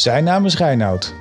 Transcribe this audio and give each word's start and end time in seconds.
Zijn 0.00 0.24
naam 0.24 0.44
is 0.44 0.56
Reinoud. 0.56 1.14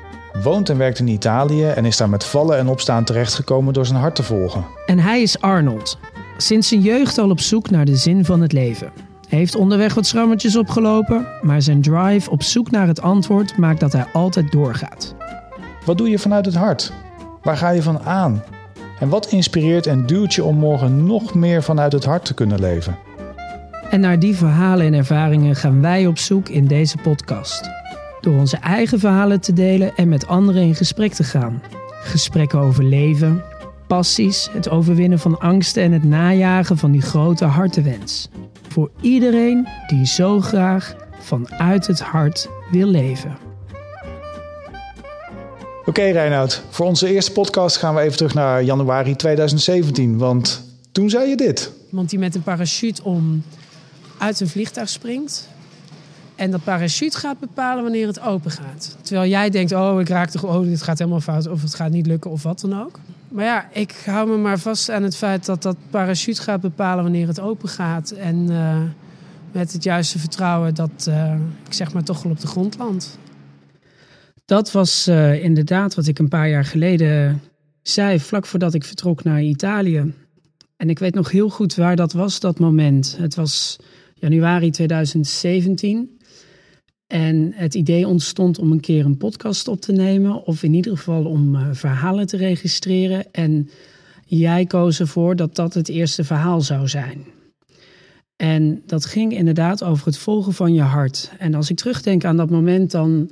Woont 0.43 0.69
en 0.69 0.77
werkt 0.77 0.99
in 0.99 1.07
Italië 1.07 1.65
en 1.65 1.85
is 1.85 1.97
daar 1.97 2.09
met 2.09 2.25
vallen 2.25 2.57
en 2.57 2.67
opstaan 2.67 3.03
terechtgekomen 3.03 3.73
door 3.73 3.85
zijn 3.85 3.99
hart 3.99 4.15
te 4.15 4.23
volgen. 4.23 4.65
En 4.85 4.99
hij 4.99 5.21
is 5.21 5.41
Arnold. 5.41 5.97
Sinds 6.37 6.67
zijn 6.67 6.81
jeugd 6.81 7.17
al 7.17 7.29
op 7.29 7.39
zoek 7.39 7.69
naar 7.69 7.85
de 7.85 7.95
zin 7.95 8.25
van 8.25 8.41
het 8.41 8.51
leven. 8.51 8.91
Hij 9.29 9.39
heeft 9.39 9.55
onderweg 9.55 9.93
wat 9.93 10.05
schrammetjes 10.05 10.55
opgelopen, 10.55 11.27
maar 11.41 11.61
zijn 11.61 11.81
drive 11.81 12.29
op 12.29 12.43
zoek 12.43 12.71
naar 12.71 12.87
het 12.87 13.01
antwoord 13.01 13.57
maakt 13.57 13.79
dat 13.79 13.93
hij 13.93 14.05
altijd 14.13 14.51
doorgaat. 14.51 15.15
Wat 15.85 15.97
doe 15.97 16.09
je 16.09 16.19
vanuit 16.19 16.45
het 16.45 16.55
hart? 16.55 16.93
Waar 17.41 17.57
ga 17.57 17.69
je 17.69 17.81
van 17.81 17.99
aan? 17.99 18.43
En 18.99 19.09
wat 19.09 19.31
inspireert 19.31 19.87
en 19.87 20.05
duwt 20.05 20.33
je 20.33 20.43
om 20.43 20.57
morgen 20.57 21.05
nog 21.05 21.33
meer 21.33 21.63
vanuit 21.63 21.91
het 21.91 22.05
hart 22.05 22.25
te 22.25 22.33
kunnen 22.33 22.59
leven? 22.59 22.97
En 23.89 23.99
naar 23.99 24.19
die 24.19 24.35
verhalen 24.35 24.85
en 24.85 24.93
ervaringen 24.93 25.55
gaan 25.55 25.81
wij 25.81 26.07
op 26.07 26.17
zoek 26.17 26.49
in 26.49 26.67
deze 26.67 26.97
podcast. 26.97 27.78
Door 28.21 28.39
onze 28.39 28.57
eigen 28.57 28.99
verhalen 28.99 29.41
te 29.41 29.53
delen 29.53 29.95
en 29.95 30.09
met 30.09 30.27
anderen 30.27 30.61
in 30.61 30.75
gesprek 30.75 31.13
te 31.13 31.23
gaan. 31.23 31.61
Gesprekken 32.03 32.59
over 32.59 32.83
leven, 32.83 33.43
passies, 33.87 34.49
het 34.51 34.69
overwinnen 34.69 35.19
van 35.19 35.39
angsten 35.39 35.83
en 35.83 35.91
het 35.91 36.03
najagen 36.03 36.77
van 36.77 36.91
die 36.91 37.01
grote 37.01 37.45
hartenwens. 37.45 38.29
Voor 38.69 38.91
iedereen 39.01 39.67
die 39.87 40.05
zo 40.05 40.41
graag 40.41 40.95
vanuit 41.19 41.87
het 41.87 41.99
hart 41.99 42.49
wil 42.71 42.87
leven. 42.87 43.37
Oké 45.85 46.01
Reinoud, 46.01 46.63
voor 46.69 46.85
onze 46.85 47.13
eerste 47.13 47.31
podcast 47.31 47.77
gaan 47.77 47.95
we 47.95 48.01
even 48.01 48.17
terug 48.17 48.33
naar 48.33 48.63
januari 48.63 49.15
2017. 49.15 50.17
Want 50.17 50.63
toen 50.91 51.09
zei 51.09 51.29
je 51.29 51.35
dit. 51.35 51.71
Iemand 51.89 52.09
die 52.09 52.19
met 52.19 52.35
een 52.35 52.43
parachute 52.43 53.03
om 53.03 53.43
uit 54.17 54.39
een 54.39 54.47
vliegtuig 54.47 54.89
springt. 54.89 55.48
En 56.39 56.51
dat 56.51 56.63
parachute 56.63 57.17
gaat 57.17 57.39
bepalen 57.39 57.83
wanneer 57.83 58.07
het 58.07 58.19
open 58.19 58.51
gaat. 58.51 58.97
Terwijl 59.01 59.29
jij 59.29 59.49
denkt, 59.49 59.71
oh, 59.71 59.99
ik 59.99 60.09
raak 60.09 60.29
toch, 60.29 60.43
oh, 60.43 60.63
dit 60.63 60.81
gaat 60.81 60.97
helemaal 60.97 61.21
fout, 61.21 61.47
of 61.47 61.61
het 61.61 61.75
gaat 61.75 61.91
niet 61.91 62.07
lukken, 62.07 62.31
of 62.31 62.43
wat 62.43 62.59
dan 62.59 62.81
ook. 62.81 62.99
Maar 63.27 63.45
ja, 63.45 63.69
ik 63.73 64.01
hou 64.05 64.29
me 64.29 64.37
maar 64.37 64.59
vast 64.59 64.91
aan 64.91 65.03
het 65.03 65.15
feit 65.15 65.45
dat 65.45 65.61
dat 65.61 65.75
parachute 65.89 66.41
gaat 66.41 66.61
bepalen 66.61 67.03
wanneer 67.03 67.27
het 67.27 67.39
open 67.39 67.69
gaat. 67.69 68.11
En 68.11 68.51
uh, 68.51 68.81
met 69.51 69.73
het 69.73 69.83
juiste 69.83 70.19
vertrouwen 70.19 70.75
dat 70.75 71.05
uh, 71.09 71.33
ik 71.65 71.73
zeg 71.73 71.93
maar 71.93 72.03
toch 72.03 72.23
wel 72.23 72.31
op 72.31 72.39
de 72.39 72.47
grond 72.47 72.77
land. 72.77 73.17
Dat 74.45 74.71
was 74.71 75.07
uh, 75.07 75.43
inderdaad 75.43 75.95
wat 75.95 76.07
ik 76.07 76.19
een 76.19 76.29
paar 76.29 76.49
jaar 76.49 76.65
geleden 76.65 77.41
zei, 77.81 78.19
vlak 78.19 78.45
voordat 78.45 78.73
ik 78.73 78.83
vertrok 78.83 79.23
naar 79.23 79.41
Italië. 79.41 80.13
En 80.77 80.89
ik 80.89 80.99
weet 80.99 81.15
nog 81.15 81.31
heel 81.31 81.49
goed 81.49 81.75
waar 81.75 81.95
dat 81.95 82.13
was, 82.13 82.39
dat 82.39 82.59
moment. 82.59 83.15
Het 83.19 83.35
was 83.35 83.79
januari 84.13 84.71
2017. 84.71 86.18
En 87.09 87.51
het 87.55 87.75
idee 87.75 88.07
ontstond 88.07 88.59
om 88.59 88.71
een 88.71 88.79
keer 88.79 89.05
een 89.05 89.17
podcast 89.17 89.67
op 89.67 89.81
te 89.81 89.91
nemen, 89.91 90.45
of 90.45 90.63
in 90.63 90.73
ieder 90.73 90.97
geval 90.97 91.25
om 91.25 91.55
uh, 91.55 91.67
verhalen 91.71 92.27
te 92.27 92.37
registreren. 92.37 93.31
En 93.31 93.69
jij 94.25 94.65
koos 94.65 94.99
ervoor 94.99 95.35
dat 95.35 95.55
dat 95.55 95.73
het 95.73 95.89
eerste 95.89 96.23
verhaal 96.23 96.61
zou 96.61 96.87
zijn. 96.87 97.25
En 98.35 98.81
dat 98.85 99.05
ging 99.05 99.33
inderdaad 99.33 99.83
over 99.83 100.05
het 100.05 100.17
volgen 100.17 100.53
van 100.53 100.73
je 100.73 100.81
hart. 100.81 101.31
En 101.37 101.53
als 101.53 101.69
ik 101.69 101.77
terugdenk 101.77 102.25
aan 102.25 102.37
dat 102.37 102.49
moment, 102.49 102.91
dan 102.91 103.31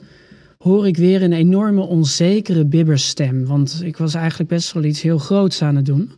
hoor 0.57 0.87
ik 0.87 0.97
weer 0.97 1.23
een 1.23 1.33
enorme 1.33 1.81
onzekere 1.81 2.65
bibberstem. 2.65 3.45
Want 3.45 3.81
ik 3.83 3.97
was 3.97 4.13
eigenlijk 4.13 4.49
best 4.49 4.73
wel 4.73 4.83
iets 4.83 5.01
heel 5.01 5.17
groots 5.17 5.61
aan 5.61 5.75
het 5.75 5.85
doen. 5.85 6.11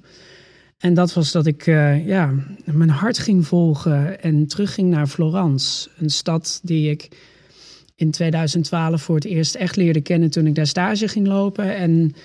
En 0.78 0.94
dat 0.94 1.14
was 1.14 1.32
dat 1.32 1.46
ik 1.46 1.68
uh, 1.68 2.08
ja, 2.08 2.34
mijn 2.66 2.90
hart 2.90 3.18
ging 3.18 3.48
volgen 3.48 4.22
en 4.22 4.48
terugging 4.48 4.90
naar 4.90 5.08
Florence. 5.08 5.90
Een 5.98 6.10
stad 6.10 6.60
die 6.64 6.90
ik 6.90 7.10
in 8.00 8.12
2012 8.12 9.02
voor 9.02 9.16
het 9.16 9.26
eerst 9.26 9.56
echt 9.56 9.76
leerde 9.76 10.02
kennen 10.02 10.30
toen 10.30 10.48
ik 10.48 10.56
daar 10.56 10.68
stage 10.68 11.08
ging 11.08 11.28
lopen. 11.28 11.76
En 11.76 12.16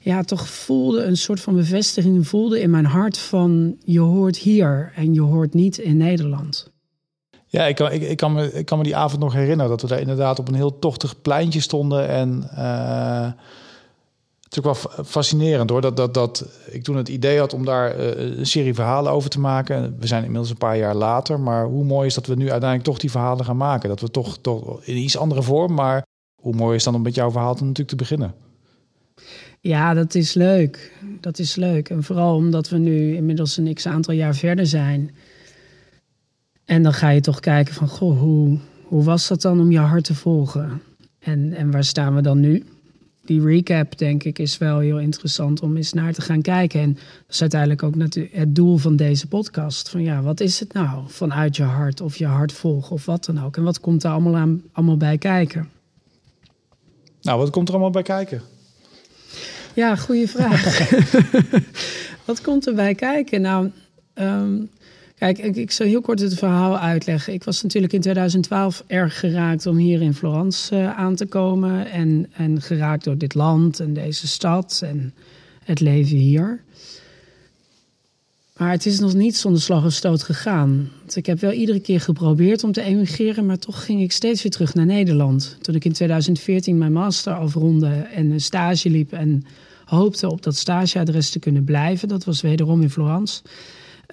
ja, 0.00 0.22
toch 0.22 0.48
voelde 0.48 1.02
een 1.02 1.16
soort 1.16 1.40
van 1.40 1.54
bevestiging 1.54 2.28
voelde 2.28 2.60
in 2.60 2.70
mijn 2.70 2.84
hart 2.84 3.18
van 3.18 3.76
je 3.84 4.00
hoort 4.00 4.36
hier 4.36 4.92
en 4.96 5.14
je 5.14 5.20
hoort 5.20 5.54
niet 5.54 5.78
in 5.78 5.96
Nederland. 5.96 6.70
Ja, 7.46 7.66
ik 7.66 7.74
kan, 7.74 7.92
ik, 7.92 8.02
ik, 8.02 8.16
kan 8.16 8.32
me, 8.32 8.52
ik 8.52 8.66
kan 8.66 8.78
me 8.78 8.84
die 8.84 8.96
avond 8.96 9.20
nog 9.20 9.32
herinneren 9.32 9.70
dat 9.70 9.82
we 9.82 9.88
daar 9.88 10.00
inderdaad 10.00 10.38
op 10.38 10.48
een 10.48 10.54
heel 10.54 10.78
tochtig 10.78 11.20
pleintje 11.22 11.60
stonden. 11.60 12.08
En 12.08 12.50
uh, 12.54 13.32
is 14.50 14.58
ook 14.58 14.64
wel 14.64 15.04
fascinerend 15.04 15.70
hoor. 15.70 15.80
Dat, 15.80 15.96
dat, 15.96 16.14
dat 16.14 16.48
ik 16.70 16.82
toen 16.82 16.96
het 16.96 17.08
idee 17.08 17.38
had 17.38 17.54
om 17.54 17.64
daar 17.64 17.98
uh, 17.98 18.38
een 18.38 18.46
serie 18.46 18.74
verhalen 18.74 19.12
over 19.12 19.30
te 19.30 19.40
maken. 19.40 19.96
We 19.98 20.06
zijn 20.06 20.22
inmiddels 20.22 20.50
een 20.50 20.56
paar 20.56 20.76
jaar 20.76 20.94
later. 20.94 21.40
Maar 21.40 21.64
hoe 21.64 21.84
mooi 21.84 22.06
is 22.06 22.14
dat 22.14 22.26
we 22.26 22.34
nu 22.34 22.50
uiteindelijk 22.50 22.88
toch 22.88 22.98
die 22.98 23.10
verhalen 23.10 23.44
gaan 23.44 23.56
maken. 23.56 23.88
Dat 23.88 24.00
we 24.00 24.10
toch, 24.10 24.38
toch 24.38 24.84
in 24.84 24.96
iets 24.96 25.16
andere 25.16 25.42
vorm. 25.42 25.74
Maar 25.74 26.06
hoe 26.42 26.54
mooi 26.54 26.76
is 26.76 26.84
dan 26.84 26.94
om 26.94 27.02
met 27.02 27.14
jouw 27.14 27.30
verhaal 27.30 27.52
natuurlijk 27.52 27.88
te 27.88 27.96
beginnen. 27.96 28.34
Ja, 29.60 29.94
dat 29.94 30.14
is 30.14 30.34
leuk. 30.34 30.92
Dat 31.20 31.38
is 31.38 31.54
leuk. 31.54 31.88
En 31.88 32.02
vooral 32.02 32.34
omdat 32.34 32.68
we 32.68 32.78
nu 32.78 33.14
inmiddels 33.14 33.56
een 33.56 33.74
x 33.74 33.86
aantal 33.86 34.14
jaar 34.14 34.34
verder 34.34 34.66
zijn. 34.66 35.14
En 36.64 36.82
dan 36.82 36.92
ga 36.92 37.08
je 37.08 37.20
toch 37.20 37.40
kijken 37.40 37.74
van, 37.74 37.88
goh, 37.88 38.18
hoe, 38.18 38.58
hoe 38.84 39.04
was 39.04 39.28
dat 39.28 39.42
dan 39.42 39.60
om 39.60 39.70
je 39.70 39.78
hart 39.78 40.04
te 40.04 40.14
volgen? 40.14 40.82
En, 41.18 41.52
en 41.52 41.70
waar 41.70 41.84
staan 41.84 42.14
we 42.14 42.20
dan 42.20 42.40
nu? 42.40 42.64
Die 43.24 43.42
recap, 43.42 43.98
denk 43.98 44.24
ik, 44.24 44.38
is 44.38 44.58
wel 44.58 44.78
heel 44.78 44.98
interessant 44.98 45.62
om 45.62 45.76
eens 45.76 45.92
naar 45.92 46.12
te 46.12 46.20
gaan 46.20 46.42
kijken. 46.42 46.80
En 46.80 46.94
dat 46.94 47.02
is 47.28 47.40
uiteindelijk 47.40 47.82
ook 47.82 47.94
het 48.30 48.54
doel 48.54 48.76
van 48.76 48.96
deze 48.96 49.26
podcast. 49.26 49.88
Van 49.88 50.02
ja, 50.02 50.22
wat 50.22 50.40
is 50.40 50.60
het 50.60 50.72
nou 50.72 51.04
vanuit 51.06 51.56
je 51.56 51.62
hart 51.62 52.00
of 52.00 52.16
je 52.16 52.26
hart 52.26 52.52
volgen 52.52 52.92
of 52.92 53.06
wat 53.06 53.24
dan 53.24 53.44
ook? 53.44 53.56
En 53.56 53.62
wat 53.62 53.80
komt 53.80 54.04
er 54.04 54.10
allemaal, 54.10 54.36
aan, 54.36 54.62
allemaal 54.72 54.96
bij 54.96 55.18
kijken? 55.18 55.68
Nou, 57.22 57.38
wat 57.38 57.50
komt 57.50 57.68
er 57.68 57.74
allemaal 57.74 57.92
bij 57.92 58.02
kijken? 58.02 58.42
Ja, 59.74 59.96
goede 59.96 60.28
vraag. 60.28 60.90
wat 62.26 62.40
komt 62.40 62.66
er 62.66 62.74
bij 62.74 62.94
kijken? 62.94 63.40
Nou, 63.40 63.70
um, 64.14 64.70
Kijk, 65.20 65.38
ik, 65.38 65.70
zal 65.70 65.86
heel 65.86 66.00
kort 66.00 66.20
het 66.20 66.34
verhaal 66.34 66.78
uitleggen. 66.78 67.32
Ik 67.32 67.44
was 67.44 67.62
natuurlijk 67.62 67.92
in 67.92 68.00
2012 68.00 68.84
erg 68.86 69.18
geraakt 69.18 69.66
om 69.66 69.76
hier 69.76 70.02
in 70.02 70.14
Florence 70.14 70.76
uh, 70.76 70.98
aan 70.98 71.14
te 71.14 71.26
komen. 71.26 71.90
En, 71.90 72.26
en 72.32 72.62
geraakt 72.62 73.04
door 73.04 73.18
dit 73.18 73.34
land 73.34 73.80
en 73.80 73.92
deze 73.94 74.28
stad 74.28 74.80
en 74.84 75.14
het 75.64 75.80
leven 75.80 76.16
hier. 76.16 76.62
Maar 78.56 78.70
het 78.70 78.86
is 78.86 78.98
nog 78.98 79.14
niet 79.14 79.36
zonder 79.36 79.60
slag 79.60 79.84
of 79.84 79.92
stoot 79.92 80.22
gegaan. 80.22 80.90
Ik 81.14 81.26
heb 81.26 81.40
wel 81.40 81.52
iedere 81.52 81.80
keer 81.80 82.00
geprobeerd 82.00 82.64
om 82.64 82.72
te 82.72 82.82
emigreren, 82.82 83.46
maar 83.46 83.58
toch 83.58 83.84
ging 83.84 84.02
ik 84.02 84.12
steeds 84.12 84.42
weer 84.42 84.52
terug 84.52 84.74
naar 84.74 84.86
Nederland. 84.86 85.56
Toen 85.60 85.74
ik 85.74 85.84
in 85.84 85.92
2014 85.92 86.78
mijn 86.78 86.92
master 86.92 87.32
afronde 87.32 87.88
en 88.14 88.30
een 88.30 88.40
stage 88.40 88.90
liep 88.90 89.12
en 89.12 89.44
hoopte 89.84 90.30
op 90.30 90.42
dat 90.42 90.56
stageadres 90.56 91.30
te 91.30 91.38
kunnen 91.38 91.64
blijven. 91.64 92.08
Dat 92.08 92.24
was 92.24 92.40
wederom 92.40 92.82
in 92.82 92.90
Florence. 92.90 93.42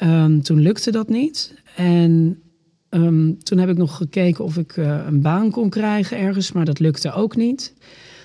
Um, 0.04 0.42
toen 0.42 0.60
lukte 0.60 0.92
dat 0.92 1.10
niet. 1.10 1.54
En 1.76 2.42
um, 2.90 3.44
toen 3.44 3.58
heb 3.58 3.70
ik 3.70 3.78
nog 3.78 3.96
gekeken 3.96 4.44
of 4.44 4.58
ik 4.58 4.78
uh, 4.78 5.04
een 5.08 5.22
baan 5.22 5.52
kon 5.52 5.70
krijgen 5.70 6.18
ergens, 6.18 6.52
maar 6.52 6.66
dat 6.66 6.80
lukte 6.80 7.12
ook 7.12 7.36
niet. 7.36 7.74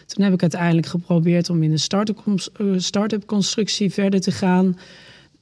Toen 0.07 0.25
heb 0.25 0.33
ik 0.33 0.43
uiteindelijk 0.43 0.87
geprobeerd 0.87 1.51
om 1.51 1.63
in 1.63 1.71
een 1.71 2.07
eh, 2.53 2.75
start-up 2.77 3.27
constructie 3.27 3.93
verder 3.93 4.21
te 4.21 4.31
gaan. 4.31 4.79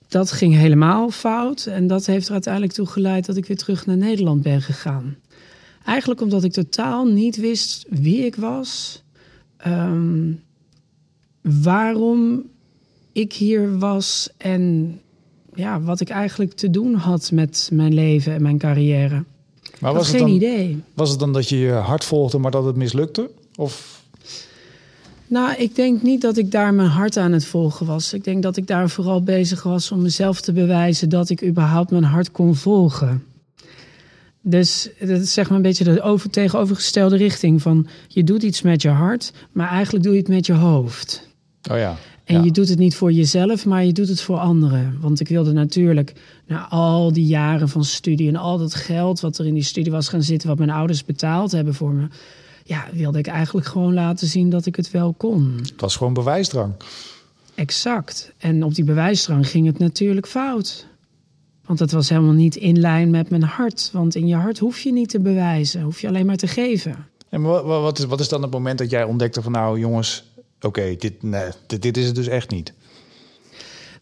Dat 0.09 0.33
ging 0.33 0.55
helemaal 0.55 1.11
fout 1.11 1.67
en 1.67 1.87
dat 1.87 2.07
heeft 2.07 2.27
er 2.27 2.33
uiteindelijk 2.33 2.73
toe 2.73 2.87
geleid 2.87 3.27
dat 3.27 3.37
ik 3.37 3.47
weer 3.47 3.57
terug 3.57 3.87
naar 3.87 3.97
Nederland 3.97 4.43
ben 4.43 4.63
gegaan. 4.63 5.17
Eigenlijk 5.85 6.21
omdat 6.21 6.45
ik 6.45 6.53
totaal 6.53 7.07
niet 7.07 7.37
wist 7.37 7.87
wie 7.89 8.25
ik 8.25 8.37
was, 8.37 9.03
um, 9.67 10.43
waarom 11.41 12.45
ik 13.13 13.33
hier 13.33 13.79
was 13.79 14.31
en 14.37 14.95
ja, 15.55 15.81
wat 15.81 16.01
ik 16.01 16.09
eigenlijk 16.09 16.53
te 16.53 16.71
doen 16.71 16.95
had 16.95 17.31
met 17.33 17.71
mijn 17.73 17.95
leven 17.95 18.35
en 18.35 18.43
mijn 18.43 18.59
carrière. 18.59 19.25
Maar 19.79 19.95
was 19.95 20.11
geen 20.11 20.19
dan, 20.19 20.29
idee. 20.29 20.83
Was 20.95 21.11
het 21.11 21.19
dan 21.19 21.33
dat 21.33 21.49
je 21.49 21.59
je 21.59 21.71
hart 21.71 22.05
volgde, 22.05 22.39
maar 22.39 22.51
dat 22.51 22.65
het 22.65 22.77
mislukte? 22.77 23.31
Of? 23.57 24.03
Nou, 25.27 25.55
ik 25.55 25.75
denk 25.75 26.03
niet 26.03 26.21
dat 26.21 26.37
ik 26.37 26.51
daar 26.51 26.75
mijn 26.75 26.89
hart 26.89 27.17
aan 27.17 27.33
het 27.33 27.45
volgen 27.45 27.87
was. 27.87 28.13
Ik 28.13 28.25
denk 28.25 28.43
dat 28.43 28.57
ik 28.57 28.67
daar 28.67 28.91
vooral 28.91 29.23
bezig 29.23 29.63
was 29.63 29.93
om 29.93 30.03
mezelf 30.03 30.41
te 30.41 30.53
bewijzen 30.53 31.09
dat 31.09 31.31
ik 31.31 31.45
überhaupt 31.45 31.91
mijn 31.91 32.05
hart 32.05 32.33
kon 32.33 32.55
volgen. 32.55 33.25
Dus 34.43 34.89
dat 34.99 35.21
is 35.21 35.33
zeg 35.33 35.49
maar 35.49 35.57
een 35.57 35.63
beetje 35.63 35.85
de 35.85 36.03
over, 36.03 36.31
tegenovergestelde 36.31 37.17
richting 37.17 37.63
van 37.63 37.87
je 38.09 38.25
doet 38.25 38.43
iets 38.43 38.63
met 38.63 38.83
je 38.83 38.89
hart, 38.89 39.33
maar 39.53 39.69
eigenlijk 39.69 40.05
doe 40.05 40.13
je 40.13 40.19
het 40.19 40.29
met 40.29 40.47
je 40.47 40.53
hoofd. 40.53 41.29
Oh 41.71 41.77
ja. 41.77 41.97
En 42.37 42.45
je 42.45 42.51
doet 42.51 42.69
het 42.69 42.79
niet 42.79 42.97
voor 42.97 43.13
jezelf, 43.13 43.67
maar 43.67 43.85
je 43.85 43.93
doet 43.93 44.09
het 44.09 44.21
voor 44.21 44.39
anderen. 44.39 44.97
Want 45.01 45.21
ik 45.21 45.29
wilde 45.29 45.53
natuurlijk 45.53 46.13
na 46.47 46.69
al 46.69 47.13
die 47.13 47.27
jaren 47.27 47.69
van 47.69 47.85
studie 47.85 48.29
en 48.29 48.37
al 48.37 48.59
dat 48.59 48.75
geld 48.75 49.21
wat 49.21 49.39
er 49.39 49.47
in 49.47 49.55
die 49.55 49.63
studie 49.63 49.93
was 49.93 50.09
gaan 50.09 50.23
zitten, 50.23 50.49
wat 50.49 50.59
mijn 50.59 50.71
ouders 50.71 51.05
betaald 51.05 51.53
hebben 51.53 51.75
voor 51.75 51.93
me, 51.93 52.09
ja, 52.65 52.85
wilde 52.93 53.19
ik 53.19 53.27
eigenlijk 53.27 53.67
gewoon 53.67 53.95
laten 53.95 54.27
zien 54.27 54.51
dat 54.51 54.67
ik 54.67 54.77
het 54.77 54.91
wel 54.91 55.15
kon. 55.17 55.59
Het 55.63 55.81
was 55.81 55.97
gewoon 55.97 56.13
bewijsdrang. 56.13 56.73
Exact. 57.55 58.33
En 58.39 58.65
op 58.65 58.75
die 58.75 58.85
bewijsdrang 58.85 59.49
ging 59.49 59.67
het 59.67 59.79
natuurlijk 59.79 60.27
fout. 60.27 60.87
Want 61.65 61.79
het 61.79 61.93
was 61.93 62.09
helemaal 62.09 62.33
niet 62.33 62.57
in 62.57 62.79
lijn 62.81 63.11
met 63.11 63.31
mijn 63.31 63.43
hart. 63.43 63.91
Want 63.93 64.15
in 64.15 64.27
je 64.27 64.35
hart 64.35 64.59
hoef 64.59 64.81
je 64.81 64.93
niet 64.93 65.09
te 65.09 65.21
bewijzen, 65.21 65.83
hoef 65.83 66.01
je 66.01 66.09
alleen 66.09 66.27
maar 66.27 66.37
te 66.37 66.47
geven. 66.47 67.07
En 67.29 67.43
wat, 67.43 67.99
is, 67.99 68.05
wat 68.05 68.21
is 68.21 68.29
dan 68.29 68.43
het 68.43 68.51
moment 68.51 68.79
dat 68.79 68.91
jij 68.91 69.05
ontdekte 69.05 69.43
van 69.43 69.53
nou 69.53 69.79
jongens, 69.79 70.30
oké, 70.61 70.97
dit, 70.99 71.23
nee, 71.23 71.49
dit, 71.67 71.83
dit 71.83 71.97
is 71.97 72.07
het 72.07 72.15
dus 72.15 72.29
echt 72.29 72.51
niet? 72.51 72.73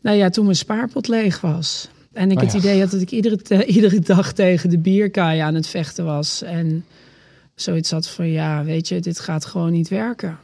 Nou 0.01 0.17
ja, 0.17 0.31
toen 0.31 0.45
mijn 0.45 0.57
spaarpot 0.57 1.09
leeg 1.09 1.41
was. 1.41 1.89
En 2.13 2.31
ik 2.31 2.37
Oh 2.37 2.43
het 2.43 2.53
idee 2.53 2.81
had 2.81 2.91
dat 2.91 3.01
ik 3.01 3.11
iedere, 3.11 3.37
te- 3.37 3.67
iedere 3.77 4.01
dag 4.01 4.33
tegen 4.33 4.71
de 4.71 4.79
bierkaai 4.79 5.41
aan 5.41 5.55
het 5.55 5.67
vechten 5.67 6.05
was. 6.05 6.43
En 6.43 6.85
zoiets 7.55 7.91
had 7.91 8.09
van, 8.09 8.29
ja, 8.29 8.65
weet 8.65 8.89
je, 8.89 9.01
dit 9.01 9.21
gaat 9.21 9.45
gewoon 9.45 9.73
niet 9.73 9.89
werken. 9.89 10.39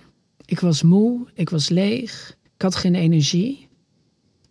Ik 0.44 0.60
was 0.60 0.82
moe, 0.82 1.26
ik 1.34 1.50
was 1.50 1.68
leeg, 1.68 2.36
ik 2.54 2.62
had 2.62 2.76
geen 2.76 2.94
energie. 2.94 3.68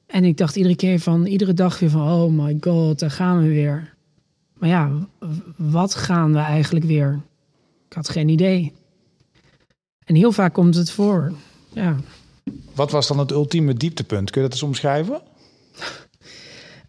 En 0.06 0.24
ik 0.24 0.38
dacht 0.38 0.56
iedere 0.56 0.76
keer 0.76 1.00
van, 1.00 1.26
iedere 1.26 1.54
dag 1.54 1.80
weer 1.80 1.90
van, 1.90 2.12
oh 2.12 2.32
my 2.32 2.58
god, 2.60 3.00
daar 3.00 3.12
gaan 3.12 3.42
we 3.42 3.48
weer. 3.48 3.94
Maar 4.54 4.70
ja, 4.70 5.08
wat 5.56 5.96
gaan 5.96 6.34
we 6.34 6.40
eigenlijk 6.40 6.86
weer? 6.86 7.22
Ik 7.90 7.94
had 7.94 8.10
geen 8.10 8.30
idee. 8.30 8.74
En 10.06 10.16
heel 10.16 10.32
vaak 10.32 10.54
komt 10.54 10.76
het 10.76 10.92
voor. 10.92 11.34
Ja, 11.74 11.96
Wat 12.76 12.92
was 12.92 13.08
dan 13.08 13.20
het 13.20 13.32
ultieme 13.32 13.74
dieptepunt? 13.74 14.32
Kun 14.32 14.42
je 14.42 14.48
dat 14.48 14.56
eens 14.58 14.68
omschrijven? 14.68 15.22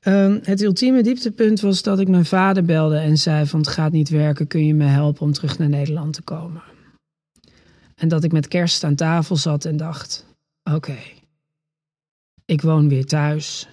Ehm, 0.01 0.39
het 0.43 0.63
ultieme 0.63 1.03
dieptepunt 1.03 1.61
was 1.61 1.83
dat 1.83 1.99
ik 1.99 2.09
mijn 2.09 2.25
vader 2.25 2.65
belde 2.65 2.99
en 2.99 3.19
zei 3.19 3.47
van 3.47 3.61
het 3.61 3.69
gaat 3.69 3.93
niet 3.93 4.09
werken, 4.09 4.47
kun 4.47 4.67
je 4.67 4.75
me 4.75 4.85
helpen 4.85 5.23
om 5.23 5.33
terug 5.33 5.59
naar 5.59 5.69
Nederland 5.69 6.13
te 6.15 6.23
komen? 6.23 6.63
En 7.95 8.09
dat 8.09 8.25
ik 8.25 8.33
met 8.33 8.49
kerst 8.49 8.85
aan 8.85 8.95
tafel 8.95 9.37
zat 9.37 9.65
en 9.65 9.77
dacht, 9.77 10.27
oké, 10.71 10.97
ik 12.45 12.63
woon 12.63 12.89
weer 12.89 13.07
thuis. 13.07 13.69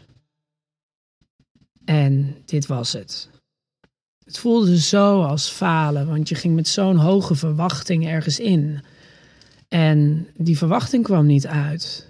En 1.85 2.35
dit 2.45 2.65
was 2.65 2.93
het. 2.93 3.29
Het 4.23 4.37
voelde 4.37 4.79
zo 4.79 5.23
als 5.23 5.49
falen, 5.49 6.07
want 6.07 6.29
je 6.29 6.35
ging 6.35 6.55
met 6.55 6.67
zo'n 6.67 6.97
hoge 6.97 7.35
verwachting 7.35 8.07
ergens 8.07 8.39
in. 8.39 8.83
En 9.73 10.27
die 10.37 10.57
verwachting 10.57 11.03
kwam 11.03 11.25
niet 11.25 11.47
uit. 11.47 12.07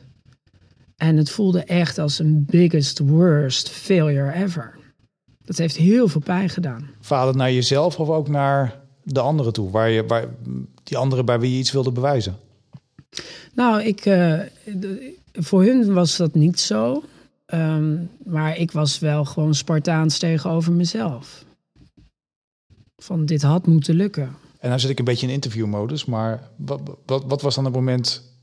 En 0.95 1.17
het 1.17 1.29
voelde 1.29 1.63
echt 1.63 1.97
als 1.97 2.19
een 2.19 2.45
biggest, 2.45 2.99
worst 2.99 3.69
failure 3.69 4.33
ever. 4.33 4.75
Dat 5.45 5.57
heeft 5.57 5.75
heel 5.75 6.07
veel 6.07 6.21
pijn 6.21 6.49
gedaan. 6.49 6.89
Falen 7.01 7.37
naar 7.37 7.51
jezelf 7.51 7.99
of 7.99 8.09
ook 8.09 8.27
naar 8.27 8.79
de 9.03 9.19
anderen 9.19 9.53
toe? 9.53 9.69
Waar 9.69 9.89
je, 9.89 10.05
waar, 10.05 10.25
die 10.83 10.97
anderen 10.97 11.25
bij 11.25 11.39
wie 11.39 11.51
je 11.51 11.57
iets 11.57 11.71
wilde 11.71 11.91
bewijzen? 11.91 12.35
Nou, 13.53 13.81
ik, 13.83 14.05
eh, 14.05 14.39
voor 15.33 15.63
hun 15.63 15.93
was 15.93 16.17
dat 16.17 16.33
niet 16.33 16.59
zo. 16.59 17.03
Ehm, 17.45 17.97
maar 18.23 18.57
ik 18.57 18.71
was 18.71 18.99
wel 18.99 19.25
gewoon 19.25 19.55
Spartaans 19.55 20.17
tegenover 20.17 20.73
mezelf. 20.73 21.45
Van 22.95 23.25
dit 23.25 23.41
had 23.41 23.67
moeten 23.67 23.95
lukken. 23.95 24.35
En 24.61 24.67
nou 24.67 24.79
zit 24.79 24.89
ik 24.89 24.99
een 24.99 25.05
beetje 25.05 25.27
in 25.27 25.33
interviewmodus, 25.33 26.05
maar 26.05 26.49
wat, 26.55 26.81
wat, 27.05 27.23
wat 27.27 27.41
was 27.41 27.55
dan 27.55 27.65
het 27.65 27.73
moment 27.73 28.33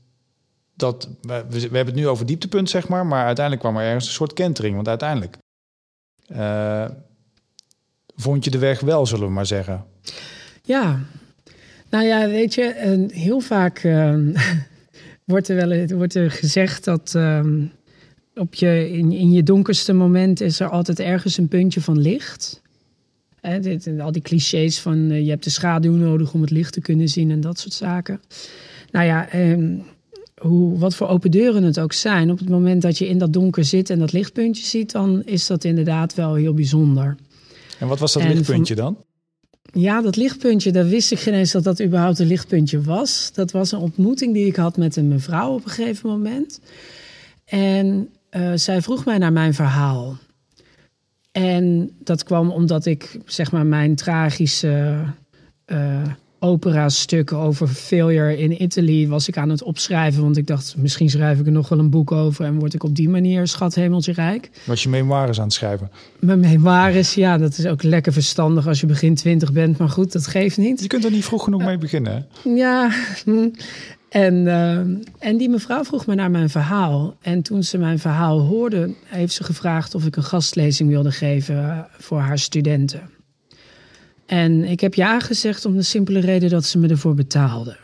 dat... 0.75 1.09
We, 1.21 1.45
we 1.49 1.59
hebben 1.59 1.85
het 1.85 1.95
nu 1.95 2.07
over 2.07 2.25
dieptepunt, 2.25 2.69
zeg 2.69 2.87
maar, 2.87 3.05
maar 3.05 3.25
uiteindelijk 3.25 3.65
kwam 3.65 3.77
er 3.77 3.85
ergens 3.87 4.05
een 4.05 4.11
soort 4.11 4.33
kentering. 4.33 4.75
Want 4.75 4.87
uiteindelijk 4.87 5.37
eh, 6.27 6.85
vond 8.15 8.43
je 8.43 8.51
de 8.51 8.57
weg 8.57 8.79
wel, 8.79 9.05
zullen 9.05 9.27
we 9.27 9.33
maar 9.33 9.45
zeggen. 9.45 9.85
Ja, 10.63 10.99
nou 11.89 12.05
ja, 12.05 12.27
weet 12.27 12.53
je, 12.53 13.05
heel 13.11 13.39
vaak 13.39 13.79
ehm, 13.79 14.33
wordt, 15.25 15.47
er 15.47 15.67
wel, 15.67 15.97
wordt 15.97 16.15
er 16.15 16.31
gezegd 16.31 16.83
dat 16.83 17.15
ehm, 17.15 17.65
op 18.35 18.53
je, 18.53 18.89
in, 18.91 19.11
in 19.11 19.31
je 19.31 19.43
donkerste 19.43 19.93
moment 19.93 20.41
is 20.41 20.59
er 20.59 20.69
altijd 20.69 20.99
ergens 20.99 21.37
een 21.37 21.47
puntje 21.47 21.81
van 21.81 21.99
licht. 21.99 22.61
Hè, 23.41 23.59
dit, 23.59 23.87
en 23.87 23.99
al 23.99 24.11
die 24.11 24.21
clichés 24.21 24.79
van 24.79 25.09
eh, 25.09 25.23
je 25.23 25.29
hebt 25.29 25.43
de 25.43 25.49
schaduw 25.49 25.93
nodig 25.93 26.33
om 26.33 26.41
het 26.41 26.51
licht 26.51 26.73
te 26.73 26.81
kunnen 26.81 27.07
zien 27.07 27.31
en 27.31 27.41
dat 27.41 27.59
soort 27.59 27.73
zaken. 27.73 28.21
Nou 28.91 29.05
ja, 29.05 29.29
ehm, 29.29 29.77
hoe, 30.41 30.77
wat 30.77 30.95
voor 30.95 31.07
open 31.07 31.31
deuren 31.31 31.63
het 31.63 31.79
ook 31.79 31.93
zijn, 31.93 32.31
op 32.31 32.39
het 32.39 32.49
moment 32.49 32.81
dat 32.81 32.97
je 32.97 33.07
in 33.07 33.17
dat 33.17 33.33
donker 33.33 33.65
zit 33.65 33.89
en 33.89 33.99
dat 33.99 34.11
lichtpuntje 34.11 34.65
ziet, 34.65 34.91
dan 34.91 35.21
is 35.25 35.47
dat 35.47 35.63
inderdaad 35.63 36.15
wel 36.15 36.33
heel 36.33 36.53
bijzonder. 36.53 37.15
En 37.79 37.87
wat 37.87 37.99
was 37.99 38.13
dat 38.13 38.23
En 38.23 38.33
lichtpuntje 38.33 38.75
dan? 38.75 38.97
Ja, 39.73 40.01
dat 40.01 40.15
lichtpuntje, 40.15 40.71
daar 40.71 40.87
wist 40.87 41.11
ik 41.11 41.19
geen 41.19 41.33
eens 41.33 41.51
dat 41.51 41.63
dat 41.63 41.81
überhaupt 41.81 42.19
een 42.19 42.27
lichtpuntje 42.27 42.81
was. 42.81 43.31
Dat 43.33 43.51
was 43.51 43.71
een 43.71 43.79
ontmoeting 43.79 44.33
die 44.33 44.45
ik 44.45 44.55
had 44.55 44.77
met 44.77 44.95
een 44.95 45.07
mevrouw 45.07 45.53
op 45.53 45.65
een 45.65 45.71
gegeven 45.71 46.09
moment. 46.09 46.59
En 47.45 48.09
eh, 48.29 48.51
zij 48.55 48.81
vroeg 48.81 49.05
mij 49.05 49.17
naar 49.17 49.33
mijn 49.33 49.53
verhaal. 49.53 50.17
En 51.31 51.91
dat 52.03 52.23
kwam 52.23 52.49
omdat 52.51 52.85
ik, 52.85 53.19
zeg 53.25 53.51
maar, 53.51 53.65
mijn 53.65 53.95
tragische 53.95 55.03
eh 55.65 56.01
opera-stuk 56.41 57.33
over 57.33 57.67
failure 57.67 58.37
in 58.37 58.61
Italy 58.61 59.07
was 59.07 59.27
ik 59.27 59.37
aan 59.37 59.49
het 59.49 59.63
opschrijven. 59.63 60.23
Want 60.23 60.37
ik 60.37 60.47
dacht, 60.47 60.75
misschien 60.77 61.09
schrijf 61.09 61.39
ik 61.39 61.45
er 61.45 61.51
nog 61.51 61.69
wel 61.69 61.79
een 61.79 61.89
boek 61.89 62.11
over 62.11 62.45
en 62.45 62.59
word 62.59 62.73
ik 62.73 62.83
op 62.83 62.95
die 62.95 63.09
manier 63.09 63.47
schat 63.47 63.75
hemeltje 63.75 64.11
rijk. 64.11 64.49
Was 64.65 64.83
je 64.83 64.89
memoires 64.89 65.37
aan 65.37 65.43
het 65.43 65.53
schrijven? 65.53 65.91
Mijn 66.19 66.39
memoires, 66.39 67.13
ja, 67.13 67.37
dat 67.37 67.57
is 67.57 67.65
ook 67.65 67.83
lekker 67.83 68.13
verstandig 68.13 68.67
als 68.67 68.79
je 68.79 68.85
begin 68.85 69.15
twintig 69.15 69.51
bent. 69.51 69.77
Maar 69.77 69.89
goed, 69.89 70.11
dat 70.11 70.27
geeft 70.27 70.57
niet. 70.57 70.81
Je 70.81 70.87
kunt 70.87 71.05
er 71.05 71.11
niet 71.11 71.25
vroeg 71.25 71.43
genoeg 71.43 71.63
mee 71.63 71.77
beginnen. 71.77 72.27
hè? 72.43 72.49
Ja. 72.49 72.91
En, 74.09 74.47
eh, 74.47 74.77
en 75.29 75.37
die 75.37 75.49
mevrouw 75.49 75.83
vroeg 75.83 76.05
me 76.05 76.15
naar 76.15 76.31
mijn 76.31 76.49
verhaal. 76.49 77.15
En 77.21 77.41
toen 77.41 77.63
ze 77.63 77.77
mijn 77.77 77.99
verhaal 77.99 78.39
hoorde, 78.39 78.93
heeft 79.03 79.33
ze 79.33 79.43
gevraagd 79.43 79.95
of 79.95 80.05
ik 80.05 80.15
een 80.15 80.23
gastlezing 80.23 80.89
wilde 80.89 81.11
geven 81.11 81.87
voor 81.97 82.19
haar 82.19 82.39
studenten. 82.39 83.09
En 84.25 84.63
ik 84.63 84.79
heb 84.79 84.93
ja 84.93 85.19
gezegd 85.19 85.65
om 85.65 85.75
de 85.75 85.81
simpele 85.81 86.19
reden 86.19 86.49
dat 86.49 86.65
ze 86.65 86.77
me 86.77 86.87
ervoor 86.87 87.15
betaalde. 87.15 87.77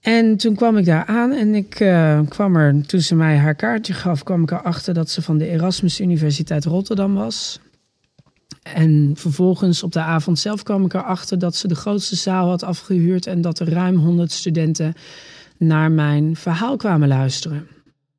En 0.00 0.36
toen 0.36 0.54
kwam 0.54 0.76
ik 0.76 0.84
daar 0.84 1.04
aan 1.04 1.32
en 1.32 1.54
ik 1.54 1.80
eh, 1.80 2.20
kwam 2.28 2.56
er, 2.56 2.86
toen 2.86 3.00
ze 3.00 3.14
mij 3.14 3.36
haar 3.36 3.54
kaartje 3.54 3.92
gaf, 3.92 4.22
kwam 4.22 4.42
ik 4.42 4.50
erachter 4.50 4.94
dat 4.94 5.10
ze 5.10 5.22
van 5.22 5.38
de 5.38 5.48
Erasmus 5.48 6.00
Universiteit 6.00 6.64
Rotterdam 6.64 7.14
was. 7.14 7.60
En 8.74 9.12
vervolgens 9.14 9.82
op 9.82 9.92
de 9.92 10.00
avond 10.00 10.38
zelf 10.38 10.62
kwam 10.62 10.84
ik 10.84 10.94
erachter 10.94 11.38
dat 11.38 11.56
ze 11.56 11.68
de 11.68 11.74
grootste 11.74 12.16
zaal 12.16 12.48
had 12.48 12.62
afgehuurd 12.62 13.26
en 13.26 13.40
dat 13.40 13.58
er 13.58 13.68
ruim 13.68 13.96
100 13.96 14.32
studenten 14.32 14.94
naar 15.56 15.90
mijn 15.90 16.36
verhaal 16.36 16.76
kwamen 16.76 17.08
luisteren. 17.08 17.66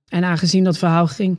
En 0.07 0.23
aangezien 0.23 0.63
dat 0.63 0.77
verhaal 0.77 1.07
ging 1.07 1.37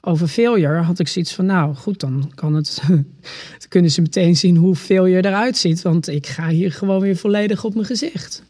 over 0.00 0.28
failure, 0.28 0.80
had 0.80 0.98
ik 0.98 1.08
zoiets 1.08 1.32
van, 1.32 1.46
nou 1.46 1.74
goed, 1.74 2.00
dan 2.00 2.32
kan 2.34 2.54
het, 2.54 2.82
kunnen 3.68 3.90
ze 3.90 4.00
meteen 4.00 4.36
zien 4.36 4.56
hoe 4.56 4.76
failure 4.76 5.28
eruit 5.28 5.56
ziet, 5.56 5.82
want 5.82 6.08
ik 6.08 6.26
ga 6.26 6.48
hier 6.48 6.72
gewoon 6.72 7.00
weer 7.00 7.16
volledig 7.16 7.64
op 7.64 7.74
mijn 7.74 7.86
gezicht. 7.86 8.42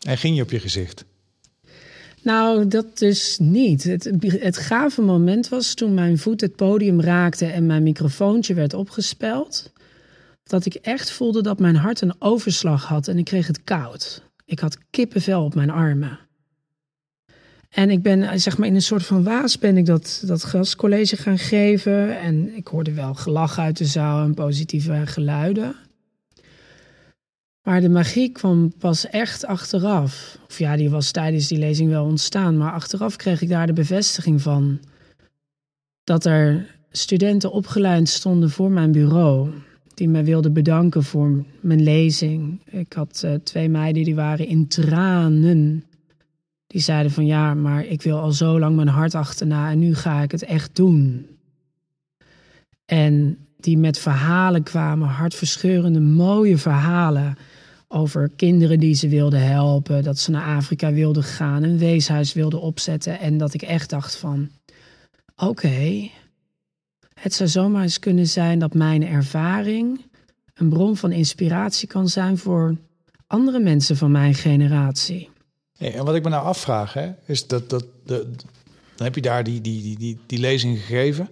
En 0.00 0.18
ging 0.18 0.36
je 0.36 0.42
op 0.42 0.50
je 0.50 0.60
gezicht? 0.60 1.04
Nou, 2.24 2.68
dat 2.68 2.98
dus 2.98 3.38
niet. 3.38 3.82
Het, 3.82 4.10
het 4.20 4.56
gave 4.56 5.02
moment 5.02 5.48
was 5.48 5.74
toen 5.74 5.94
mijn 5.94 6.18
voet 6.18 6.40
het 6.40 6.56
podium 6.56 7.00
raakte 7.00 7.46
en 7.46 7.66
mijn 7.66 7.82
microfoontje 7.82 8.54
werd 8.54 8.74
opgespeld. 8.74 9.72
Dat 10.44 10.66
ik 10.66 10.74
echt 10.74 11.10
voelde 11.10 11.42
dat 11.42 11.58
mijn 11.58 11.76
hart 11.76 12.00
een 12.00 12.14
overslag 12.18 12.84
had 12.84 13.08
en 13.08 13.18
ik 13.18 13.24
kreeg 13.24 13.46
het 13.46 13.64
koud. 13.64 14.22
Ik 14.44 14.58
had 14.58 14.78
kippenvel 14.90 15.44
op 15.44 15.54
mijn 15.54 15.70
armen. 15.70 16.18
En 17.70 17.90
ik 17.90 18.02
ben, 18.02 18.40
zeg 18.40 18.58
maar, 18.58 18.68
in 18.68 18.74
een 18.74 18.82
soort 18.82 19.06
van 19.06 19.24
waas 19.24 19.58
ben 19.58 19.76
ik 19.76 19.86
dat, 19.86 20.22
dat 20.26 20.44
gastcollege 20.44 21.16
gaan 21.16 21.38
geven. 21.38 22.20
En 22.20 22.56
ik 22.56 22.66
hoorde 22.66 22.92
wel 22.92 23.14
gelach 23.14 23.58
uit 23.58 23.76
de 23.76 23.84
zaal 23.84 24.24
en 24.24 24.34
positieve 24.34 25.02
geluiden. 25.04 25.74
Maar 27.64 27.80
de 27.80 27.88
magie 27.88 28.32
kwam 28.32 28.72
pas 28.78 29.06
echt 29.08 29.44
achteraf. 29.46 30.38
Of 30.48 30.58
ja, 30.58 30.76
die 30.76 30.90
was 30.90 31.10
tijdens 31.10 31.48
die 31.48 31.58
lezing 31.58 31.90
wel 31.90 32.04
ontstaan. 32.04 32.56
Maar 32.56 32.72
achteraf 32.72 33.16
kreeg 33.16 33.42
ik 33.42 33.48
daar 33.48 33.66
de 33.66 33.72
bevestiging 33.72 34.42
van. 34.42 34.80
Dat 36.02 36.24
er 36.24 36.76
studenten 36.90 37.52
opgeleid 37.52 38.08
stonden 38.08 38.50
voor 38.50 38.70
mijn 38.70 38.92
bureau. 38.92 39.50
Die 39.94 40.08
mij 40.08 40.24
wilden 40.24 40.52
bedanken 40.52 41.04
voor 41.04 41.44
mijn 41.60 41.82
lezing. 41.82 42.60
Ik 42.70 42.92
had 42.92 43.22
eh, 43.24 43.34
twee 43.34 43.68
meiden 43.68 44.04
die 44.04 44.14
waren 44.14 44.46
in 44.46 44.68
tranen. 44.68 45.84
Die 46.66 46.80
zeiden 46.80 47.12
van 47.12 47.26
ja, 47.26 47.54
maar 47.54 47.84
ik 47.86 48.02
wil 48.02 48.18
al 48.18 48.32
zo 48.32 48.58
lang 48.58 48.76
mijn 48.76 48.88
hart 48.88 49.14
achterna 49.14 49.70
en 49.70 49.78
nu 49.78 49.94
ga 49.94 50.22
ik 50.22 50.30
het 50.30 50.44
echt 50.44 50.76
doen. 50.76 51.26
En 52.84 53.38
die 53.56 53.78
met 53.78 53.98
verhalen 53.98 54.62
kwamen, 54.62 55.08
hartverscheurende, 55.08 56.00
mooie 56.00 56.58
verhalen 56.58 57.36
over 57.88 58.30
kinderen 58.36 58.80
die 58.80 58.94
ze 58.94 59.08
wilden 59.08 59.46
helpen, 59.46 60.02
dat 60.02 60.18
ze 60.18 60.30
naar 60.30 60.56
Afrika 60.56 60.92
wilden 60.92 61.22
gaan, 61.22 61.62
een 61.62 61.78
weeshuis 61.78 62.32
wilden 62.32 62.60
opzetten 62.60 63.18
en 63.20 63.38
dat 63.38 63.54
ik 63.54 63.62
echt 63.62 63.90
dacht 63.90 64.16
van, 64.16 64.50
oké, 65.36 66.10
het 67.14 67.34
zou 67.34 67.48
zomaar 67.48 67.82
eens 67.82 67.98
kunnen 67.98 68.26
zijn 68.26 68.58
dat 68.58 68.74
mijn 68.74 69.06
ervaring 69.06 70.04
een 70.54 70.68
bron 70.68 70.96
van 70.96 71.12
inspiratie 71.12 71.88
kan 71.88 72.08
zijn 72.08 72.38
voor 72.38 72.76
andere 73.26 73.58
mensen 73.58 73.96
van 73.96 74.10
mijn 74.10 74.34
generatie. 74.34 75.30
Hey, 75.76 75.94
en 75.94 76.04
wat 76.04 76.14
ik 76.14 76.22
me 76.22 76.28
nou 76.28 76.44
afvraag, 76.44 76.92
hè, 76.92 77.12
is 77.26 77.46
dat, 77.46 77.70
dat 77.70 77.84
dan 78.94 79.06
heb 79.06 79.14
je 79.14 79.20
daar 79.20 79.44
die, 79.44 79.60
die, 79.60 79.98
die, 79.98 80.18
die 80.26 80.38
lezing 80.38 80.78
gegeven. 80.78 81.28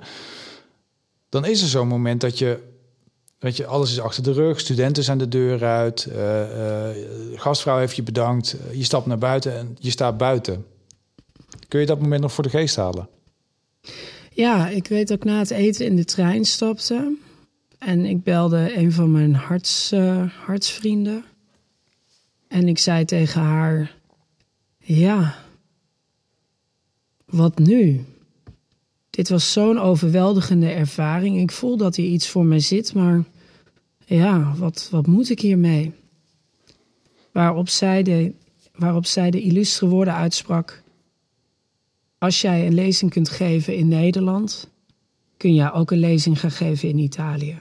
Dan 1.28 1.44
is 1.44 1.62
er 1.62 1.68
zo'n 1.68 1.88
moment 1.88 2.20
dat 2.20 2.38
je 2.38 2.58
weet 3.42 3.56
je, 3.56 3.66
alles 3.66 3.90
is 3.90 4.00
achter 4.00 4.22
de 4.22 4.32
rug, 4.32 4.60
studenten 4.60 5.04
zijn 5.04 5.18
de 5.18 5.28
deur 5.28 5.64
uit, 5.64 6.08
uh, 6.12 6.88
gastvrouw 7.34 7.78
heeft 7.78 7.96
je 7.96 8.02
bedankt, 8.02 8.56
je 8.72 8.84
stapt 8.84 9.06
naar 9.06 9.18
buiten 9.18 9.58
en 9.58 9.76
je 9.78 9.90
staat 9.90 10.16
buiten. 10.16 10.64
Kun 11.68 11.80
je 11.80 11.86
dat 11.86 12.00
moment 12.00 12.20
nog 12.20 12.32
voor 12.32 12.44
de 12.44 12.50
geest 12.50 12.76
halen? 12.76 13.08
Ja, 14.32 14.68
ik 14.68 14.86
weet 14.86 15.08
dat 15.08 15.16
ik 15.16 15.24
na 15.24 15.38
het 15.38 15.50
eten 15.50 15.86
in 15.86 15.96
de 15.96 16.04
trein 16.04 16.44
stapte. 16.44 17.16
En 17.78 18.04
ik 18.04 18.22
belde 18.22 18.76
een 18.76 18.92
van 18.92 19.10
mijn 19.10 19.34
harts, 19.34 19.92
hartsvrienden. 20.44 21.24
En 22.48 22.68
ik 22.68 22.78
zei 22.78 23.04
tegen 23.04 23.40
haar: 23.40 23.96
Ja, 24.78 25.34
wat 27.24 27.58
nu? 27.58 28.04
Dit 29.10 29.28
was 29.28 29.52
zo'n 29.52 29.78
overweldigende 29.78 30.70
ervaring. 30.70 31.40
Ik 31.40 31.52
voel 31.52 31.76
dat 31.76 31.96
hier 31.96 32.08
iets 32.08 32.28
voor 32.28 32.44
mij 32.44 32.60
zit, 32.60 32.94
maar 32.94 33.24
ja, 34.14 34.54
wat, 34.56 34.88
wat 34.90 35.06
moet 35.06 35.30
ik 35.30 35.40
hiermee? 35.40 35.92
Waarop 37.32 37.68
zij, 37.68 38.02
de, 38.02 38.32
waarop 38.74 39.06
zij 39.06 39.30
de 39.30 39.40
illustre 39.40 39.86
woorden 39.86 40.14
uitsprak. 40.14 40.82
Als 42.18 42.40
jij 42.40 42.66
een 42.66 42.74
lezing 42.74 43.10
kunt 43.10 43.28
geven 43.28 43.76
in 43.76 43.88
Nederland, 43.88 44.68
kun 45.36 45.54
jij 45.54 45.72
ook 45.72 45.90
een 45.90 45.98
lezing 45.98 46.40
gaan 46.40 46.50
geven 46.50 46.88
in 46.88 46.98
Italië. 46.98 47.60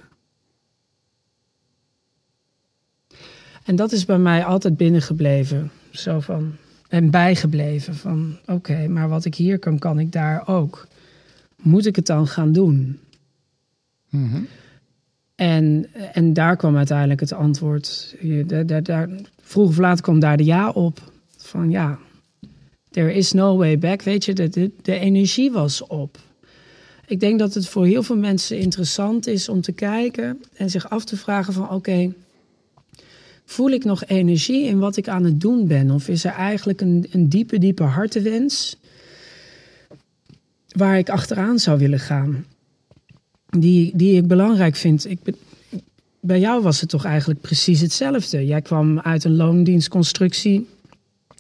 En 3.64 3.76
dat 3.76 3.92
is 3.92 4.06
bij 4.06 4.18
mij 4.18 4.46
altijd 4.46 4.78
binnengebleven. 4.78 5.72
Zo 5.92 6.20
van, 6.20 6.56
en 6.88 7.10
bijgebleven 7.10 7.96
van 7.96 8.38
oké, 8.46 8.88
maar 8.88 9.10
wat 9.10 9.26
ik 9.26 9.36
hier 9.36 9.60
kan, 9.60 9.80
kan 9.80 10.00
ik 10.00 10.12
daar 10.12 10.48
ook. 10.48 10.88
Moet 11.56 11.86
ik 11.86 11.96
het 11.96 12.06
dan 12.06 12.28
gaan 12.28 12.52
doen? 12.52 13.00
Mhm. 14.10 14.42
En, 15.42 15.86
en 16.14 16.34
daar 16.34 16.56
kwam 16.56 16.78
uiteindelijk 16.78 17.20
het 17.20 17.34
antwoord. 17.34 18.16
Daar, 18.84 19.10
vroeg 19.42 19.68
of 19.68 19.78
laat 19.78 20.02
kwam 20.02 20.20
daar 20.20 20.38
de 20.38 20.44
ja 20.44 20.70
op. 20.70 21.12
Van 21.38 21.70
ja, 21.70 22.00
there 22.90 23.14
is 23.14 23.32
no 23.32 23.58
way 23.58 23.80
back. 23.80 24.02
Weet 24.02 24.26
je, 24.26 24.34
de, 24.34 24.50
de, 24.50 24.72
de 24.82 25.00
energie 25.00 25.52
was 25.52 25.88
op. 25.88 26.18
Ik 27.08 27.20
denk 27.20 27.40
dat 27.40 27.54
het 27.54 27.68
voor 27.68 27.86
heel 27.86 28.04
veel 28.04 28.18
mensen 28.18 28.58
interessant 28.58 29.28
is 29.28 29.50
om 29.50 29.62
te 29.62 29.72
kijken 29.72 30.42
en 30.54 30.70
zich 30.70 30.90
af 30.90 31.06
te 31.06 31.18
vragen 31.18 31.54
van 31.54 31.70
oké, 31.70 32.14
voel 33.46 33.70
ik 33.70 33.84
nog 33.84 34.06
energie 34.06 34.66
in 34.66 34.80
wat 34.80 34.98
ik 34.98 35.08
aan 35.08 35.24
het 35.24 35.42
doen 35.42 35.68
ben? 35.68 35.92
Of 35.92 36.08
is 36.08 36.24
er 36.24 36.34
eigenlijk 36.34 36.82
een, 36.82 37.08
een 37.12 37.30
diepe, 37.30 37.58
diepe 37.58 37.84
hartewens 37.84 38.78
waar 40.68 40.98
ik 40.98 41.10
achteraan 41.10 41.60
zou 41.60 41.80
willen 41.80 42.00
gaan? 42.00 42.46
Die, 43.58 43.92
die 43.96 44.16
ik 44.16 44.28
belangrijk 44.28 44.76
vind. 44.76 45.10
Ik, 45.10 45.20
bij 46.20 46.40
jou 46.40 46.62
was 46.62 46.82
het 46.82 46.90
toch 46.90 47.06
eigenlijk 47.06 47.42
precies 47.42 47.82
hetzelfde. 47.82 48.46
Jij 48.46 48.62
kwam 48.62 49.00
uit 49.00 49.24
een 49.24 49.36
loondienstconstructie 49.36 50.68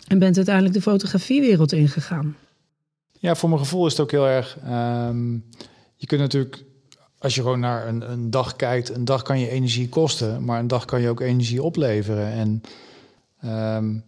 en 0.08 0.20
bent 0.20 0.36
uiteindelijk 0.36 0.76
de 0.76 0.82
fotografiewereld 0.82 1.72
ingegaan. 1.72 2.36
Ja, 3.20 3.36
voor 3.36 3.50
mijn 3.50 3.62
gevoel 3.62 3.86
is 3.86 3.92
het 3.92 4.02
ook 4.02 4.12
heel 4.12 4.28
erg. 4.28 4.58
Ehm, 4.64 5.34
je 5.96 6.06
kunt 6.06 6.22
natuurlijk 6.22 6.64
als 7.22 7.36
je 7.36 7.42
gewoon 7.42 7.60
naar 7.60 7.88
een, 7.88 8.12
een 8.12 8.30
dag 8.30 8.56
kijkt, 8.56 8.90
een 8.90 9.06
dag 9.06 9.22
kan 9.22 9.40
je 9.40 9.50
energie 9.50 9.90
kosten, 9.90 10.44
maar 10.44 10.60
een 10.60 10.68
dag 10.68 10.86
kan 10.86 11.02
je 11.02 11.10
ook 11.10 11.20
energie 11.20 11.64
opleveren. 11.64 12.32
En 12.32 12.62
ehm, 13.42 14.00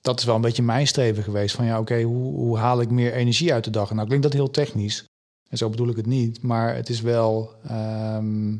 dat 0.00 0.18
is 0.18 0.24
wel 0.24 0.34
een 0.34 0.40
beetje 0.40 0.62
mijn 0.62 0.86
streven 0.86 1.22
geweest. 1.22 1.54
Van 1.54 1.64
ja, 1.64 1.78
oké, 1.80 2.02
hoe, 2.02 2.34
hoe, 2.34 2.58
haal 2.58 2.80
ik 2.80 2.90
meer 2.90 3.12
energie 3.12 3.52
uit 3.52 3.64
de 3.64 3.70
dag? 3.70 3.94
Nou 3.94 4.06
klinkt 4.06 4.24
dat 4.24 4.32
heel 4.32 4.50
technisch. 4.50 5.04
En 5.48 5.56
zo 5.56 5.70
bedoel 5.70 5.88
ik 5.88 5.96
het 5.96 6.06
niet. 6.06 6.42
Maar 6.42 6.74
het 6.74 6.88
is 6.88 7.00
wel. 7.00 7.54
Ehm, 7.66 8.52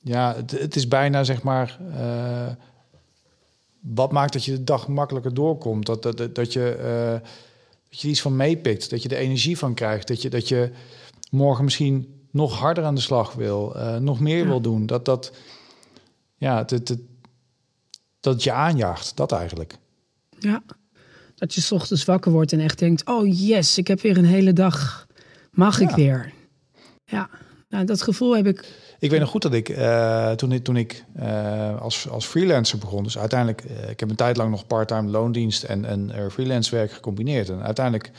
ja, 0.00 0.34
het, 0.34 0.50
het, 0.50 0.76
is 0.76 0.88
bijna 0.88 1.24
zeg 1.24 1.42
maar. 1.42 1.78
Uh, 1.90 2.48
wat 3.80 4.12
maakt 4.12 4.32
dat 4.32 4.44
je 4.44 4.52
de 4.52 4.64
dag 4.64 4.88
makkelijker 4.88 5.34
doorkomt? 5.34 5.86
Dat, 5.86 6.02
dat, 6.02 6.34
dat, 6.34 6.52
je, 6.52 6.76
uh, 6.78 7.28
dat 7.90 8.00
je 8.00 8.08
iets 8.08 8.22
van 8.22 8.36
meepikt. 8.36 8.90
Dat 8.90 9.02
je 9.02 9.08
de 9.08 9.16
energie 9.16 9.58
van 9.58 9.74
krijgt. 9.74 10.08
Dat 10.08 10.22
je, 10.22 10.30
dat 10.30 10.48
je 10.48 10.70
morgen 11.30 11.64
misschien 11.64 12.16
nog 12.30 12.58
harder 12.58 12.84
aan 12.84 12.94
de 12.94 13.00
slag 13.00 13.32
wil, 13.32 13.76
uh, 13.76 13.96
nog 13.96 14.20
meer 14.20 14.46
wil 14.46 14.60
doen. 14.60 14.86
Dat 14.86 15.04
dat, 15.04 15.32
ja, 16.36 16.64
dat, 16.64 16.96
dat 18.20 18.42
je 18.42 18.52
aanjaagt, 18.52 19.16
dat 19.16 19.32
eigenlijk. 19.32 19.78
Ja, 20.38 20.62
dat 21.34 21.54
je 21.54 21.60
s 21.60 21.72
ochtends 21.72 22.04
wakker 22.04 22.32
wordt 22.32 22.52
en 22.52 22.60
echt 22.60 22.78
denkt: 22.78 23.08
oh 23.08 23.38
yes, 23.38 23.78
ik 23.78 23.86
heb 23.86 24.00
weer 24.00 24.16
een 24.16 24.24
hele 24.24 24.52
dag, 24.52 25.05
mag 25.56 25.80
ik 25.80 25.90
weer. 25.90 26.32
Ja, 27.04 27.28
nou, 27.68 27.84
dat 27.84 28.02
gevoel 28.02 28.36
heb 28.36 28.46
ik. 28.46 28.84
Ik 28.98 29.10
weet 29.10 29.20
nog 29.20 29.28
goed 29.28 29.42
dat 29.42 29.54
ik 29.54 29.68
uh, 29.68 30.30
toen 30.30 30.52
ik, 30.52 30.64
toen 30.64 30.76
ik 30.76 31.04
uh, 31.16 31.80
als, 31.80 32.08
als 32.08 32.26
freelancer 32.26 32.78
begon, 32.78 33.02
dus 33.02 33.18
uiteindelijk, 33.18 33.62
ik 33.88 34.00
heb 34.00 34.10
een 34.10 34.16
tijd 34.16 34.36
lang 34.36 34.50
nog 34.50 34.66
parttime 34.66 35.10
loondienst 35.10 35.62
en, 35.62 35.84
en 35.84 36.30
freelance 36.30 36.74
werk 36.74 36.92
gecombineerd. 36.92 37.48
En 37.48 37.62
uiteindelijk 37.62 38.10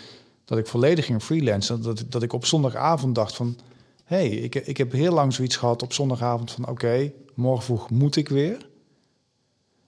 dat 0.45 0.57
ik 0.57 0.67
volledig 0.67 1.05
ging 1.05 1.23
freelancen, 1.23 1.81
dat, 1.81 2.03
dat 2.09 2.23
ik 2.23 2.33
op 2.33 2.45
zondagavond 2.45 3.15
dacht 3.15 3.35
van, 3.35 3.57
hey, 4.03 4.29
ik, 4.29 4.55
ik 4.55 4.77
heb 4.77 4.91
heel 4.91 5.13
lang 5.13 5.33
zoiets 5.33 5.55
gehad 5.55 5.83
op 5.83 5.93
zondagavond 5.93 6.51
van 6.51 6.67
oké, 6.67 7.11
morgen 7.33 7.63
vroeg 7.63 7.89
moet 7.89 8.15
ik 8.15 8.29
weer. 8.29 8.69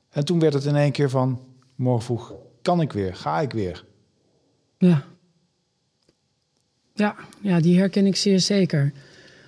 En 0.10 0.26
toen 0.26 0.40
werd 0.40 0.54
het 0.54 0.66
in 0.66 0.76
één 0.76 0.92
keer 0.92 1.10
van 1.10 1.40
morgen 1.76 2.04
vroeg 2.06 2.34
kan 2.62 2.82
ik 2.82 2.94
weer, 2.94 3.16
ga 3.16 3.40
ik 3.40 3.52
weer. 3.52 3.86
Ja. 4.78 5.04
Ja, 7.00 7.16
ja 7.42 7.60
die 7.60 7.78
herken 7.78 8.06
ik 8.06 8.16
zeer 8.16 8.40
zeker. 8.40 8.92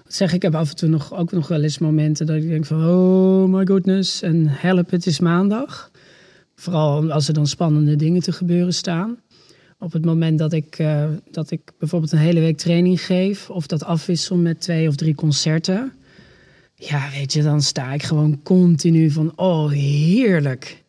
Zeg 0.08 0.34
ik, 0.34 0.42
heb 0.42 0.56
af 0.56 0.70
en 0.70 0.76
toe 0.76 0.90
nog, 0.90 1.14
ook 1.14 1.32
nog 1.32 1.48
wel 1.48 1.64
eens 1.64 1.78
momenten 1.78 2.26
dat 2.26 2.36
ik 2.36 2.48
denk 2.48 2.66
van 2.66 2.86
oh 2.88 3.50
my 3.50 3.66
goodness 3.66 4.22
en 4.22 4.48
help, 4.48 4.90
het 4.90 5.06
is 5.06 5.20
maandag. 5.20 5.92
Vooral 6.56 7.12
als 7.12 7.28
er 7.28 7.34
dan 7.34 7.48
spannende 7.48 7.96
dingen 7.96 8.22
te 8.22 8.32
gebeuren 8.32 8.74
staan. 8.74 9.18
Op 9.80 9.92
het 9.92 10.06
moment 10.06 10.40
dat 10.40 10.54
ik, 10.54 10.80
uh, 10.80 11.04
dat 11.32 11.52
ik 11.52 11.62
bijvoorbeeld 11.80 12.12
een 12.12 12.18
hele 12.18 12.40
week 12.40 12.58
training 12.58 13.02
geef, 13.02 13.50
of 13.50 13.68
dat 13.68 13.84
afwissel 13.84 14.36
met 14.36 14.62
twee 14.62 14.88
of 14.88 14.96
drie 14.96 15.16
concerten. 15.16 15.92
Ja, 16.76 17.10
weet 17.14 17.34
je, 17.34 17.42
dan 17.42 17.62
sta 17.62 17.94
ik 17.94 18.04
gewoon 18.04 18.40
continu 18.44 19.10
van: 19.10 19.34
oh, 19.36 19.72
heerlijk. 19.72 20.84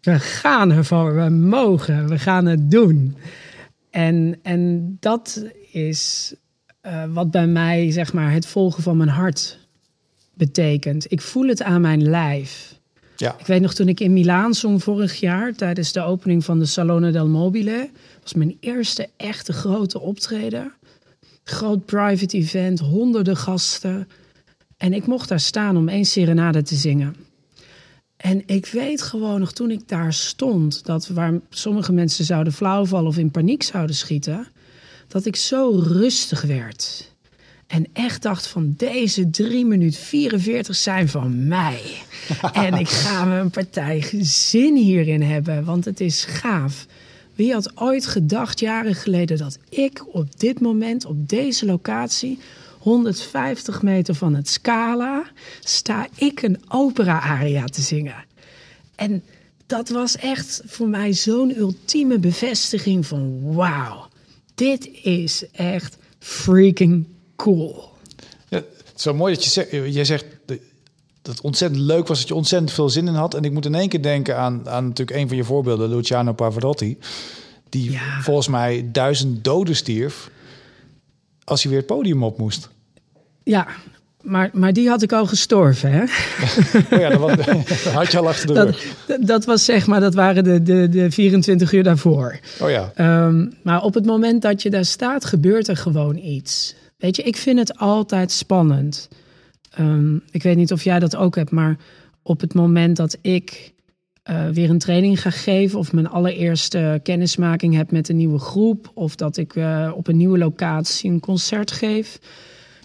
We 0.00 0.18
gaan 0.18 0.70
ervoor, 0.70 1.14
we 1.14 1.28
mogen, 1.28 2.08
we 2.08 2.18
gaan 2.18 2.46
het 2.46 2.70
doen. 2.70 3.16
En, 3.90 4.38
en 4.42 4.96
dat 5.00 5.44
is 5.72 6.34
uh, 6.86 7.04
wat 7.08 7.30
bij 7.30 7.46
mij, 7.46 7.90
zeg 7.90 8.12
maar, 8.12 8.32
het 8.32 8.46
volgen 8.46 8.82
van 8.82 8.96
mijn 8.96 9.08
hart 9.08 9.58
betekent. 10.34 11.12
Ik 11.12 11.20
voel 11.20 11.48
het 11.48 11.62
aan 11.62 11.80
mijn 11.80 12.02
lijf. 12.02 12.76
Ja. 13.16 13.38
Ik 13.38 13.46
weet 13.46 13.60
nog 13.60 13.74
toen 13.74 13.88
ik 13.88 14.00
in 14.00 14.12
Milaan 14.12 14.54
zong 14.54 14.82
vorig 14.82 15.20
jaar 15.20 15.54
tijdens 15.54 15.92
de 15.92 16.00
opening 16.00 16.44
van 16.44 16.58
de 16.58 16.64
Salone 16.64 17.10
del 17.10 17.28
Mobile 17.28 17.90
was 18.22 18.34
mijn 18.34 18.56
eerste 18.60 19.08
echte 19.16 19.52
grote 19.52 20.00
optreden. 20.00 20.72
Groot 21.44 21.84
private 21.84 22.36
event, 22.36 22.78
honderden 22.78 23.36
gasten. 23.36 24.08
En 24.76 24.92
ik 24.92 25.06
mocht 25.06 25.28
daar 25.28 25.40
staan 25.40 25.76
om 25.76 25.88
één 25.88 26.04
serenade 26.04 26.62
te 26.62 26.74
zingen. 26.74 27.14
En 28.18 28.42
ik 28.46 28.66
weet 28.66 29.02
gewoon 29.02 29.40
nog 29.40 29.52
toen 29.52 29.70
ik 29.70 29.88
daar 29.88 30.12
stond, 30.12 30.84
dat 30.84 31.08
waar 31.08 31.40
sommige 31.50 31.92
mensen 31.92 32.24
zouden 32.24 32.52
flauwvallen 32.52 33.08
of 33.08 33.18
in 33.18 33.30
paniek 33.30 33.62
zouden 33.62 33.96
schieten, 33.96 34.46
dat 35.08 35.24
ik 35.24 35.36
zo 35.36 35.82
rustig 35.86 36.42
werd. 36.42 37.12
En 37.66 37.86
echt 37.92 38.22
dacht 38.22 38.46
van 38.46 38.74
deze 38.76 39.30
3 39.30 39.66
minuten 39.66 40.00
44 40.00 40.76
zijn 40.76 41.08
van 41.08 41.46
mij. 41.48 41.80
en 42.52 42.74
ik 42.74 42.88
ga 42.88 43.24
me 43.24 43.38
een 43.38 43.50
partij 43.50 44.08
zin 44.20 44.76
hierin 44.76 45.22
hebben, 45.22 45.64
want 45.64 45.84
het 45.84 46.00
is 46.00 46.24
gaaf. 46.24 46.86
Wie 47.34 47.52
had 47.52 47.72
ooit 47.74 48.06
gedacht 48.06 48.60
jaren 48.60 48.94
geleden 48.94 49.38
dat 49.38 49.58
ik 49.68 50.14
op 50.14 50.40
dit 50.40 50.60
moment, 50.60 51.04
op 51.04 51.28
deze 51.28 51.66
locatie, 51.66 52.38
150 52.78 53.82
meter 53.82 54.14
van 54.14 54.34
het 54.34 54.48
Scala, 54.48 55.24
sta 55.60 56.06
ik 56.14 56.42
een 56.42 56.60
opera-aria 56.68 57.64
te 57.64 57.80
zingen? 57.80 58.24
En 58.94 59.22
dat 59.66 59.88
was 59.88 60.16
echt 60.16 60.62
voor 60.66 60.88
mij 60.88 61.12
zo'n 61.12 61.58
ultieme 61.58 62.18
bevestiging 62.18 63.06
van 63.06 63.52
wauw, 63.54 64.08
dit 64.54 64.88
is 65.02 65.44
echt 65.52 65.96
freaking 66.18 67.06
cool. 67.36 67.88
Ja, 68.48 68.56
het 68.56 68.92
is 68.96 69.04
wel 69.04 69.14
mooi 69.14 69.34
dat 69.34 69.44
je 69.44 69.50
zegt, 69.50 69.70
jij 69.70 70.04
zegt 70.04 70.24
dat 70.46 70.58
het 71.22 71.40
ontzettend 71.40 71.82
leuk 71.82 72.06
was, 72.06 72.18
dat 72.18 72.28
je 72.28 72.34
ontzettend 72.34 72.72
veel 72.72 72.88
zin 72.88 73.08
in 73.08 73.14
had. 73.14 73.34
En 73.34 73.44
ik 73.44 73.52
moet 73.52 73.66
in 73.66 73.74
één 73.74 73.88
keer 73.88 74.02
denken 74.02 74.36
aan, 74.38 74.68
aan 74.68 74.86
natuurlijk 74.86 75.18
een 75.18 75.28
van 75.28 75.36
je 75.36 75.44
voorbeelden, 75.44 75.88
Luciano 75.88 76.32
Pavarotti. 76.32 76.98
Die 77.68 78.00
volgens 78.20 78.48
mij 78.48 78.88
duizend 78.92 79.44
doden 79.44 79.76
stierf 79.76 80.30
als 81.48 81.62
hij 81.62 81.70
weer 81.70 81.80
het 81.80 81.88
podium 81.88 82.22
op 82.22 82.38
moest. 82.38 82.68
Ja, 83.42 83.66
maar, 84.22 84.50
maar 84.52 84.72
die 84.72 84.88
had 84.88 85.02
ik 85.02 85.12
al 85.12 85.26
gestorven, 85.26 85.92
hè? 85.92 86.02
Oh 86.96 87.00
ja, 87.00 87.08
dat, 87.08 87.46
had 87.92 88.12
je 88.12 88.18
al 88.18 88.28
achter 88.28 88.46
de 88.46 88.52
dat, 88.52 88.66
rug. 88.66 89.18
Dat 89.20 89.44
was 89.44 89.64
zeg 89.64 89.86
maar, 89.86 90.00
dat 90.00 90.14
waren 90.14 90.44
de, 90.44 90.62
de, 90.62 90.88
de 90.88 91.10
24 91.10 91.72
uur 91.72 91.82
daarvoor. 91.82 92.38
Oh 92.60 92.70
ja. 92.70 92.92
Um, 93.26 93.52
maar 93.62 93.82
op 93.82 93.94
het 93.94 94.06
moment 94.06 94.42
dat 94.42 94.62
je 94.62 94.70
daar 94.70 94.84
staat, 94.84 95.24
gebeurt 95.24 95.68
er 95.68 95.76
gewoon 95.76 96.16
iets. 96.16 96.74
Weet 96.96 97.16
je, 97.16 97.22
ik 97.22 97.36
vind 97.36 97.58
het 97.58 97.78
altijd 97.78 98.32
spannend. 98.32 99.08
Ehm, 99.70 100.16
ik 100.30 100.42
weet 100.42 100.56
niet 100.56 100.72
of 100.72 100.82
jij 100.82 100.98
dat 100.98 101.16
ook 101.16 101.36
hebt, 101.36 101.50
maar 101.50 101.76
op 102.22 102.40
het 102.40 102.54
moment 102.54 102.96
dat 102.96 103.18
ik 103.20 103.72
uh, 104.30 104.48
weer 104.48 104.70
een 104.70 104.78
training 104.78 105.22
ga 105.22 105.30
geven, 105.30 105.78
of 105.78 105.92
mijn 105.92 106.08
allereerste 106.08 107.00
kennismaking 107.02 107.74
heb 107.74 107.90
met 107.90 108.08
een 108.08 108.16
nieuwe 108.16 108.38
groep, 108.38 108.90
of 108.94 109.14
dat 109.16 109.36
ik 109.36 109.54
uh, 109.54 109.92
op 109.94 110.08
een 110.08 110.16
nieuwe 110.16 110.38
locatie 110.38 111.10
een 111.10 111.20
concert 111.20 111.70
geef. 111.70 112.18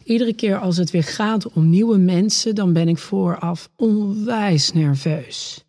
Iedere 0.04 0.34
keer 0.34 0.58
als 0.58 0.78
het 0.78 0.92
weer 0.92 1.04
gaat 1.04 1.52
om 1.54 1.70
nieuwe 1.70 1.98
mensen, 1.98 2.56
dan 2.56 2.74
ben 2.74 2.88
ik 2.88 2.98
vooraf 2.98 3.70
onwijs 3.76 4.74
nerveus. 4.74 5.64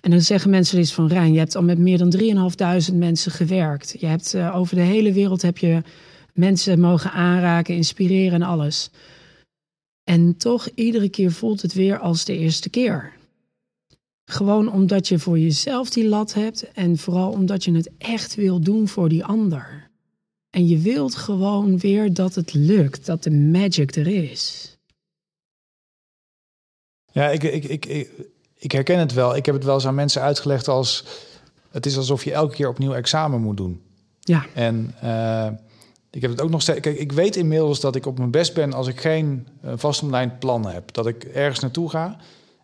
En 0.00 0.10
dan 0.10 0.20
zeggen 0.20 0.50
mensen 0.50 0.78
iets 0.78 0.92
van 0.92 1.08
Rijn, 1.08 1.32
je 1.32 1.38
hebt 1.38 1.56
al 1.56 1.62
met 1.62 1.78
meer 1.78 1.98
dan 1.98 2.14
3.500 2.90 2.94
mensen 2.94 3.32
gewerkt. 3.32 3.94
Je 3.98 4.06
hebt 4.06 4.34
uh, 4.34 4.56
over 4.56 4.76
de 4.76 4.82
hele 4.82 5.12
wereld 5.12 5.42
heb 5.42 5.58
je 5.58 5.82
mensen 6.32 6.80
mogen 6.80 7.12
aanraken, 7.12 7.74
inspireren 7.74 8.42
en 8.42 8.48
alles. 8.48 8.90
En 10.04 10.36
toch 10.36 10.68
iedere 10.74 11.08
keer 11.08 11.32
voelt 11.32 11.62
het 11.62 11.72
weer 11.72 11.98
als 11.98 12.24
de 12.24 12.38
eerste 12.38 12.70
keer. 12.70 13.12
Gewoon 14.30 14.72
omdat 14.72 15.08
je 15.08 15.18
voor 15.18 15.38
jezelf 15.38 15.90
die 15.90 16.08
lat 16.08 16.34
hebt 16.34 16.72
en 16.72 16.98
vooral 16.98 17.30
omdat 17.30 17.64
je 17.64 17.72
het 17.72 17.90
echt 17.98 18.34
wil 18.34 18.60
doen 18.60 18.88
voor 18.88 19.08
die 19.08 19.24
ander. 19.24 19.90
En 20.50 20.66
je 20.66 20.78
wilt 20.78 21.14
gewoon 21.14 21.78
weer 21.78 22.14
dat 22.14 22.34
het 22.34 22.54
lukt, 22.54 23.06
dat 23.06 23.22
de 23.22 23.30
magic 23.30 23.96
er 23.96 24.06
is. 24.06 24.76
Ja, 27.12 27.28
ik, 27.28 27.42
ik, 27.42 27.64
ik, 27.64 28.08
ik, 28.54 28.72
herken 28.72 28.98
het 28.98 29.12
wel. 29.12 29.36
Ik 29.36 29.46
heb 29.46 29.54
het 29.54 29.64
wel 29.64 29.74
eens 29.74 29.86
aan 29.86 29.94
mensen 29.94 30.22
uitgelegd 30.22 30.68
als... 30.68 31.04
het 31.70 31.86
is 31.86 31.96
alsof 31.96 32.24
je 32.24 32.32
elke 32.32 32.54
keer 32.54 32.68
opnieuw 32.68 32.94
examen 32.94 33.40
moet 33.40 33.56
doen. 33.56 33.82
Ja. 34.20 34.46
En 34.54 34.94
uh, 35.04 35.48
ik 36.10 36.22
heb 36.22 36.30
het 36.30 36.40
ook 36.40 36.50
nog 36.50 36.62
steeds... 36.62 36.80
Kijk, 36.80 36.98
ik 36.98 37.12
weet 37.12 37.36
inmiddels 37.36 37.80
dat 37.80 37.96
ik 37.96 38.06
op 38.06 38.18
mijn 38.18 38.30
best 38.30 38.54
ben... 38.54 38.72
als 38.72 38.86
ik 38.86 39.00
geen 39.00 39.46
uh, 39.64 39.72
vastomlijnd 39.76 40.38
plan 40.38 40.66
heb. 40.66 40.92
Dat 40.92 41.06
ik 41.06 41.24
ergens 41.24 41.60
naartoe 41.60 41.90
ga... 41.90 42.16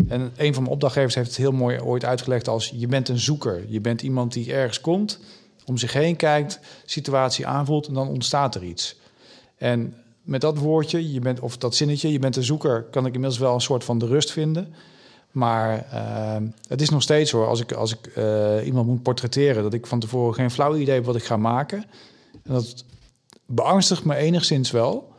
En 0.08 0.32
een 0.36 0.54
van 0.54 0.62
mijn 0.62 0.74
opdrachtgevers 0.74 1.14
heeft 1.14 1.28
het 1.28 1.36
heel 1.36 1.52
mooi 1.52 1.80
ooit 1.80 2.04
uitgelegd 2.04 2.48
als... 2.48 2.72
je 2.74 2.86
bent 2.86 3.08
een 3.08 3.18
zoeker. 3.18 3.64
Je 3.68 3.80
bent 3.80 4.02
iemand 4.02 4.32
die 4.32 4.52
ergens 4.52 4.80
komt 4.80 5.18
om 5.66 5.76
zich 5.76 5.92
heen 5.92 6.16
kijkt, 6.16 6.60
situatie 6.84 7.46
aanvoelt 7.46 7.86
en 7.86 7.94
dan 7.94 8.08
ontstaat 8.08 8.54
er 8.54 8.62
iets. 8.62 8.96
En 9.56 9.94
met 10.22 10.40
dat 10.40 10.58
woordje, 10.58 11.12
je 11.12 11.20
bent, 11.20 11.40
of 11.40 11.56
dat 11.56 11.74
zinnetje, 11.74 12.12
je 12.12 12.18
bent 12.18 12.36
een 12.36 12.44
zoeker, 12.44 12.82
kan 12.82 13.06
ik 13.06 13.14
inmiddels 13.14 13.40
wel 13.40 13.54
een 13.54 13.60
soort 13.60 13.84
van 13.84 13.98
de 13.98 14.06
rust 14.06 14.32
vinden. 14.32 14.74
Maar 15.30 15.86
uh, 15.92 16.48
het 16.68 16.80
is 16.80 16.90
nog 16.90 17.02
steeds 17.02 17.30
hoor, 17.30 17.46
als 17.46 17.60
ik, 17.60 17.72
als 17.72 17.92
ik 17.92 18.16
uh, 18.16 18.66
iemand 18.66 18.86
moet 18.86 19.02
portretteren, 19.02 19.62
dat 19.62 19.74
ik 19.74 19.86
van 19.86 20.00
tevoren 20.00 20.34
geen 20.34 20.50
flauw 20.50 20.76
idee 20.76 20.94
heb 20.94 21.04
wat 21.04 21.16
ik 21.16 21.24
ga 21.24 21.36
maken. 21.36 21.84
En 22.32 22.52
dat 22.52 22.84
beangstigt 23.46 24.04
me 24.04 24.14
enigszins 24.14 24.70
wel. 24.70 25.12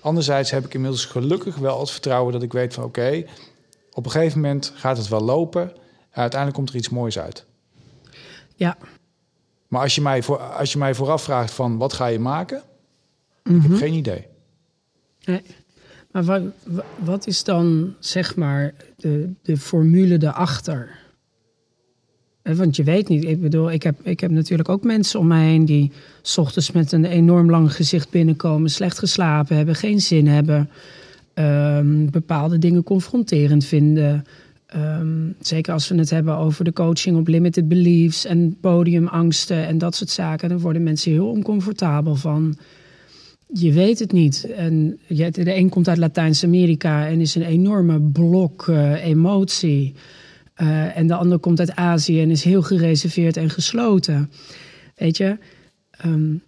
Anderzijds 0.00 0.50
heb 0.50 0.64
ik 0.64 0.74
inmiddels 0.74 1.04
gelukkig 1.04 1.56
wel 1.56 1.80
het 1.80 1.90
vertrouwen 1.90 2.32
dat 2.32 2.42
ik 2.42 2.52
weet 2.52 2.74
van 2.74 2.84
oké, 2.84 3.24
op 3.92 4.04
een 4.04 4.10
gegeven 4.10 4.40
moment 4.40 4.72
gaat 4.74 4.96
het 4.96 5.08
wel 5.08 5.20
lopen. 5.20 5.62
En 6.10 6.20
uiteindelijk 6.20 6.58
komt 6.58 6.70
er 6.70 6.76
iets 6.76 6.88
moois 6.88 7.18
uit. 7.18 7.46
Ja, 8.56 8.76
maar 9.72 9.80
als 9.80 9.94
je 9.94 10.00
mij, 10.00 10.22
voor, 10.22 10.38
als 10.38 10.72
je 10.72 10.78
mij 10.78 10.94
vooraf 10.94 11.22
vraagt 11.22 11.52
van 11.52 11.76
wat 11.76 11.92
ga 11.92 12.06
je 12.06 12.18
maken, 12.18 12.62
mm 13.42 13.56
ik 13.56 13.62
heb 13.62 13.76
geen 13.76 13.92
idee. 13.92 14.26
Nee. 15.24 15.42
Maar 16.10 16.24
wat, 16.24 16.42
wat 16.98 17.26
is 17.26 17.44
dan 17.44 17.94
zeg 17.98 18.36
maar 18.36 18.74
de, 18.96 19.32
de 19.42 19.56
formule 19.56 20.18
daarachter? 20.18 20.98
Want 22.42 22.76
je 22.76 22.84
weet 22.84 23.08
niet, 23.08 23.24
ik 23.24 23.40
bedoel, 23.40 23.70
ik 23.70 23.82
heb, 23.82 24.06
ik 24.06 24.20
heb 24.20 24.30
natuurlijk 24.30 24.68
ook 24.68 24.82
mensen 24.82 25.20
om 25.20 25.26
mij 25.26 25.44
heen 25.44 25.64
die 25.64 25.92
s 26.22 26.38
ochtends 26.38 26.70
met 26.70 26.92
een 26.92 27.04
enorm 27.04 27.50
lang 27.50 27.74
gezicht 27.74 28.10
binnenkomen, 28.10 28.70
slecht 28.70 28.98
geslapen 28.98 29.56
hebben, 29.56 29.74
geen 29.74 30.00
zin 30.00 30.26
hebben, 30.26 30.70
um, 31.34 32.10
bepaalde 32.10 32.58
dingen 32.58 32.82
confronterend 32.82 33.64
vinden. 33.64 34.24
Um, 34.76 35.34
zeker 35.40 35.72
als 35.72 35.88
we 35.88 35.98
het 35.98 36.10
hebben 36.10 36.36
over 36.36 36.64
de 36.64 36.72
coaching 36.72 37.16
op 37.16 37.28
limited 37.28 37.68
beliefs 37.68 38.24
en 38.24 38.56
podiumangsten 38.60 39.66
en 39.66 39.78
dat 39.78 39.94
soort 39.94 40.10
zaken, 40.10 40.48
dan 40.48 40.58
worden 40.58 40.82
mensen 40.82 41.12
heel 41.12 41.30
oncomfortabel 41.30 42.14
van. 42.14 42.56
Je 43.54 43.72
weet 43.72 43.98
het 43.98 44.12
niet. 44.12 44.46
En 44.56 44.98
de 45.08 45.56
een 45.56 45.68
komt 45.68 45.88
uit 45.88 45.98
Latijns-Amerika 45.98 47.08
en 47.08 47.20
is 47.20 47.34
een 47.34 47.42
enorme 47.42 48.00
blok 48.00 48.66
uh, 48.66 49.04
emotie. 49.04 49.94
Uh, 50.56 50.96
en 50.96 51.06
de 51.06 51.14
ander 51.14 51.38
komt 51.38 51.58
uit 51.58 51.76
Azië 51.76 52.20
en 52.20 52.30
is 52.30 52.44
heel 52.44 52.62
gereserveerd 52.62 53.36
en 53.36 53.50
gesloten. 53.50 54.30
Weet 54.96 55.16
je, 55.16 55.38
um, 56.06 56.42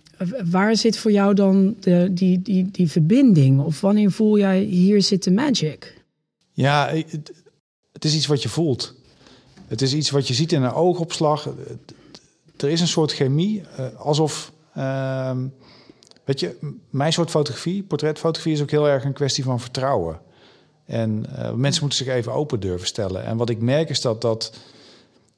waar 0.50 0.76
zit 0.76 0.98
voor 0.98 1.12
jou 1.12 1.34
dan 1.34 1.76
de, 1.80 2.08
die, 2.12 2.42
die, 2.42 2.70
die 2.70 2.90
verbinding? 2.90 3.60
Of 3.60 3.80
wanneer 3.80 4.10
voel 4.10 4.38
jij 4.38 4.60
hier 4.60 5.02
zit 5.02 5.22
de 5.24 5.30
magic? 5.30 6.02
Ja, 6.52 6.92
het 7.92 8.04
is 8.04 8.14
iets 8.14 8.26
wat 8.26 8.42
je 8.42 8.48
voelt. 8.48 8.94
Het 9.66 9.82
is 9.82 9.94
iets 9.94 10.10
wat 10.10 10.28
je 10.28 10.34
ziet 10.34 10.52
in 10.52 10.62
een 10.62 10.72
oogopslag. 10.72 11.48
Er 12.56 12.68
is 12.68 12.80
een 12.80 12.88
soort 12.88 13.12
chemie, 13.12 13.62
uh, 13.78 14.00
alsof. 14.00 14.52
Uh, 14.76 15.36
weet 16.24 16.40
je, 16.40 16.56
mijn 16.90 17.12
soort 17.12 17.30
fotografie, 17.30 17.82
portretfotografie, 17.82 18.52
is 18.52 18.62
ook 18.62 18.70
heel 18.70 18.88
erg 18.88 19.04
een 19.04 19.12
kwestie 19.12 19.44
van 19.44 19.60
vertrouwen. 19.60 20.20
En 20.86 21.26
uh, 21.28 21.52
mensen 21.52 21.82
moeten 21.82 22.04
zich 22.04 22.14
even 22.14 22.32
open 22.32 22.60
durven 22.60 22.86
stellen. 22.86 23.24
En 23.24 23.36
wat 23.36 23.50
ik 23.50 23.60
merk 23.60 23.88
is 23.88 24.00
dat 24.00 24.20
dat. 24.20 24.52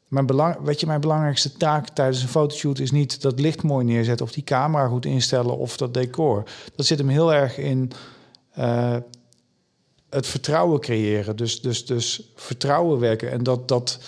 Mijn, 0.09 0.27
belang, 0.27 0.57
weet 0.63 0.81
je, 0.81 0.87
mijn 0.87 1.01
belangrijkste 1.01 1.53
taak 1.53 1.89
tijdens 1.89 2.23
een 2.23 2.29
fotoshoot 2.29 2.79
is 2.79 2.91
niet 2.91 3.23
dat 3.23 3.41
licht 3.41 3.63
mooi 3.63 3.85
neerzetten 3.85 4.27
of 4.27 4.33
die 4.33 4.45
camera 4.45 4.87
goed 4.87 5.05
instellen 5.05 5.59
of 5.59 5.77
dat 5.77 5.95
decor. 5.95 6.43
Dat 6.75 6.87
zit 6.87 6.99
hem 6.99 7.09
heel 7.09 7.35
erg 7.35 7.59
in 7.59 7.91
uh, 8.59 8.97
het 10.11 10.27
vertrouwen 10.27 10.81
creëren. 10.81 11.37
Dus, 11.37 11.61
dus, 11.61 11.87
dus 11.87 12.33
vertrouwen 12.35 12.99
werken. 12.99 13.31
En 13.31 13.43
dat, 13.43 13.69
dat 13.69 14.01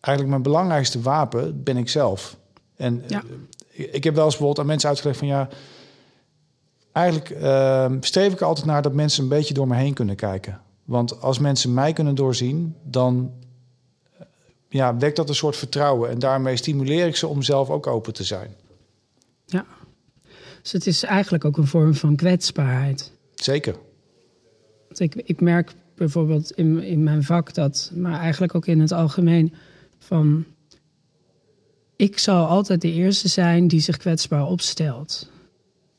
eigenlijk 0.00 0.28
mijn 0.28 0.42
belangrijkste 0.42 1.00
wapen 1.00 1.62
ben 1.62 1.76
ik 1.76 1.88
zelf. 1.88 2.36
En 2.76 3.04
ja. 3.06 3.22
ik 3.70 4.04
heb 4.04 4.14
wel 4.14 4.24
eens 4.24 4.36
bijvoorbeeld 4.36 4.58
aan 4.58 4.66
mensen 4.66 4.88
uitgelegd 4.88 5.18
van 5.18 5.28
ja, 5.28 5.48
eigenlijk 6.92 7.30
uh, 7.30 7.92
streef 8.00 8.32
ik 8.32 8.40
altijd 8.40 8.66
naar 8.66 8.82
dat 8.82 8.92
mensen 8.92 9.22
een 9.22 9.28
beetje 9.28 9.54
door 9.54 9.68
me 9.68 9.76
heen 9.76 9.94
kunnen 9.94 10.16
kijken. 10.16 10.60
Want 10.84 11.20
als 11.20 11.38
mensen 11.38 11.74
mij 11.74 11.92
kunnen 11.92 12.14
doorzien, 12.14 12.76
dan 12.82 13.32
ja, 14.74 14.96
wekt 14.96 15.16
dat 15.16 15.28
een 15.28 15.34
soort 15.34 15.56
vertrouwen. 15.56 16.10
En 16.10 16.18
daarmee 16.18 16.56
stimuleer 16.56 17.06
ik 17.06 17.16
ze 17.16 17.26
om 17.26 17.42
zelf 17.42 17.70
ook 17.70 17.86
open 17.86 18.12
te 18.12 18.24
zijn. 18.24 18.54
Ja, 19.46 19.66
dus 20.62 20.72
het 20.72 20.86
is 20.86 21.02
eigenlijk 21.02 21.44
ook 21.44 21.56
een 21.56 21.66
vorm 21.66 21.94
van 21.94 22.16
kwetsbaarheid. 22.16 23.12
Zeker. 23.34 23.76
Ik, 24.94 25.14
ik 25.14 25.40
merk 25.40 25.72
bijvoorbeeld 25.94 26.50
in, 26.50 26.82
in 26.82 27.02
mijn 27.02 27.22
vak 27.22 27.54
dat, 27.54 27.90
maar 27.94 28.20
eigenlijk 28.20 28.54
ook 28.54 28.66
in 28.66 28.80
het 28.80 28.92
algemeen, 28.92 29.54
van 29.98 30.44
ik 31.96 32.18
zal 32.18 32.46
altijd 32.46 32.80
de 32.80 32.92
eerste 32.92 33.28
zijn 33.28 33.68
die 33.68 33.80
zich 33.80 33.96
kwetsbaar 33.96 34.46
opstelt. 34.46 35.30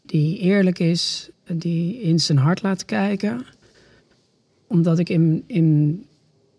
Die 0.02 0.40
eerlijk 0.40 0.80
is, 0.80 1.30
die 1.54 2.02
in 2.02 2.20
zijn 2.20 2.38
hart 2.38 2.62
laat 2.62 2.86
kijken. 2.86 3.46
Omdat 4.68 5.00
ik 5.00 5.10
in, 5.10 5.44
in 5.48 6.06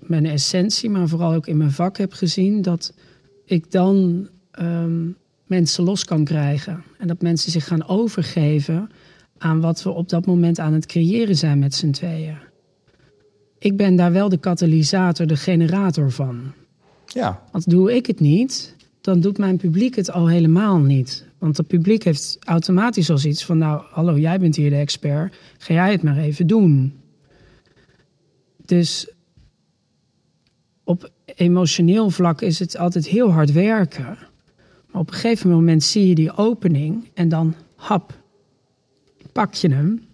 mijn 0.09 0.27
essentie, 0.27 0.91
maar 0.91 1.09
vooral 1.09 1.33
ook 1.33 1.47
in 1.47 1.57
mijn 1.57 1.71
vak 1.71 1.97
heb 1.97 2.13
gezien 2.13 2.63
dat 2.63 2.95
ik 3.45 3.71
dan 3.71 4.29
um, 4.61 5.17
mensen 5.47 5.85
los 5.85 6.05
kan 6.05 6.25
krijgen. 6.25 6.83
En 6.99 7.09
dat 7.09 7.23
mensen 7.23 7.53
zich 7.53 7.67
gaan 7.67 7.89
overgeven 7.89 8.91
aan 9.39 9.61
wat 9.61 9.83
we 9.83 9.91
op 9.91 10.09
dat 10.09 10.27
moment 10.27 10.59
aan 10.59 10.73
het 10.73 10.87
creëren 10.87 11.37
zijn 11.37 11.59
met 11.59 11.75
z'n 11.75 11.91
tweeën. 11.91 12.39
Ik 13.59 13.77
ben 13.77 13.97
daar 13.97 14.13
wel 14.13 14.29
de 14.29 14.39
katalysator, 14.39 15.27
de 15.27 15.37
generator 15.37 16.11
van. 16.11 16.53
Ja. 17.07 17.43
Want 17.53 17.71
doe 17.71 17.95
ik 17.95 18.07
het 18.07 18.21
niet, 18.21 18.77
dan 19.01 19.21
doet 19.21 19.39
mijn 19.39 19.57
publiek 19.57 19.97
het 19.97 20.11
al 20.11 20.29
helemaal 20.29 20.79
niet. 20.79 21.27
Want 21.39 21.57
het 21.57 21.67
publiek 21.67 22.05
heeft 22.05 22.39
automatisch 22.45 23.11
al 23.11 23.25
iets 23.25 23.45
van: 23.45 23.59
Nou, 23.59 23.83
hallo, 23.91 24.19
jij 24.19 24.39
bent 24.39 24.57
hier 24.57 24.71
de 24.71 24.77
expert, 24.77 25.37
ga 25.59 25.75
jij 25.75 25.93
het 25.93 26.03
maar 26.03 26.17
even 26.17 26.47
doen. 26.47 26.95
Dus 28.65 29.11
op 30.87 31.11
emotioneel 31.25 32.11
vlak 32.11 32.41
is 32.41 32.59
het 32.59 32.77
altijd 32.77 33.07
heel 33.07 33.33
hard 33.33 33.53
werken. 33.53 34.19
Maar 34.91 35.01
op 35.01 35.09
een 35.09 35.15
gegeven 35.15 35.51
moment 35.51 35.83
zie 35.83 36.09
je 36.09 36.15
die 36.15 36.37
opening 36.37 37.11
en 37.15 37.29
dan 37.29 37.55
hap, 37.75 38.13
pak 39.33 39.55
je 39.55 39.69
hem. 39.73 40.07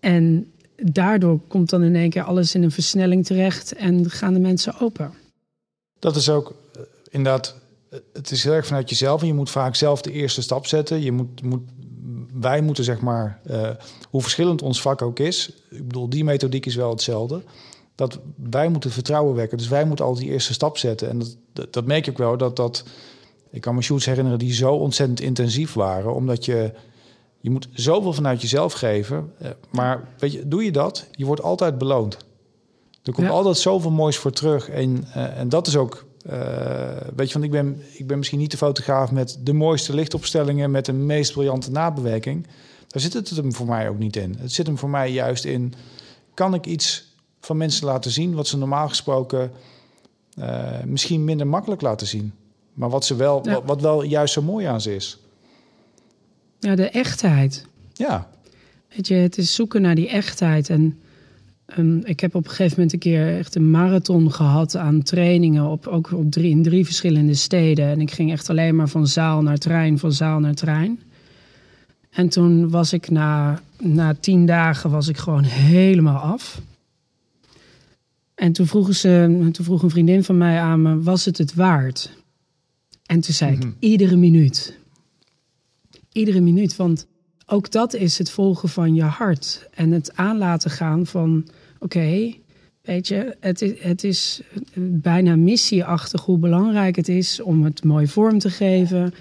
En 0.00 0.52
daardoor 0.76 1.40
komt 1.48 1.70
dan 1.70 1.82
in 1.82 1.96
één 1.96 2.10
keer 2.10 2.22
alles 2.22 2.54
in 2.54 2.62
een 2.62 2.70
versnelling 2.70 3.26
terecht 3.26 3.72
en 3.72 4.10
gaan 4.10 4.34
de 4.34 4.40
mensen 4.40 4.80
open. 4.80 5.12
Dat 5.98 6.16
is 6.16 6.28
ook 6.28 6.54
uh, 6.76 6.82
inderdaad, 7.10 7.56
uh, 7.90 7.98
het 8.12 8.30
is 8.30 8.44
heel 8.44 8.52
erg 8.52 8.66
vanuit 8.66 8.88
jezelf 8.88 9.20
en 9.20 9.26
je 9.26 9.34
moet 9.34 9.50
vaak 9.50 9.74
zelf 9.74 10.02
de 10.02 10.12
eerste 10.12 10.42
stap 10.42 10.66
zetten. 10.66 11.00
Je 11.02 11.12
moet, 11.12 11.42
moet 11.42 11.62
wij 12.32 12.60
moeten 12.60 12.84
zeg 12.84 13.00
maar, 13.00 13.40
uh, 13.50 13.70
hoe 14.10 14.22
verschillend 14.22 14.62
ons 14.62 14.80
vak 14.80 15.02
ook 15.02 15.18
is, 15.18 15.52
ik 15.70 15.86
bedoel, 15.86 16.08
die 16.08 16.24
methodiek 16.24 16.66
is 16.66 16.74
wel 16.74 16.90
hetzelfde. 16.90 17.42
Dat 17.94 18.18
wij 18.36 18.68
moeten 18.68 18.90
vertrouwen 18.90 19.34
wekken. 19.34 19.58
Dus 19.58 19.68
wij 19.68 19.84
moeten 19.84 20.04
al 20.04 20.14
die 20.14 20.30
eerste 20.30 20.52
stap 20.52 20.78
zetten. 20.78 21.08
En 21.08 21.18
dat, 21.18 21.36
dat, 21.52 21.72
dat 21.72 21.84
merk 21.86 22.04
je 22.04 22.10
ook 22.10 22.18
wel 22.18 22.36
dat 22.36 22.56
dat. 22.56 22.84
Ik 23.50 23.60
kan 23.60 23.74
me 23.74 23.82
shoots 23.82 24.04
herinneren 24.06 24.38
die 24.38 24.52
zo 24.52 24.72
ontzettend 24.74 25.20
intensief 25.20 25.72
waren, 25.72 26.14
omdat 26.14 26.44
je 26.44 26.72
Je 27.40 27.50
moet 27.50 27.68
zoveel 27.72 28.12
vanuit 28.12 28.40
jezelf 28.42 28.72
geven. 28.72 29.32
eh, 29.38 29.50
maar 29.70 30.08
weet 30.18 30.32
je, 30.32 30.48
doe 30.48 30.64
je 30.64 30.72
dat, 30.72 31.06
je 31.12 31.24
wordt 31.24 31.42
altijd 31.42 31.78
beloond. 31.78 32.16
Er 33.02 33.12
komt 33.12 33.26
Ja. 33.26 33.32
altijd 33.32 33.56
zoveel 33.56 33.90
moois 33.90 34.16
voor 34.16 34.30
terug. 34.30 34.68
En, 34.68 35.04
eh, 35.14 35.38
en 35.38 35.48
dat 35.48 35.66
is 35.66 35.76
ook, 35.76 36.04
eh, 36.26 36.38
weet 37.16 37.26
je, 37.26 37.32
want 37.32 37.44
ik 37.44 37.50
ben, 37.50 37.82
ik 37.92 38.06
ben 38.06 38.18
misschien 38.18 38.38
niet 38.38 38.50
de 38.50 38.56
fotograaf 38.56 39.10
met 39.10 39.38
de 39.42 39.52
mooiste 39.52 39.94
lichtopstellingen, 39.94 40.70
met 40.70 40.84
de 40.84 40.92
meest 40.92 41.32
briljante 41.32 41.70
nabewerking. 41.70 42.46
Daar 42.88 43.02
zit 43.02 43.12
het 43.12 43.30
hem 43.30 43.52
voor 43.54 43.66
mij 43.66 43.88
ook 43.88 43.98
niet 43.98 44.16
in. 44.16 44.36
Het 44.38 44.52
zit 44.52 44.66
hem 44.66 44.78
voor 44.78 44.90
mij 44.90 45.10
juist 45.12 45.44
in, 45.44 45.74
kan 46.34 46.54
ik 46.54 46.66
iets 46.66 47.13
van 47.44 47.56
mensen 47.56 47.86
laten 47.86 48.10
zien 48.10 48.34
wat 48.34 48.46
ze 48.48 48.56
normaal 48.58 48.88
gesproken 48.88 49.50
eh, 50.36 50.82
misschien 50.84 51.24
minder 51.24 51.46
makkelijk 51.46 51.80
laten 51.80 52.06
zien. 52.06 52.32
Maar 52.72 52.90
wat, 52.90 53.04
ze 53.04 53.16
wel, 53.16 53.40
Ja. 53.44 53.52
wat, 53.52 53.62
wat 53.64 53.80
wel 53.80 54.02
juist 54.02 54.34
zo 54.34 54.42
mooi 54.42 54.66
aan 54.66 54.80
ze 54.80 54.94
is. 54.94 55.18
Ja, 56.58 56.74
de 56.74 56.88
echtheid. 56.90 57.66
Ja, 57.92 58.28
Weet 58.96 59.08
je, 59.08 59.14
het 59.14 59.38
is 59.38 59.54
zoeken 59.54 59.82
naar 59.82 59.94
die 59.94 60.08
echtheid. 60.08 60.70
En 60.70 60.98
ehm, 61.66 61.96
ik 61.98 62.20
heb 62.20 62.34
op 62.34 62.44
een 62.44 62.50
gegeven 62.50 62.72
moment 62.74 62.92
een 62.92 62.98
keer 62.98 63.38
echt 63.38 63.54
een 63.54 63.70
marathon 63.70 64.32
gehad 64.32 64.76
aan 64.76 65.02
trainingen. 65.02 65.64
Op, 65.64 65.86
ook 65.86 66.12
op 66.12 66.30
drie, 66.30 66.50
in 66.50 66.62
drie 66.62 66.84
verschillende 66.84 67.34
steden. 67.34 67.86
En 67.86 68.00
ik 68.00 68.10
ging 68.10 68.32
echt 68.32 68.50
alleen 68.50 68.76
maar 68.76 68.88
van 68.88 69.06
zaal 69.06 69.42
naar 69.42 69.58
trein, 69.58 69.98
van 69.98 70.12
zaal 70.12 70.38
naar 70.40 70.54
trein. 70.54 71.00
En 72.10 72.28
toen 72.28 72.70
was 72.70 72.92
ik 72.92 73.10
na, 73.10 73.60
na 73.82 74.14
tien 74.20 74.46
dagen 74.46 74.90
was 74.90 75.08
ik 75.08 75.16
gewoon 75.16 75.42
helemaal 75.44 76.18
af. 76.18 76.60
En 78.34 78.52
toen, 78.52 78.66
vroegen 78.66 78.94
ze, 78.94 79.48
toen 79.52 79.64
vroeg 79.64 79.82
een 79.82 79.90
vriendin 79.90 80.24
van 80.24 80.38
mij 80.38 80.60
aan 80.60 80.82
me, 80.82 81.02
was 81.02 81.24
het 81.24 81.38
het 81.38 81.54
waard? 81.54 82.10
En 83.06 83.20
toen 83.20 83.34
zei 83.34 83.56
ik, 83.56 83.66
iedere 83.78 84.16
minuut. 84.16 84.78
Iedere 86.12 86.40
minuut, 86.40 86.76
want 86.76 87.06
ook 87.46 87.70
dat 87.70 87.94
is 87.94 88.18
het 88.18 88.30
volgen 88.30 88.68
van 88.68 88.94
je 88.94 89.02
hart. 89.02 89.68
En 89.70 89.90
het 89.90 90.16
aanlaten 90.16 90.70
gaan 90.70 91.06
van, 91.06 91.48
oké, 91.78 92.34
weet 92.82 93.08
je, 93.08 93.36
het 93.40 93.62
is, 93.62 93.72
het 93.78 94.04
is 94.04 94.42
bijna 94.78 95.36
missieachtig 95.36 96.24
hoe 96.24 96.38
belangrijk 96.38 96.96
het 96.96 97.08
is 97.08 97.40
om 97.40 97.64
het 97.64 97.84
mooi 97.84 98.06
vorm 98.06 98.38
te 98.38 98.50
geven. 98.50 99.14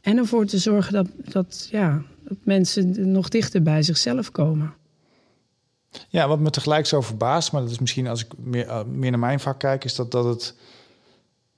En 0.00 0.16
ervoor 0.16 0.46
te 0.46 0.58
zorgen 0.58 0.92
dat, 0.92 1.08
dat, 1.32 1.68
ja, 1.70 2.02
dat 2.22 2.38
mensen 2.42 3.10
nog 3.12 3.28
dichter 3.28 3.62
bij 3.62 3.82
zichzelf 3.82 4.30
komen. 4.30 4.74
Ja, 6.08 6.28
wat 6.28 6.38
me 6.38 6.50
tegelijk 6.50 6.86
zo 6.86 7.00
verbaast, 7.00 7.52
maar 7.52 7.60
dat 7.60 7.70
is 7.70 7.78
misschien 7.78 8.06
als 8.06 8.24
ik 8.24 8.32
meer, 8.38 8.68
eh, 8.68 8.84
meer 8.84 9.10
naar 9.10 9.20
mijn 9.20 9.40
vak 9.40 9.58
kijk, 9.58 9.84
is 9.84 9.94
dat, 9.94 10.10
dat 10.10 10.24
het 10.24 10.54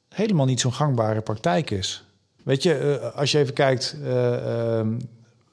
helemaal 0.08 0.46
niet 0.46 0.60
zo'n 0.60 0.72
gangbare 0.72 1.20
praktijk 1.20 1.70
is. 1.70 2.06
Weet 2.46 2.62
je, 2.62 2.74
eh, 2.74 3.14
als 3.14 3.32
je 3.32 3.38
even 3.38 3.54
kijkt, 3.54 3.96
eh, 4.02 4.78
ehm, 4.78 4.98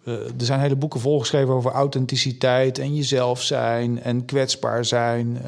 eh, 0.03 0.13
er 0.13 0.45
zijn 0.45 0.59
hele 0.59 0.75
boeken 0.75 0.99
volgeschreven 0.99 1.53
over 1.53 1.71
authenticiteit 1.71 2.77
en 2.77 2.95
jezelf 2.95 3.41
zijn 3.41 4.01
en 4.01 4.25
kwetsbaar 4.25 4.85
zijn. 4.85 5.41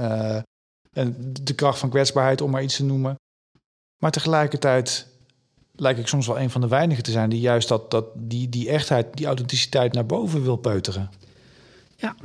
en 0.93 1.33
de 1.41 1.53
kracht 1.53 1.79
van 1.79 1.89
kwetsbaarheid, 1.89 2.41
om 2.41 2.51
maar 2.51 2.63
iets 2.63 2.75
te 2.75 2.83
noemen. 2.83 3.15
Maar 3.97 4.11
tegelijkertijd 4.11 5.07
lijkt 5.75 5.99
ik 5.99 6.07
soms 6.07 6.27
wel 6.27 6.39
een 6.39 6.49
van 6.49 6.61
de 6.61 6.67
weinigen 6.67 7.03
te 7.03 7.11
zijn 7.11 7.29
die 7.29 7.39
juist 7.39 7.67
dat, 7.67 7.91
dat, 7.91 8.05
die, 8.15 8.49
die 8.49 8.69
echtheid, 8.69 9.17
die 9.17 9.25
authenticiteit 9.25 9.93
naar 9.93 10.05
boven 10.05 10.43
wil 10.43 10.55
peuteren. 10.55 11.09
Ja. 11.95 12.15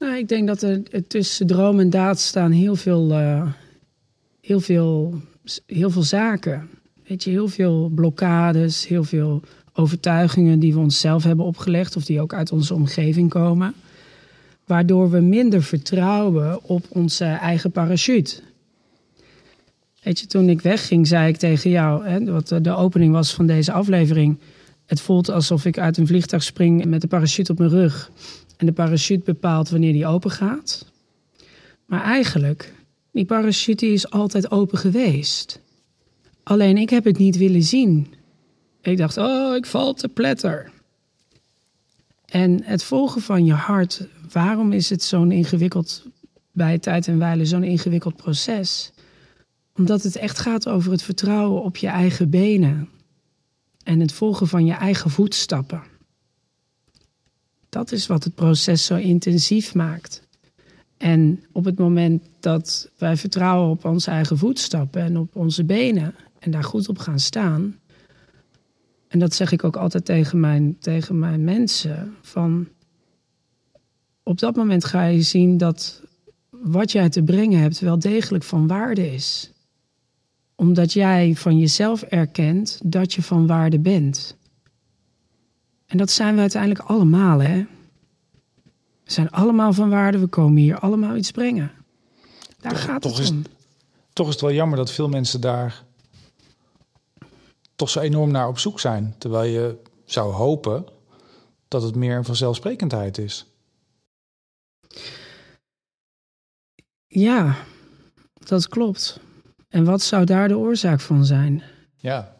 Nou, 0.00 0.16
ik 0.16 0.28
denk 0.28 0.46
dat 0.46 0.62
er 0.62 1.06
tussen 1.06 1.46
droom 1.46 1.80
en 1.80 1.90
daad 1.90 2.20
staan 2.20 2.50
heel 2.50 2.76
veel, 2.76 3.12
eh, 3.12 3.52
heel 4.40 4.60
veel, 4.60 5.20
heel 5.66 5.90
veel 5.90 6.02
zaken. 6.02 6.68
Weet 7.06 7.24
je, 7.24 7.30
heel 7.30 7.48
veel 7.48 7.88
blokkades, 7.94 8.86
heel 8.86 9.04
veel 9.04 9.42
overtuigingen 9.72 10.58
die 10.58 10.74
we 10.74 10.78
onszelf 10.78 11.24
hebben 11.24 11.44
opgelegd 11.44 11.96
of 11.96 12.04
die 12.04 12.20
ook 12.20 12.34
uit 12.34 12.52
onze 12.52 12.74
omgeving 12.74 13.30
komen. 13.30 13.74
Waardoor 14.66 15.10
we 15.10 15.20
minder 15.20 15.62
vertrouwen 15.62 16.64
op 16.64 16.84
onze 16.88 17.24
eigen 17.24 17.70
parachute. 17.70 18.40
Weet 20.02 20.20
je, 20.20 20.26
toen 20.26 20.48
ik 20.48 20.60
wegging, 20.60 21.06
zei 21.06 21.28
ik 21.28 21.36
tegen 21.36 21.70
jou, 21.70 22.06
hè, 22.06 22.24
wat 22.24 22.48
de 22.62 22.74
opening 22.76 23.12
was 23.12 23.34
van 23.34 23.46
deze 23.46 23.72
aflevering. 23.72 24.38
Het 24.86 25.00
voelt 25.00 25.28
alsof 25.28 25.64
ik 25.64 25.78
uit 25.78 25.96
een 25.96 26.06
vliegtuig 26.06 26.42
spring 26.42 26.84
met 26.84 27.00
de 27.00 27.08
parachute 27.08 27.52
op 27.52 27.58
mijn 27.58 27.70
rug. 27.70 28.10
En 28.60 28.66
de 28.66 28.72
parachute 28.72 29.24
bepaalt 29.24 29.68
wanneer 29.68 29.92
die 29.92 30.06
open 30.06 30.30
gaat. 30.30 30.86
Maar 31.86 32.02
eigenlijk, 32.02 32.74
die 33.12 33.24
parachute 33.24 33.86
is 33.86 34.10
altijd 34.10 34.50
open 34.50 34.78
geweest. 34.78 35.60
Alleen 36.42 36.76
ik 36.76 36.90
heb 36.90 37.04
het 37.04 37.18
niet 37.18 37.36
willen 37.36 37.62
zien. 37.62 38.14
Ik 38.80 38.96
dacht, 38.96 39.16
oh, 39.16 39.56
ik 39.56 39.66
val 39.66 39.94
te 39.94 40.08
pletter. 40.08 40.70
En 42.24 42.62
het 42.64 42.84
volgen 42.84 43.20
van 43.20 43.44
je 43.44 43.52
hart, 43.52 44.06
waarom 44.32 44.72
is 44.72 44.90
het 44.90 45.02
zo'n 45.02 45.32
ingewikkeld, 45.32 46.06
bij 46.52 46.78
tijd 46.78 47.08
en 47.08 47.18
wijle 47.18 47.44
zo'n 47.44 47.64
ingewikkeld 47.64 48.16
proces? 48.16 48.92
Omdat 49.76 50.02
het 50.02 50.16
echt 50.16 50.38
gaat 50.38 50.68
over 50.68 50.92
het 50.92 51.02
vertrouwen 51.02 51.62
op 51.62 51.76
je 51.76 51.88
eigen 51.88 52.30
benen. 52.30 52.88
En 53.82 54.00
het 54.00 54.12
volgen 54.12 54.46
van 54.48 54.64
je 54.64 54.74
eigen 54.74 55.10
voetstappen. 55.10 55.89
Dat 57.70 57.92
is 57.92 58.06
wat 58.06 58.24
het 58.24 58.34
proces 58.34 58.84
zo 58.84 58.96
intensief 58.96 59.74
maakt. 59.74 60.28
En 60.96 61.44
op 61.52 61.64
het 61.64 61.78
moment 61.78 62.22
dat 62.40 62.90
wij 62.98 63.16
vertrouwen 63.16 63.70
op 63.70 63.84
onze 63.84 64.10
eigen 64.10 64.38
voetstappen 64.38 65.02
en 65.02 65.16
op 65.16 65.36
onze 65.36 65.64
benen 65.64 66.14
en 66.38 66.50
daar 66.50 66.64
goed 66.64 66.88
op 66.88 66.98
gaan 66.98 67.18
staan. 67.18 67.78
En 69.08 69.18
dat 69.18 69.34
zeg 69.34 69.52
ik 69.52 69.64
ook 69.64 69.76
altijd 69.76 70.04
tegen 70.04 70.40
mijn, 70.40 70.78
tegen 70.78 71.18
mijn 71.18 71.44
mensen. 71.44 72.14
Van 72.22 72.68
op 74.22 74.38
dat 74.38 74.56
moment 74.56 74.84
ga 74.84 75.04
je 75.04 75.22
zien 75.22 75.56
dat 75.56 76.02
wat 76.50 76.92
jij 76.92 77.08
te 77.08 77.22
brengen 77.22 77.60
hebt 77.60 77.78
wel 77.78 77.98
degelijk 77.98 78.44
van 78.44 78.66
waarde 78.66 79.12
is. 79.12 79.52
Omdat 80.54 80.92
jij 80.92 81.34
van 81.34 81.58
jezelf 81.58 82.02
erkent 82.02 82.80
dat 82.84 83.12
je 83.12 83.22
van 83.22 83.46
waarde 83.46 83.78
bent. 83.78 84.36
En 85.90 85.96
dat 85.96 86.10
zijn 86.10 86.34
we 86.34 86.40
uiteindelijk 86.40 86.80
allemaal, 86.80 87.38
hè? 87.42 87.66
We 89.04 89.12
zijn 89.16 89.30
allemaal 89.30 89.72
van 89.72 89.90
waarde, 89.90 90.18
we 90.18 90.26
komen 90.26 90.62
hier 90.62 90.78
allemaal 90.78 91.16
iets 91.16 91.30
brengen. 91.30 91.72
Daar 92.58 92.76
gaat 92.76 93.02
toch 93.02 93.12
het 93.12 93.20
is- 93.20 93.30
om. 93.30 93.42
Toch 94.12 94.26
is 94.26 94.32
het 94.32 94.42
wel 94.42 94.52
jammer 94.52 94.76
dat 94.76 94.92
veel 94.92 95.08
mensen 95.08 95.40
daar 95.40 95.84
toch 97.76 97.90
zo 97.90 98.00
enorm 98.00 98.30
naar 98.30 98.48
op 98.48 98.58
zoek 98.58 98.80
zijn. 98.80 99.14
Terwijl 99.18 99.50
je 99.52 99.78
zou 100.04 100.32
hopen 100.32 100.84
dat 101.68 101.82
het 101.82 101.94
meer 101.94 102.16
een 102.16 102.24
vanzelfsprekendheid 102.24 103.18
is. 103.18 103.46
Ja, 107.06 107.56
dat 108.32 108.68
klopt. 108.68 109.20
En 109.68 109.84
wat 109.84 110.02
zou 110.02 110.24
daar 110.24 110.48
de 110.48 110.58
oorzaak 110.58 111.00
van 111.00 111.24
zijn? 111.24 111.62
Ja, 111.96 112.36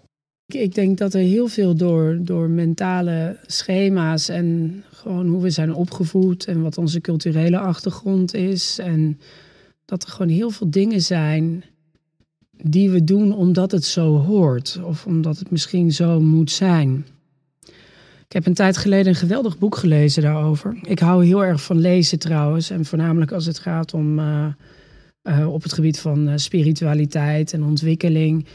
Ik- 0.55 0.75
denk 0.75 0.99
dat 0.99 1.15
er 1.15 1.21
heel 1.21 1.49
veel 1.49 1.75
door, 1.75 2.19
door 2.21 2.49
mentale 2.51 3.37
schema's 3.47 4.29
en 4.29 4.83
gewoon 4.93 5.29
hoe 5.29 5.43
we 5.43 5.51
zijn 5.51 5.75
opgevoed 5.75 6.45
en 6.47 6.63
wat 6.63 6.79
onze 6.79 7.01
culturele 7.01 7.59
achtergrond 7.59 8.35
is. 8.35 8.79
En 8.79 9.19
dat 9.85 10.03
er 10.03 10.09
gewoon 10.09 10.33
heel 10.33 10.51
veel 10.51 10.71
dingen 10.71 11.03
zijn 11.03 11.65
die 12.63 12.91
we 12.91 13.05
doen 13.05 13.35
omdat 13.35 13.71
het 13.71 13.85
zo 13.85 14.17
hoort 14.19 14.81
of 14.85 15.07
omdat 15.07 15.39
het 15.39 15.51
misschien 15.51 15.93
zo 15.93 16.21
moet 16.21 16.51
zijn. 16.51 17.07
Ik 18.27 18.37
heb 18.37 18.47
een 18.47 18.55
tijd 18.55 18.77
geleden 18.77 19.07
een 19.07 19.15
geweldig 19.15 19.59
boek 19.59 19.77
gelezen 19.77 20.23
daarover. 20.23 20.79
Ik 20.83 20.99
hou 20.99 21.25
heel 21.25 21.45
erg 21.45 21.63
van 21.63 21.79
lezen 21.79 22.19
trouwens 22.19 22.71
en 22.71 22.85
voornamelijk 22.85 23.33
als 23.33 23.47
het 23.47 23.59
gaat 23.59 23.95
om 23.95 24.19
eh, 24.19 24.47
eh, 25.23 25.53
op 25.53 25.63
het 25.63 25.73
gebied 25.73 25.99
van 26.01 26.29
eh, 26.29 26.37
spiritualiteit 26.37 27.53
en 27.53 27.63
ontwikkeling. 27.65 28.47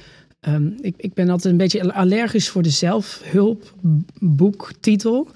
Ehm, 0.46 0.70
ik, 0.82 0.94
ik 0.98 1.14
ben 1.14 1.30
altijd 1.30 1.52
een 1.52 1.60
beetje 1.60 1.94
allergisch 1.94 2.50
voor 2.50 2.64
de 2.64 2.70
zelfhulpboektitel. 2.70 5.28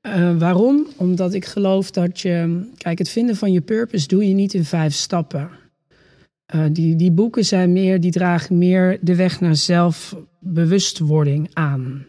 Eh, 0.00 0.38
waarom? 0.38 0.86
Omdat 0.96 1.34
ik 1.34 1.44
geloof 1.44 1.90
dat 1.90 2.20
je. 2.20 2.64
Kijk, 2.76 2.98
het 2.98 3.08
vinden 3.08 3.36
van 3.36 3.52
je 3.52 3.60
purpose 3.60 4.06
doe 4.06 4.28
je 4.28 4.34
niet 4.34 4.54
in 4.54 4.64
vijf 4.64 4.94
stappen. 4.94 5.48
Eh, 6.46 6.64
die, 6.72 6.96
die 6.96 7.10
boeken 7.10 7.44
zijn 7.44 7.72
meer, 7.72 8.00
die 8.00 8.10
dragen 8.10 8.58
meer 8.58 8.98
de 9.00 9.14
weg 9.14 9.40
naar 9.40 9.56
zelfbewustwording 9.56 11.50
aan. 11.52 12.06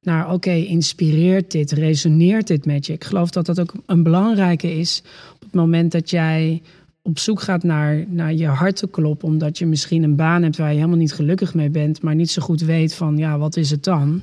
Naar 0.00 0.32
oké, 0.32 0.52
inspireert 0.52 1.50
dit, 1.50 1.72
resoneert 1.72 2.46
dit 2.46 2.66
met 2.66 2.86
je? 2.86 2.92
Ik 2.92 3.04
geloof 3.04 3.30
dat 3.30 3.46
dat 3.46 3.60
ook 3.60 3.74
een 3.86 4.02
belangrijke 4.02 4.78
is 4.78 5.02
op 5.34 5.40
het 5.40 5.54
moment 5.54 5.92
dat 5.92 6.10
jij 6.10 6.62
op 7.06 7.18
zoek 7.18 7.40
gaat 7.40 7.62
naar, 7.62 8.04
naar 8.08 8.34
je 8.34 8.46
hartenklop, 8.46 9.22
omdat 9.22 9.58
je 9.58 9.66
misschien 9.66 10.02
een 10.02 10.16
baan 10.16 10.42
hebt 10.42 10.56
waar 10.56 10.68
je 10.70 10.76
helemaal 10.76 10.96
niet 10.96 11.12
gelukkig 11.12 11.54
mee 11.54 11.70
bent, 11.70 12.02
maar 12.02 12.14
niet 12.14 12.30
zo 12.30 12.42
goed 12.42 12.60
weet 12.60 12.94
van 12.94 13.16
ja, 13.16 13.38
wat 13.38 13.56
is 13.56 13.70
het 13.70 13.84
dan? 13.84 14.22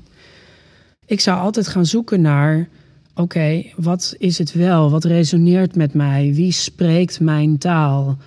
Ik 1.06 1.20
zou 1.20 1.40
altijd 1.40 1.68
gaan 1.68 1.86
zoeken 1.86 2.22
naar, 2.22 2.70
oké, 3.16 3.64
wat 3.76 4.16
is 4.18 4.38
het 4.38 4.54
wel? 4.54 4.90
Wat 4.90 5.04
resoneert 5.04 5.76
met 5.76 5.94
mij? 5.94 6.34
Wie 6.34 6.52
spreekt 6.52 7.20
mijn 7.20 7.58
taal? 7.58 8.18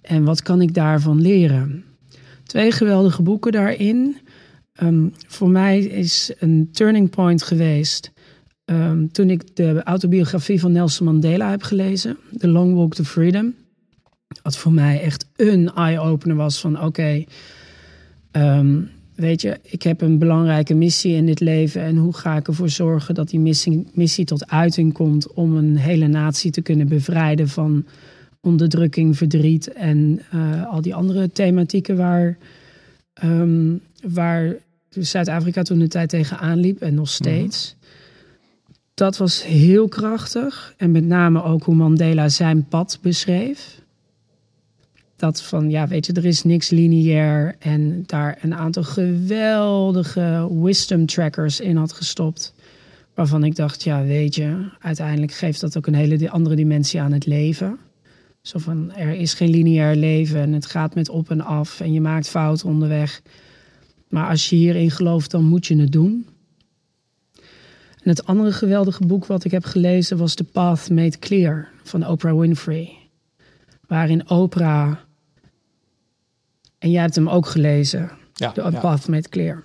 En 0.00 0.24
wat 0.24 0.42
kan 0.42 0.60
ik 0.60 0.74
daarvan 0.74 1.20
leren? 1.20 1.84
Twee 2.44 2.72
geweldige 2.72 3.22
boeken 3.22 3.52
daarin. 3.52 4.16
Ehm, 4.72 5.06
voor 5.26 5.50
mij 5.50 5.78
is 5.78 6.32
een 6.38 6.68
turning 6.72 7.10
point 7.10 7.42
geweest 7.42 8.12
ehm, 8.64 9.06
toen 9.06 9.30
ik 9.30 9.56
de 9.56 9.82
autobiografie 9.82 10.60
van 10.60 10.72
Nelson 10.72 11.06
Mandela 11.06 11.50
heb 11.50 11.62
gelezen, 11.62 12.16
The 12.36 12.48
Long 12.48 12.74
Walk 12.74 12.94
to 12.94 13.04
Freedom, 13.04 13.54
wat 14.42 14.56
voor 14.56 14.72
mij 14.72 15.00
echt 15.00 15.26
een 15.36 15.72
eye-opener 15.74 16.36
was 16.36 16.60
van 16.60 16.82
oké, 16.82 17.24
ehm, 18.30 18.80
weet 19.14 19.40
je, 19.40 19.58
ik 19.62 19.82
heb 19.82 20.00
een 20.00 20.18
belangrijke 20.18 20.74
missie 20.74 21.14
in 21.14 21.26
dit 21.26 21.40
leven 21.40 21.82
en 21.82 21.96
hoe 21.96 22.12
ga 22.12 22.36
ik 22.36 22.48
ervoor 22.48 22.68
zorgen 22.68 23.14
dat 23.14 23.28
die 23.28 23.40
missie, 23.40 23.86
missie 23.92 24.24
tot 24.24 24.50
uiting 24.50 24.92
komt 24.92 25.32
om 25.32 25.56
een 25.56 25.76
hele 25.76 26.06
natie 26.06 26.50
te 26.50 26.62
kunnen 26.62 26.88
bevrijden 26.88 27.48
van 27.48 27.84
onderdrukking, 28.40 29.16
verdriet 29.16 29.72
en 29.72 30.20
uh, 30.34 30.66
al 30.72 30.80
die 30.80 30.94
andere 30.94 31.32
thematieken 31.32 31.96
waar, 31.96 32.38
um, 33.24 33.80
waar 34.02 34.56
Zuid-Afrika 34.88 35.62
toen 35.62 35.78
de 35.78 35.88
tijd 35.88 36.08
tegenaan 36.08 36.58
liep 36.58 36.80
en 36.80 36.94
nog 36.94 37.08
steeds. 37.08 37.76
Dat 38.94 39.16
was 39.16 39.44
heel 39.44 39.88
krachtig. 39.88 40.74
En 40.76 40.90
met 40.90 41.04
name 41.04 41.42
ook 41.42 41.62
hoe 41.62 41.74
Mandela 41.74 42.28
zijn 42.28 42.64
pad 42.68 42.98
beschreef. 43.02 43.82
Dat 45.24 45.42
van, 45.42 45.70
ja, 45.70 45.88
weet 45.88 46.06
je, 46.06 46.12
er 46.12 46.24
is 46.24 46.42
niks 46.42 46.70
lineair. 46.70 47.56
En 47.58 48.02
daar 48.06 48.38
een 48.42 48.54
aantal 48.54 48.82
geweldige 48.82 50.48
wisdom 50.62 51.06
trackers 51.06 51.60
in 51.60 51.76
had 51.76 51.92
gestopt. 51.92 52.54
Waarvan 53.14 53.44
ik 53.44 53.56
dacht, 53.56 53.82
ja, 53.82 54.04
weet 54.04 54.34
je, 54.34 54.68
uiteindelijk 54.80 55.32
geeft 55.32 55.60
dat 55.60 55.76
ook 55.76 55.86
een 55.86 55.94
hele 55.94 56.30
andere 56.30 56.54
dimensie 56.54 57.00
aan 57.00 57.12
het 57.12 57.26
leven. 57.26 57.78
Zo 58.42 58.58
van, 58.58 58.92
er 58.92 59.12
is 59.12 59.34
geen 59.34 59.50
lineair 59.50 59.96
leven 59.96 60.40
en 60.40 60.52
het 60.52 60.66
gaat 60.66 60.94
met 60.94 61.08
op 61.08 61.30
en 61.30 61.40
af 61.40 61.80
en 61.80 61.92
je 61.92 62.00
maakt 62.00 62.28
fouten 62.28 62.68
onderweg. 62.68 63.22
Maar 64.08 64.28
als 64.28 64.50
je 64.50 64.56
hierin 64.56 64.90
gelooft, 64.90 65.30
dan 65.30 65.44
moet 65.44 65.66
je 65.66 65.76
het 65.76 65.92
doen. 65.92 66.26
En 68.02 68.10
het 68.10 68.26
andere 68.26 68.52
geweldige 68.52 69.06
boek 69.06 69.26
wat 69.26 69.44
ik 69.44 69.50
heb 69.50 69.64
gelezen 69.64 70.16
was 70.16 70.34
The 70.34 70.44
Path 70.44 70.90
Made 70.90 71.18
Clear 71.18 71.68
van 71.82 72.06
Oprah 72.06 72.38
Winfrey. 72.38 72.96
Waarin 73.86 74.30
Oprah, 74.30 74.92
en 76.84 76.90
jij 76.90 77.02
hebt 77.02 77.14
hem 77.14 77.28
ook 77.28 77.46
gelezen, 77.46 78.10
Ja, 78.34 78.52
The 78.52 78.70
ja. 78.70 78.80
Path 78.80 79.08
Made 79.08 79.28
Clear. 79.28 79.62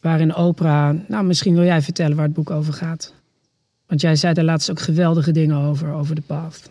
Waarin 0.00 0.36
Oprah, 0.36 0.96
nou 1.08 1.24
misschien 1.24 1.54
wil 1.54 1.64
jij 1.64 1.82
vertellen 1.82 2.16
waar 2.16 2.24
het 2.24 2.34
boek 2.34 2.50
over 2.50 2.72
gaat. 2.72 3.12
Want 3.86 4.00
jij 4.00 4.16
zei 4.16 4.34
daar 4.34 4.44
laatst 4.44 4.70
ook 4.70 4.80
geweldige 4.80 5.30
dingen 5.32 5.56
over, 5.56 5.92
over 5.92 6.14
de 6.14 6.20
path. 6.20 6.70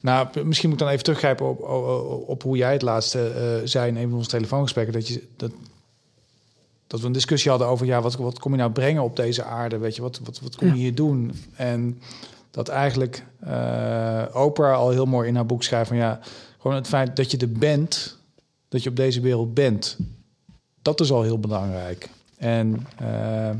Nou, 0.00 0.44
misschien 0.44 0.68
moet 0.68 0.78
ik 0.78 0.84
dan 0.84 0.92
even 0.92 1.04
teruggrijpen 1.04 1.48
op, 1.48 1.60
op, 1.60 2.28
op 2.28 2.42
hoe 2.42 2.56
jij 2.56 2.72
het 2.72 2.82
laatste 2.82 3.28
eh, 3.28 3.66
zei 3.68 3.88
in 3.88 3.96
een 3.96 4.08
van 4.08 4.16
onze 4.18 4.30
telefoongesprekken. 4.30 4.94
Dat, 4.94 5.08
je, 5.08 5.22
dat, 5.36 5.52
dat 6.86 7.00
we 7.00 7.06
een 7.06 7.12
discussie 7.12 7.50
hadden 7.50 7.68
over, 7.68 7.86
ja, 7.86 8.00
wat, 8.00 8.14
wat 8.14 8.38
kom 8.38 8.52
je 8.52 8.58
nou 8.58 8.70
brengen 8.70 9.02
op 9.02 9.16
deze 9.16 9.44
aarde? 9.44 9.78
Weet 9.78 9.96
je, 9.96 10.02
wat, 10.02 10.20
wat, 10.24 10.40
wat 10.40 10.56
kom 10.56 10.66
je 10.68 10.74
Ja. 10.74 10.80
hier 10.80 10.94
doen? 10.94 11.32
En 11.56 12.00
dat 12.50 12.68
eigenlijk 12.68 13.24
eh 13.40 14.24
Oprah 14.32 14.76
al 14.76 14.90
heel 14.90 15.06
mooi 15.06 15.28
in 15.28 15.34
haar 15.34 15.46
boek 15.46 15.62
schrijft 15.62 15.88
van, 15.88 15.96
ja, 15.96 16.20
gewoon 16.64 16.78
het 16.78 16.88
feit 16.88 17.16
dat 17.16 17.30
je 17.30 17.36
er 17.36 17.52
bent, 17.52 18.18
dat 18.68 18.82
je 18.82 18.88
op 18.88 18.96
deze 18.96 19.20
wereld 19.20 19.54
bent, 19.54 19.96
dat 20.82 21.00
is 21.00 21.10
al 21.10 21.22
heel 21.22 21.38
belangrijk. 21.38 22.08
En 22.36 22.86
eh, 22.96 23.50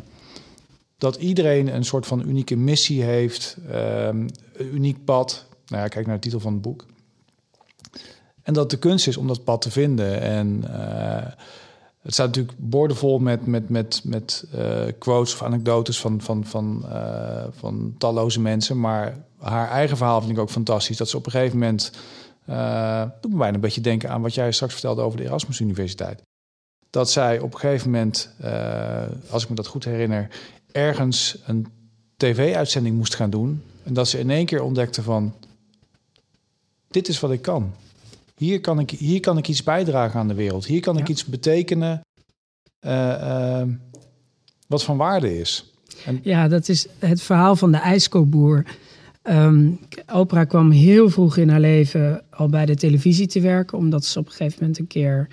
dat 0.98 1.16
iedereen 1.16 1.74
een 1.74 1.84
soort 1.84 2.06
van 2.06 2.28
unieke 2.28 2.56
missie 2.56 3.02
heeft, 3.02 3.56
ehm, 3.70 4.28
een 4.52 4.74
uniek 4.74 5.04
pad. 5.04 5.44
Nou 5.66 5.82
ja, 5.82 5.88
kijk 5.88 6.06
naar 6.06 6.14
de 6.14 6.20
titel 6.20 6.40
van 6.40 6.52
het 6.52 6.62
boek. 6.62 6.86
En 8.42 8.54
dat 8.54 8.70
de 8.70 8.78
kunst 8.78 9.06
is 9.06 9.16
om 9.16 9.26
dat 9.26 9.44
pad 9.44 9.60
te 9.60 9.70
vinden. 9.70 10.20
En 10.20 10.64
eh, 10.72 11.32
het 12.02 12.12
staat 12.12 12.26
natuurlijk 12.26 12.54
boordevol 12.58 13.18
met, 13.18 13.46
met, 13.46 13.68
met, 13.68 14.00
met 14.04 14.44
eh, 14.52 14.82
quotes 14.98 15.34
of 15.34 15.42
anekdotes 15.42 16.00
van, 16.00 16.20
van, 16.20 16.44
van, 16.44 16.84
van 17.50 17.94
talloze 17.98 18.40
mensen. 18.40 18.80
Maar 18.80 19.18
haar 19.38 19.68
eigen 19.68 19.96
verhaal 19.96 20.20
vind 20.20 20.32
ik 20.32 20.38
ook 20.38 20.50
fantastisch. 20.50 20.96
Dat 20.96 21.08
ze 21.08 21.16
op 21.16 21.26
een 21.26 21.32
gegeven 21.32 21.58
moment... 21.58 21.92
eh 22.46 23.02
doet 23.20 23.30
me 23.30 23.38
bijna 23.38 23.54
een 23.54 23.60
beetje 23.60 23.80
denken 23.80 24.10
aan 24.10 24.22
wat 24.22 24.34
jij 24.34 24.52
straks 24.52 24.72
vertelde 24.72 25.02
over 25.02 25.18
de 25.18 25.24
Erasmus 25.24 25.60
Universiteit. 25.60 26.22
Dat 26.90 27.10
zij 27.10 27.38
op 27.38 27.54
een 27.54 27.60
gegeven 27.60 27.90
moment, 27.90 28.30
eh, 28.40 29.02
als 29.30 29.42
ik 29.42 29.48
me 29.48 29.54
dat 29.54 29.66
goed 29.66 29.84
herinner, 29.84 30.28
ergens 30.72 31.38
een 31.46 31.66
tv-uitzending 32.16 32.96
moest 32.96 33.14
gaan 33.14 33.30
doen. 33.30 33.62
En 33.82 33.94
dat 33.94 34.08
ze 34.08 34.18
in 34.18 34.30
één 34.30 34.46
keer 34.46 34.62
ontdekte 34.62 35.02
van, 35.02 35.34
dit 36.88 37.08
is 37.08 37.20
wat 37.20 37.30
ik 37.30 37.42
kan. 37.42 37.74
Hier 38.36 38.60
kan 38.60 38.78
ik, 38.78 38.90
hier 38.90 39.20
kan 39.20 39.38
ik 39.38 39.48
iets 39.48 39.62
bijdragen 39.62 40.20
aan 40.20 40.28
de 40.28 40.34
wereld. 40.34 40.66
Hier 40.66 40.80
kan 40.80 40.98
ik 40.98 41.08
iets 41.08 41.24
betekenen 41.24 42.00
eh, 42.78 43.62
wat 44.66 44.84
van 44.84 44.96
waarde 44.96 45.38
is. 45.38 45.72
Ja, 46.22 46.48
dat 46.48 46.68
is 46.68 46.86
het 46.98 47.22
verhaal 47.22 47.56
van 47.56 47.72
de 47.72 47.78
ijskoopboer. 47.78 48.64
Ehm 49.24 49.70
Oprah 50.12 50.48
kwam 50.48 50.70
heel 50.70 51.10
vroeg 51.10 51.36
in 51.36 51.48
haar 51.48 51.60
leven 51.60 52.22
al 52.30 52.48
bij 52.48 52.66
de 52.66 52.74
televisie 52.74 53.26
te 53.26 53.40
werken, 53.40 53.78
omdat 53.78 54.04
ze 54.04 54.18
op 54.18 54.26
een 54.26 54.32
gegeven 54.32 54.58
moment 54.60 54.78
een 54.78 54.86
keer 54.86 55.28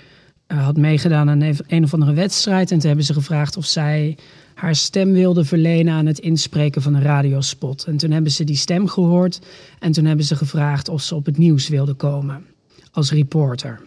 eh, 0.48 0.64
had 0.64 0.78
meegedaan 0.78 1.30
aan 1.30 1.42
een, 1.42 1.58
een 1.68 1.84
of 1.84 1.94
andere 1.94 2.14
wedstrijd. 2.14 2.72
En 2.72 2.78
toen 2.78 2.88
hebben 2.88 3.06
ze 3.06 3.14
gevraagd 3.14 3.58
of 3.58 3.66
zij 3.66 4.18
haar 4.54 4.76
stem 4.76 5.12
wilde 5.12 5.46
verlenen 5.46 5.94
aan 5.94 6.06
het 6.06 6.20
inspreken 6.20 6.82
van 6.82 6.94
een 6.94 7.02
radiospot. 7.02 7.84
En 7.84 7.98
toen 7.98 8.12
hebben 8.12 8.32
ze 8.32 8.44
die 8.44 8.56
stem 8.56 8.88
gehoord 8.88 9.40
en 9.80 9.92
toen 9.92 10.06
hebben 10.06 10.26
ze 10.26 10.36
gevraagd 10.36 10.90
of 10.90 11.02
ze 11.02 11.16
op 11.16 11.26
het 11.26 11.38
nieuws 11.38 11.68
wilde 11.68 11.94
komen 11.94 12.46
als 12.92 13.12
reporter. 13.12 13.82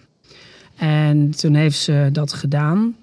En 0.76 1.30
toen 1.30 1.54
heeft 1.54 1.78
ze 1.78 2.08
dat 2.12 2.32
gedaan. 2.32 2.96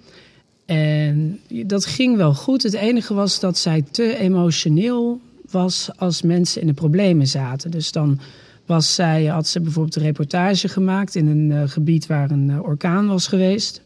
En 0.66 1.40
dat 1.66 1.86
ging 1.86 2.18
wel 2.18 2.34
goed. 2.34 2.64
Het 2.64 2.74
enige 2.74 3.14
was 3.14 3.40
dat 3.40 3.58
zij 3.58 3.82
te 3.82 4.18
emotioneel 4.18 5.20
was 5.52 5.90
als 5.98 6.22
mensen 6.22 6.62
in 6.62 6.68
de 6.68 6.74
problemen 6.74 7.28
zaten. 7.28 7.72
Dus 7.72 7.92
dan 7.92 8.20
was 8.66 8.96
zij, 8.96 9.26
had 9.26 9.48
ze 9.48 9.62
bijvoorbeeld 9.62 9.96
een 9.96 10.02
reportage 10.02 10.68
gemaakt 10.68 11.16
in 11.16 11.28
een 11.28 11.52
eh, 11.52 11.70
gebied 11.70 12.08
waar 12.08 12.32
een 12.32 12.50
eh, 12.50 12.64
orkaan 12.64 13.08
was 13.08 13.28
geweest. 13.28 13.82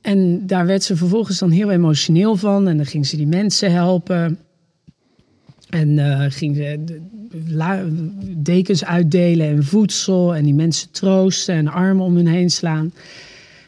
En 0.00 0.46
daar 0.46 0.66
werd 0.66 0.82
ze 0.82 0.96
vervolgens 0.96 1.38
dan 1.38 1.50
heel 1.50 1.70
emotioneel 1.70 2.36
van. 2.36 2.68
En 2.68 2.76
dan 2.76 2.86
ging 2.86 3.06
ze 3.06 3.16
die 3.16 3.26
mensen 3.26 3.72
helpen. 3.72 4.38
En 5.68 5.98
eh, 5.98 6.24
ging 6.28 6.56
ze 6.56 6.84
dekens 8.36 8.84
uitdelen 8.84 9.46
en 9.46 9.64
voedsel. 9.64 10.34
En 10.34 10.44
die 10.44 10.54
mensen 10.54 10.90
troosten 10.90 11.54
en 11.54 11.68
armen 11.68 12.04
om 12.04 12.16
hun 12.16 12.26
heen 12.26 12.50
slaan. 12.50 12.92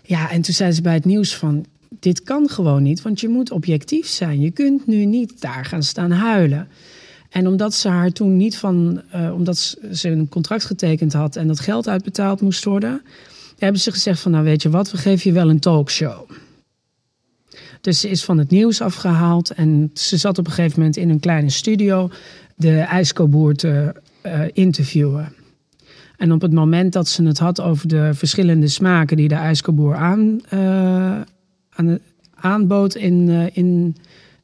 Ja, 0.03 0.31
en 0.31 0.42
toen 0.42 0.55
zei 0.55 0.72
ze 0.72 0.83
bij 0.83 0.94
het 0.94 1.05
nieuws 1.05 1.37
van... 1.37 1.66
dit 2.01 2.23
kan 2.23 2.49
gewoon 2.49 2.83
niet, 2.83 3.03
want 3.03 3.21
je 3.21 3.29
moet 3.29 3.51
objectief 3.51 4.07
zijn. 4.07 4.41
Je 4.41 4.51
kunt 4.51 4.87
nu 4.87 5.05
niet 5.05 5.41
daar 5.41 5.65
gaan 5.65 5.83
staan 5.83 6.11
huilen. 6.11 6.69
En 7.31 7.47
omdat 7.47 7.75
ze 7.75 7.89
haar 7.89 8.11
toen 8.11 8.37
niet 8.37 8.57
van... 8.57 9.03
eh, 9.11 9.35
omdat 9.35 9.77
ze 9.93 10.09
een 10.09 10.29
contract 10.29 10.65
getekend 10.65 11.13
had 11.13 11.37
en 11.37 11.47
dat 11.47 11.61
geld 11.61 11.89
uitbetaald 11.89 12.41
moest 12.41 12.65
worden... 12.65 13.03
hebben 13.59 13.81
ze 13.81 13.93
gezegd 13.93 14.21
van, 14.21 14.33
nou 14.33 14.45
weet 14.45 14.63
je 14.63 14.71
wat, 14.71 14.91
we 14.91 14.97
geven 14.97 15.31
je 15.31 15.37
wel 15.37 15.51
een 15.51 15.61
talkshow. 15.61 16.31
Dus 17.81 18.01
ze 18.01 18.09
is 18.09 18.25
van 18.25 18.39
het 18.39 18.51
nieuws 18.51 18.81
afgehaald 18.81 19.51
en 19.51 19.91
ze 19.95 20.17
zat 20.17 20.39
op 20.39 20.47
een 20.47 20.53
gegeven 20.53 20.79
moment 20.79 20.97
in 20.97 21.11
een 21.11 21.21
kleine 21.21 21.51
studio... 21.51 22.11
de 22.57 22.79
ijskoboer 22.79 23.55
te 23.55 23.95
eh, 24.21 24.41
interviewen. 24.53 25.35
En 26.17 26.33
op 26.33 26.41
het 26.41 26.53
moment 26.53 26.93
dat 26.93 27.09
ze 27.09 27.23
het 27.23 27.39
had 27.39 27.61
over 27.61 27.89
de 27.89 28.15
verschillende 28.15 28.69
smaken 28.69 29.17
die 29.17 29.29
de 29.29 29.35
ijskoboer 29.35 29.95
aan, 29.95 30.41
eh, 30.49 31.21
aan, 31.77 31.99
aanbood 32.35 32.95
in, 32.95 33.29
eh, 33.29 33.57
in 33.57 33.97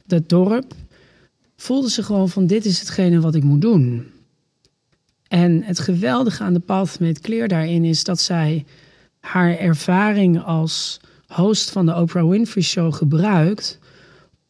dat 0.07 0.29
dorp, 0.29 0.75
voelde 1.57 1.91
ze 1.91 2.03
gewoon 2.03 2.29
van 2.29 2.47
dit 2.47 2.65
is 2.65 2.79
hetgene 2.79 3.21
wat 3.21 3.35
ik 3.35 3.43
moet 3.43 3.61
doen. 3.61 4.07
En 5.29 5.63
het 5.63 5.79
geweldige 5.79 6.43
aan 6.43 6.53
de 6.53 6.61
Path 6.61 7.01
Made 7.01 7.21
Clear 7.21 7.49
daarin 7.49 7.85
is 7.85 8.05
dat 8.05 8.21
zij 8.21 8.65
haar 9.21 9.59
ervaring 9.59 10.43
als 10.43 11.01
host 11.27 11.71
van 11.71 11.87
de 11.87 11.95
Oprah 11.97 12.29
Winfrey 12.29 12.63
Show 12.63 12.95
gebruikt 12.95 13.79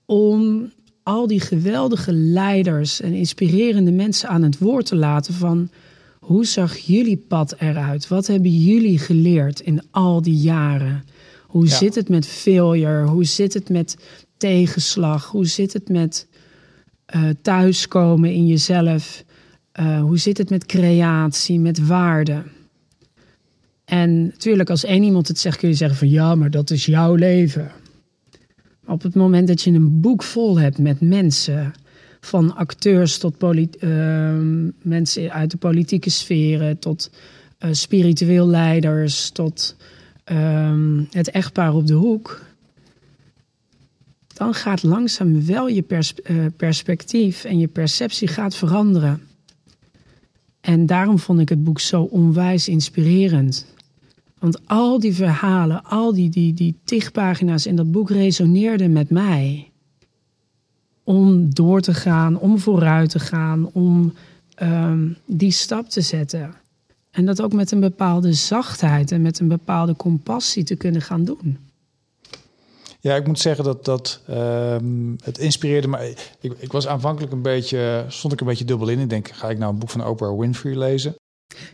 om 0.05 0.71
al 1.03 1.27
die 1.27 1.41
geweldige 1.41 2.13
leiders 2.13 3.01
en 3.01 3.13
inspirerende 3.13 3.93
mensen 3.93 4.29
aan 4.29 4.43
het 4.43 4.59
woord 4.59 4.87
te 4.87 4.97
laten 4.97 5.35
van 5.35 5.71
hoe 6.19 6.47
zag 6.47 6.77
jullie 6.77 7.17
pad 7.17 7.55
eruit? 7.59 8.09
Wat 8.09 8.27
hebben 8.27 8.51
jullie 8.51 8.99
geleerd 8.99 9.61
in 9.61 9.83
al 9.91 10.23
die 10.23 10.37
jaren? 10.37 11.05
Hoe 11.53 11.67
Ja. 11.67 11.77
zit 11.77 11.95
het 11.95 12.09
met 12.09 12.27
failure? 12.27 13.07
Hoe 13.07 13.25
zit 13.25 13.55
het 13.55 13.69
met 13.69 13.97
tegenslag? 14.37 15.27
Hoe 15.27 15.47
zit 15.47 15.73
het 15.73 15.89
met 15.89 16.27
eh, 17.07 17.29
thuiskomen 17.43 18.33
in 18.33 18.47
jezelf? 18.47 19.25
Eh, 19.73 20.01
hoe 20.01 20.19
zit 20.19 20.39
het 20.39 20.51
met 20.51 20.67
creatie, 20.67 21.61
met 21.61 21.87
waarde? 21.87 22.43
En 23.85 24.25
natuurlijk, 24.25 24.71
als 24.71 24.85
één 24.85 25.03
iemand 25.03 25.29
het 25.29 25.39
zegt, 25.39 25.59
kun 25.59 25.69
je 25.69 25.75
zeggen 25.75 25.99
van 25.99 26.09
ja, 26.09 26.35
maar 26.35 26.51
dat 26.51 26.71
is 26.71 26.87
jouw 26.87 27.15
leven. 27.15 27.71
Maar 28.81 28.95
op 28.95 29.03
het 29.03 29.15
moment 29.15 29.49
dat 29.49 29.63
je 29.63 29.71
een 29.71 30.01
boek 30.01 30.23
vol 30.23 30.59
hebt 30.59 30.79
met 30.79 31.01
mensen, 31.01 31.73
van 32.21 32.55
acteurs 32.57 33.19
tot 33.19 33.35
ehm, 33.79 34.71
mensen 34.83 35.33
uit 35.33 35.51
de 35.51 35.57
politieke 35.57 36.11
sferen, 36.11 36.79
tot 36.79 37.11
eh, 37.59 37.73
spiritueel 37.73 38.47
leiders, 38.47 39.31
tot 39.31 39.77
ehm, 40.33 41.05
het 41.11 41.31
echtpaar 41.31 41.75
op 41.75 41.87
de 41.87 41.95
hoek. 41.95 42.41
dan 44.35 44.55
gaat 44.55 44.83
langzaam 44.83 45.47
wel 45.47 45.69
je 45.69 45.85
eh, 46.25 46.37
perspectief 46.57 47.45
en 47.45 47.59
je 47.59 47.69
perceptie 47.69 48.29
gaat 48.29 48.55
veranderen. 48.55 49.21
En 50.61 50.87
daarom 50.87 51.19
vond 51.19 51.41
ik 51.41 51.49
het 51.49 51.65
boek 51.65 51.81
zo 51.81 52.03
onwijs 52.03 52.69
inspirerend. 52.69 53.67
Want 54.39 54.69
al 54.69 55.01
die 55.01 55.15
verhalen, 55.15 55.85
al 55.85 56.13
die, 56.13 56.31
die, 56.31 56.55
die 56.55 56.79
tig 56.85 57.13
in 57.67 57.77
dat 57.77 57.91
boek 57.91 58.11
resoneerden 58.11 58.93
met 58.93 59.11
mij. 59.11 59.71
Om 61.05 61.55
door 61.55 61.81
te 61.81 61.95
gaan, 61.95 62.39
om 62.39 62.59
vooruit 62.59 63.11
te 63.11 63.19
gaan, 63.19 63.67
om 63.73 64.13
ehm, 64.55 65.09
die 65.27 65.51
stap 65.51 65.89
te 65.89 66.01
zetten. 66.01 66.55
En 67.13 67.25
dat 67.25 67.43
ook 67.43 67.53
met 67.53 67.71
een 67.71 67.81
bepaalde 67.81 68.33
zachtheid 68.33 69.13
en 69.13 69.23
met 69.23 69.39
een 69.39 69.49
bepaalde 69.49 69.97
compassie 69.97 70.65
te 70.65 70.77
kunnen 70.77 71.03
gaan 71.03 71.25
doen. 71.25 71.59
Ja, 73.01 73.17
ik 73.17 73.27
moet 73.27 73.39
zeggen 73.39 73.65
dat, 73.65 73.85
dat 73.85 74.21
ehm, 74.27 75.15
het 75.25 75.39
inspireerde 75.39 75.89
me. 75.89 76.15
Ik, 76.41 76.53
ik 76.59 76.73
was 76.73 76.87
aanvankelijk 76.87 77.33
een 77.33 77.43
beetje, 77.43 78.05
stond 78.09 78.33
ik 78.33 78.41
een 78.41 78.47
beetje 78.47 78.65
dubbel 78.65 78.89
in. 78.89 78.99
Ik 78.99 79.09
denk, 79.09 79.29
ga 79.29 79.51
ik 79.51 79.59
nou 79.59 79.73
een 79.73 79.79
boek 79.79 79.91
van 79.91 80.07
Oprah 80.07 80.39
Winfrey 80.39 80.77
lezen? 80.77 81.15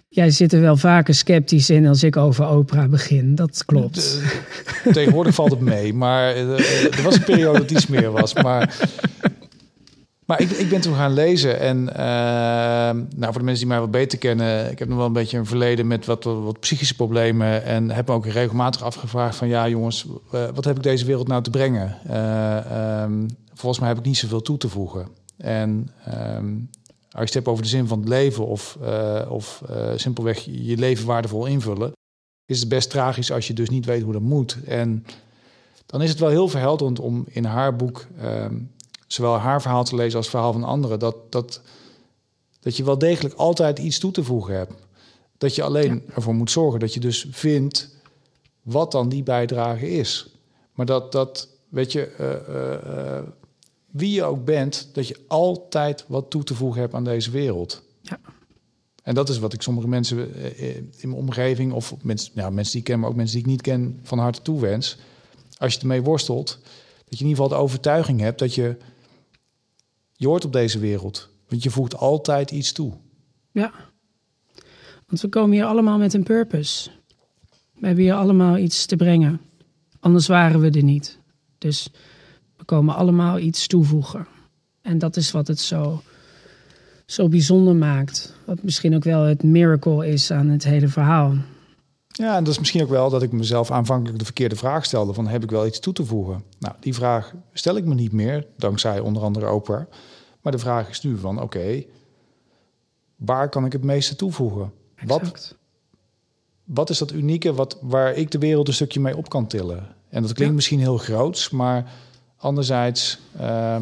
Jij 0.08 0.30
zit 0.30 0.52
er 0.52 0.60
wel 0.60 0.76
vaker 0.76 1.14
sceptisch 1.14 1.70
in 1.70 1.86
als 1.86 2.02
ik 2.02 2.16
over 2.16 2.48
Oprah 2.48 2.90
begin. 2.90 3.34
Dat 3.34 3.64
klopt. 3.64 4.20
tegenwoordig 4.92 5.34
valt 5.34 5.50
het 5.50 5.60
mee, 5.60 5.94
maar 5.94 6.34
eh, 6.34 6.96
er 6.98 7.02
was 7.02 7.14
een 7.14 7.24
periode 7.24 7.58
dat 7.58 7.70
iets 7.70 7.86
meer 7.86 8.10
was. 8.10 8.34
Maar 8.34 8.78
maar 10.28 10.40
ik, 10.40 10.50
ik 10.50 10.68
ben 10.68 10.80
toen 10.80 10.94
gaan 10.94 11.12
lezen 11.12 11.60
en 11.60 11.78
uh, 11.78 11.94
nou, 13.16 13.32
voor 13.32 13.38
de 13.38 13.44
mensen 13.44 13.58
die 13.58 13.66
mij 13.66 13.80
wat 13.80 13.90
beter 13.90 14.18
kennen, 14.18 14.70
ik 14.70 14.78
heb 14.78 14.88
nog 14.88 14.96
wel 14.96 15.06
een 15.06 15.12
beetje 15.12 15.38
een 15.38 15.46
verleden 15.46 15.86
met 15.86 16.06
wat, 16.06 16.24
wat, 16.24 16.60
psychische 16.60 16.94
problemen 16.94 17.64
en 17.64 17.90
heb 17.90 18.08
me 18.08 18.14
ook 18.14 18.26
regelmatig 18.26 18.82
afgevraagd 18.82 19.36
van 19.36 19.48
ja 19.48 19.68
jongens, 19.68 20.06
uh, 20.34 20.48
wat 20.54 20.64
heb 20.64 20.76
ik 20.76 20.82
deze 20.82 21.04
wereld 21.04 21.28
nou 21.28 21.42
te 21.42 21.50
brengen? 21.50 21.98
Uh, 22.10 23.02
um, 23.02 23.26
volgens 23.54 23.80
mij 23.80 23.88
heb 23.88 23.98
ik 23.98 24.04
niet 24.04 24.16
zoveel 24.16 24.42
toe 24.42 24.58
te 24.58 24.68
voegen. 24.68 25.08
En 25.36 25.90
um, 26.08 26.70
als 27.10 27.10
je 27.10 27.20
het 27.20 27.34
hebt 27.34 27.48
over 27.48 27.62
de 27.62 27.68
zin 27.68 27.86
van 27.86 27.98
het 27.98 28.08
leven 28.08 28.46
of, 28.46 28.78
of 29.28 29.62
simpelweg 29.94 30.38
je 30.38 30.76
leven 30.76 31.06
waardevol 31.06 31.46
invullen, 31.46 31.92
is 32.46 32.60
het 32.60 32.68
best 32.68 32.90
tragisch 32.90 33.32
als 33.32 33.46
je 33.46 33.54
dus 33.54 33.68
niet 33.68 33.84
weet 33.84 34.02
hoe 34.02 34.12
dat 34.12 34.22
moet. 34.22 34.56
En 34.64 35.04
dan 35.86 36.02
is 36.02 36.10
het 36.10 36.18
wel 36.18 36.28
heel 36.28 36.48
verhelderend 36.48 37.00
om 37.00 37.24
in 37.28 37.44
haar 37.44 37.76
boek 37.76 38.06
um, 38.22 38.70
zowel 39.08 39.36
haar 39.36 39.62
verhaal 39.62 39.84
te 39.84 39.94
lezen 39.94 40.16
als 40.16 40.26
het 40.26 40.34
verhaal 40.34 40.52
van 40.52 40.64
anderen, 40.64 40.98
dat, 40.98 41.16
dat, 41.32 41.60
dat 42.60 42.76
je 42.76 42.84
wel 42.84 42.98
degelijk 42.98 43.34
altijd 43.34 43.78
iets 43.78 43.98
toe 43.98 44.10
te 44.10 44.24
voegen 44.24 44.54
hebt. 44.54 44.72
Dat 45.38 45.54
je 45.54 45.62
alleen 45.62 46.02
ervoor 46.14 46.34
moet 46.34 46.50
zorgen 46.50 46.80
dat 46.80 46.94
je 46.94 47.00
dus 47.00 47.26
vindt 47.30 47.96
wat 48.62 48.92
dan 48.92 49.08
die 49.08 49.22
bijdrage 49.22 49.90
is. 49.90 50.28
Maar 50.72 50.86
dat, 50.86 51.12
dat 51.12 51.48
weet 51.68 51.92
je, 51.92 52.14
uh, 52.20 52.94
uh, 52.94 53.28
wie 53.90 54.12
je 54.12 54.24
ook 54.24 54.44
bent, 54.44 54.88
dat 54.92 55.08
je 55.08 55.20
altijd 55.26 56.04
wat 56.08 56.30
toe 56.30 56.44
te 56.44 56.54
voegen 56.54 56.80
hebt 56.80 56.94
aan 56.94 57.04
deze 57.04 57.30
wereld. 57.30 57.82
Ja. 58.02 58.20
En 59.02 59.14
dat 59.14 59.28
is 59.28 59.38
wat 59.38 59.52
ik 59.52 59.62
sommige 59.62 59.88
mensen 59.88 60.34
in 60.74 61.08
mijn 61.08 61.12
omgeving, 61.12 61.72
of 61.72 61.94
mensen, 62.02 62.32
nou, 62.34 62.52
mensen 62.52 62.72
die 62.72 62.80
ik 62.80 62.86
ken, 62.86 63.00
maar 63.00 63.08
ook 63.08 63.16
mensen 63.16 63.34
die 63.34 63.44
ik 63.44 63.50
niet 63.50 63.62
ken, 63.62 64.00
van 64.02 64.18
harte 64.18 64.42
toewens. 64.42 64.96
Als 65.56 65.74
je 65.74 65.80
ermee 65.80 66.02
worstelt, 66.02 66.58
dat 67.08 67.18
je 67.18 67.24
in 67.24 67.30
ieder 67.30 67.42
geval 67.42 67.48
de 67.48 67.64
overtuiging 67.64 68.20
hebt 68.20 68.38
dat 68.38 68.54
je 68.54 68.76
je 70.18 70.26
hoort 70.26 70.44
op 70.44 70.52
deze 70.52 70.78
wereld. 70.78 71.28
Want 71.48 71.62
je 71.62 71.70
voegt 71.70 71.96
altijd 71.96 72.50
iets 72.50 72.72
toe. 72.72 72.92
Ja. 73.50 73.72
Want 75.06 75.20
we 75.20 75.28
komen 75.28 75.52
hier 75.52 75.64
allemaal 75.64 75.98
met 75.98 76.14
een 76.14 76.22
purpose. 76.22 76.90
We 77.74 77.86
hebben 77.86 78.04
hier 78.04 78.14
allemaal 78.14 78.56
iets 78.56 78.86
te 78.86 78.96
brengen. 78.96 79.40
Anders 80.00 80.26
waren 80.26 80.60
we 80.60 80.70
er 80.70 80.82
niet. 80.82 81.18
Dus 81.58 81.88
we 82.56 82.64
komen 82.64 82.94
allemaal 82.94 83.38
iets 83.38 83.66
toevoegen. 83.66 84.26
En 84.82 84.98
dat 84.98 85.16
is 85.16 85.30
wat 85.30 85.46
het 85.46 85.60
zo, 85.60 86.02
zo 87.06 87.28
bijzonder 87.28 87.76
maakt. 87.76 88.34
Wat 88.44 88.62
misschien 88.62 88.94
ook 88.94 89.04
wel 89.04 89.22
het 89.22 89.42
miracle 89.42 90.08
is 90.08 90.30
aan 90.30 90.48
het 90.48 90.64
hele 90.64 90.88
verhaal. 90.88 91.34
Ja, 92.18 92.36
en 92.36 92.44
dat 92.44 92.52
is 92.52 92.58
misschien 92.58 92.82
ook 92.82 92.88
wel 92.88 93.10
dat 93.10 93.22
ik 93.22 93.32
mezelf 93.32 93.70
aanvankelijk 93.70 94.18
de 94.18 94.24
verkeerde 94.24 94.56
vraag 94.56 94.84
stelde: 94.84 95.14
van 95.14 95.26
heb 95.26 95.42
ik 95.42 95.50
wel 95.50 95.66
iets 95.66 95.78
toe 95.78 95.92
te 95.92 96.04
voegen? 96.04 96.44
Nou, 96.58 96.74
die 96.80 96.94
vraag 96.94 97.34
stel 97.52 97.76
ik 97.76 97.84
me 97.84 97.94
niet 97.94 98.12
meer, 98.12 98.46
dankzij 98.56 99.00
onder 99.00 99.22
andere 99.22 99.50
Oprah. 99.50 99.84
Maar 100.40 100.52
de 100.52 100.58
vraag 100.58 100.88
is 100.88 101.02
nu 101.02 101.18
van 101.18 101.42
oké, 101.42 101.84
waar 103.16 103.48
kan 103.48 103.64
ik 103.64 103.72
het 103.72 103.84
meeste 103.84 104.16
toevoegen? 104.16 104.72
Wat, 105.04 105.56
wat 106.64 106.90
is 106.90 106.98
dat 106.98 107.12
unieke 107.12 107.54
wat, 107.54 107.78
waar 107.80 108.14
ik 108.14 108.30
de 108.30 108.38
wereld 108.38 108.68
een 108.68 108.74
stukje 108.74 109.00
mee 109.00 109.16
op 109.16 109.28
kan 109.28 109.46
tillen? 109.46 109.86
En 110.08 110.22
dat 110.22 110.32
klinkt 110.32 110.54
misschien 110.54 110.80
heel 110.80 110.98
groots, 110.98 111.50
maar 111.50 111.92
anderzijds 112.36 113.18
uh, 113.40 113.76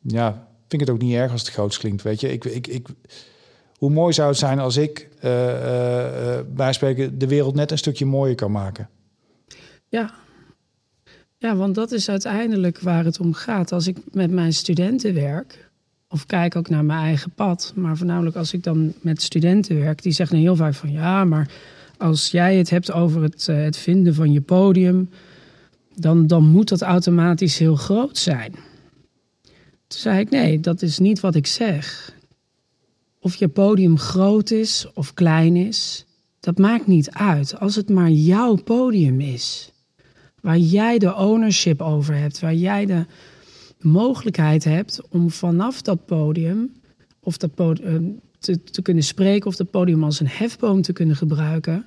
ja, 0.00 0.48
vind 0.58 0.72
ik 0.72 0.80
het 0.80 0.90
ook 0.90 1.02
niet 1.02 1.14
erg 1.14 1.32
als 1.32 1.40
het 1.40 1.50
groots 1.50 1.78
klinkt. 1.78 2.02
Weet 2.02 2.20
je, 2.20 2.32
ik, 2.32 2.44
ik, 2.44 2.66
ik, 2.66 2.88
hoe 3.76 3.90
mooi 3.90 4.12
zou 4.12 4.28
het 4.28 4.38
zijn 4.38 4.58
als 4.58 4.76
ik 4.76 5.08
uh, 5.16 5.22
bij 6.54 6.72
spreken 6.72 7.18
de 7.18 7.26
wereld 7.26 7.54
net 7.54 7.70
een 7.70 7.78
stukje 7.78 8.04
mooier 8.04 8.34
kan 8.34 8.50
maken? 8.50 8.88
Ja. 9.88 10.14
Ja, 11.38 11.56
want 11.56 11.74
dat 11.74 11.92
is 11.92 12.08
uiteindelijk 12.08 12.80
waar 12.80 13.04
het 13.04 13.20
om 13.20 13.32
gaat. 13.32 13.72
Als 13.72 13.86
ik 13.86 13.96
met 14.12 14.30
mijn 14.30 14.52
studenten 14.52 15.14
werk, 15.14 15.70
of 16.08 16.26
kijk 16.26 16.56
ook 16.56 16.68
naar 16.68 16.84
mijn 16.84 17.00
eigen 17.00 17.30
pad, 17.30 17.72
maar 17.74 17.96
voornamelijk 17.96 18.36
als 18.36 18.52
ik 18.52 18.62
dan 18.62 18.92
met 19.00 19.22
studenten 19.22 19.80
werk, 19.80 20.02
die 20.02 20.12
zeggen 20.12 20.38
heel 20.38 20.56
vaak 20.56 20.74
van 20.74 20.92
ja, 20.92 21.24
maar 21.24 21.50
als 21.98 22.30
jij 22.30 22.56
het 22.56 22.70
hebt 22.70 22.92
over 22.92 23.22
het, 23.22 23.46
het 23.46 23.76
vinden 23.76 24.14
van 24.14 24.32
je 24.32 24.40
podium, 24.40 25.10
dan, 25.94 26.26
dan 26.26 26.44
moet 26.44 26.68
dat 26.68 26.82
automatisch 26.82 27.58
heel 27.58 27.76
groot 27.76 28.18
zijn. 28.18 28.52
Toen 29.86 29.98
zei 30.00 30.18
ik 30.18 30.30
nee, 30.30 30.60
dat 30.60 30.82
is 30.82 30.98
niet 30.98 31.20
wat 31.20 31.34
ik 31.34 31.46
zeg. 31.46 32.14
Of 33.26 33.34
je 33.34 33.48
podium 33.48 33.98
groot 33.98 34.50
is 34.50 34.86
of 34.94 35.14
klein 35.14 35.56
is, 35.56 36.06
dat 36.40 36.58
maakt 36.58 36.86
niet 36.86 37.10
uit. 37.10 37.58
Als 37.58 37.74
het 37.74 37.88
maar 37.88 38.10
jouw 38.10 38.54
podium 38.54 39.20
is. 39.20 39.72
Waar 40.40 40.58
jij 40.58 40.98
de 40.98 41.14
ownership 41.14 41.80
over 41.80 42.14
hebt, 42.14 42.40
waar 42.40 42.54
jij 42.54 42.86
de 42.86 43.06
mogelijkheid 43.80 44.64
hebt 44.64 45.00
om 45.10 45.30
vanaf 45.30 45.82
dat 45.82 46.06
podium 46.06 46.72
of 47.20 47.36
dat 47.36 47.54
podium 47.54 48.20
te, 48.38 48.62
te 48.62 48.82
kunnen 48.82 49.04
spreken 49.04 49.46
of 49.46 49.56
dat 49.56 49.70
podium 49.70 50.04
als 50.04 50.20
een 50.20 50.28
hefboom 50.28 50.82
te 50.82 50.92
kunnen 50.92 51.16
gebruiken 51.16 51.86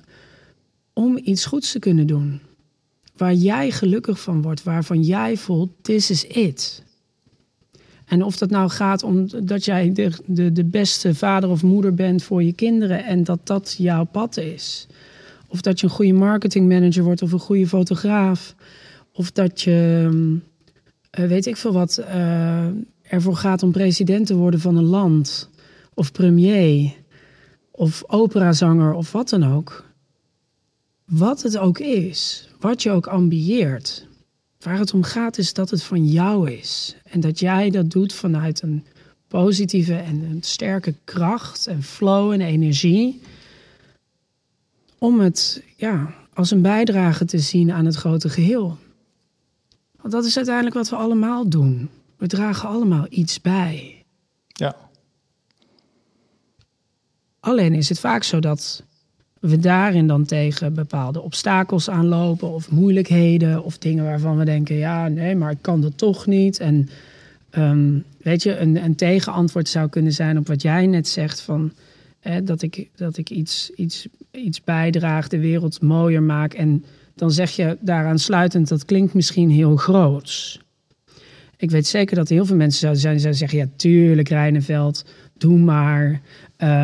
om 0.92 1.18
iets 1.22 1.44
goeds 1.44 1.72
te 1.72 1.78
kunnen 1.78 2.06
doen. 2.06 2.40
Waar 3.16 3.34
jij 3.34 3.70
gelukkig 3.70 4.20
van 4.20 4.42
wordt, 4.42 4.62
waarvan 4.62 5.02
jij 5.02 5.36
voelt, 5.36 5.70
this 5.82 6.10
is 6.10 6.24
it. 6.24 6.82
En 8.10 8.24
of 8.24 8.36
dat 8.36 8.50
nou 8.50 8.70
gaat 8.70 9.02
om 9.02 9.28
dat 9.44 9.64
jij 9.64 9.92
de, 9.92 10.52
de, 10.52 10.64
beste 10.64 11.14
vader 11.14 11.50
of 11.50 11.62
moeder 11.62 11.94
bent 11.94 12.22
voor 12.22 12.42
je 12.42 12.52
kinderen 12.52 13.04
en 13.04 13.24
dat 13.24 13.46
dat 13.46 13.74
jouw 13.78 14.04
pad 14.04 14.36
is. 14.36 14.86
Of 15.48 15.60
dat 15.60 15.80
je 15.80 15.86
een 15.86 15.92
goede 15.92 16.12
marketingmanager 16.12 17.02
wordt 17.02 17.22
of 17.22 17.32
een 17.32 17.38
goede 17.38 17.66
fotograaf. 17.66 18.54
Of 19.12 19.30
dat 19.30 19.60
je, 19.60 20.08
uh, 21.18 21.26
weet 21.26 21.46
ik 21.46 21.56
veel 21.56 21.72
wat, 21.72 21.98
uh, 22.00 22.66
ervoor 23.02 23.36
gaat 23.36 23.62
om 23.62 23.72
president 23.72 24.26
te 24.26 24.36
worden 24.36 24.60
van 24.60 24.76
een 24.76 24.84
land. 24.84 25.50
Of 25.94 26.12
premier. 26.12 26.92
Of 27.70 28.02
operazanger 28.06 28.92
of 28.92 29.12
wat 29.12 29.28
dan 29.28 29.52
ook. 29.52 29.84
Wat 31.04 31.42
het 31.42 31.58
ook 31.58 31.78
is, 31.78 32.48
wat 32.60 32.82
je 32.82 32.90
ook 32.90 33.06
ambieert. 33.06 34.08
Waar 34.60 34.78
het 34.78 34.94
om 34.94 35.02
gaat 35.02 35.38
is 35.38 35.52
dat 35.52 35.70
het 35.70 35.82
van 35.82 36.06
jou 36.06 36.50
is. 36.50 36.96
En 37.04 37.20
dat 37.20 37.38
jij 37.38 37.70
dat 37.70 37.90
doet 37.90 38.12
vanuit 38.12 38.62
een 38.62 38.86
positieve 39.28 39.94
en 39.94 40.22
een 40.22 40.42
sterke 40.42 40.94
kracht 41.04 41.66
en 41.66 41.82
flow 41.82 42.32
en 42.32 42.40
energie. 42.40 43.22
Om 44.98 45.20
het 45.20 45.62
ja, 45.76 46.14
als 46.34 46.50
een 46.50 46.62
bijdrage 46.62 47.24
te 47.24 47.38
zien 47.38 47.72
aan 47.72 47.84
het 47.84 47.94
grote 47.94 48.28
geheel. 48.28 48.78
Want 50.00 50.12
dat 50.12 50.24
is 50.24 50.36
uiteindelijk 50.36 50.76
wat 50.76 50.88
we 50.88 50.96
allemaal 50.96 51.48
doen. 51.48 51.90
We 52.16 52.26
dragen 52.26 52.68
allemaal 52.68 53.06
iets 53.08 53.40
bij. 53.40 54.04
Ja. 54.46 54.76
Alleen 57.40 57.74
is 57.74 57.88
het 57.88 58.00
vaak 58.00 58.22
zo 58.22 58.40
dat 58.40 58.84
we 59.40 59.58
daarin 59.58 60.06
dan 60.06 60.24
tegen 60.24 60.74
bepaalde 60.74 61.22
obstakels 61.22 61.90
aanlopen 61.90 62.52
of 62.52 62.70
moeilijkheden 62.70 63.64
of 63.64 63.78
dingen 63.78 64.04
waarvan 64.04 64.36
we 64.36 64.44
denken, 64.44 64.76
ja, 64.76 65.08
nee, 65.08 65.36
maar 65.36 65.50
ik 65.50 65.58
kan 65.60 65.80
dat 65.80 65.98
toch 65.98 66.26
niet. 66.26 66.58
En 66.58 66.88
um, 67.58 68.04
weet 68.22 68.42
je, 68.42 68.58
een, 68.58 68.84
een, 68.84 68.94
tegenantwoord 68.94 69.68
zou 69.68 69.88
kunnen 69.88 70.12
zijn 70.12 70.38
op 70.38 70.46
wat 70.46 70.62
jij 70.62 70.86
net 70.86 71.08
zegt 71.08 71.40
van 71.40 71.72
hè, 72.20 72.42
dat 72.44 72.62
ik, 72.62 72.88
dat 72.96 73.16
ik 73.16 73.30
iets, 73.30 73.70
iets, 73.70 74.06
iets 74.30 74.64
bijdraag, 74.64 75.28
de 75.28 75.38
wereld 75.40 75.82
mooier 75.82 76.22
maak. 76.22 76.54
En 76.54 76.84
dan 77.14 77.30
zeg 77.30 77.50
je 77.50 77.76
daaraan 77.80 78.18
sluitend, 78.18 78.68
dat 78.68 78.84
klinkt 78.84 79.14
misschien 79.14 79.50
heel 79.50 79.76
groots. 79.76 80.60
Ik 81.56 81.70
weet 81.70 81.86
zeker 81.86 82.16
dat 82.16 82.28
heel 82.28 82.44
veel 82.44 82.56
mensen 82.56 82.80
zouden 82.80 83.00
zijn 83.00 83.14
die 83.14 83.22
zouden 83.22 83.48
zeggen, 83.48 83.68
ja, 83.68 83.76
tuurlijk, 83.76 84.28
Rijneveld, 84.28 85.04
doe 85.40 85.58
maar. 85.58 86.10
Uh, 86.10 86.18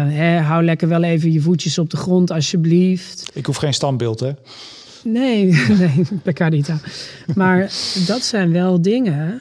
hè, 0.09 0.39
hou 0.39 0.65
lekker 0.65 0.89
wel 0.89 1.03
even 1.03 1.33
je 1.33 1.41
voetjes 1.41 1.79
op 1.79 1.91
de 1.91 1.97
grond, 1.97 2.31
alsjeblieft. 2.31 3.31
Ik 3.35 3.47
hoef 3.47 3.57
geen 3.57 3.75
standbeeld, 3.75 4.21
hè? 4.21 4.33
Nee, 5.05 5.45
nee. 5.79 6.05
Maar 7.35 7.61
dat 8.07 8.23
zijn 8.23 8.53
wel 8.53 8.83
dingen. 8.83 9.41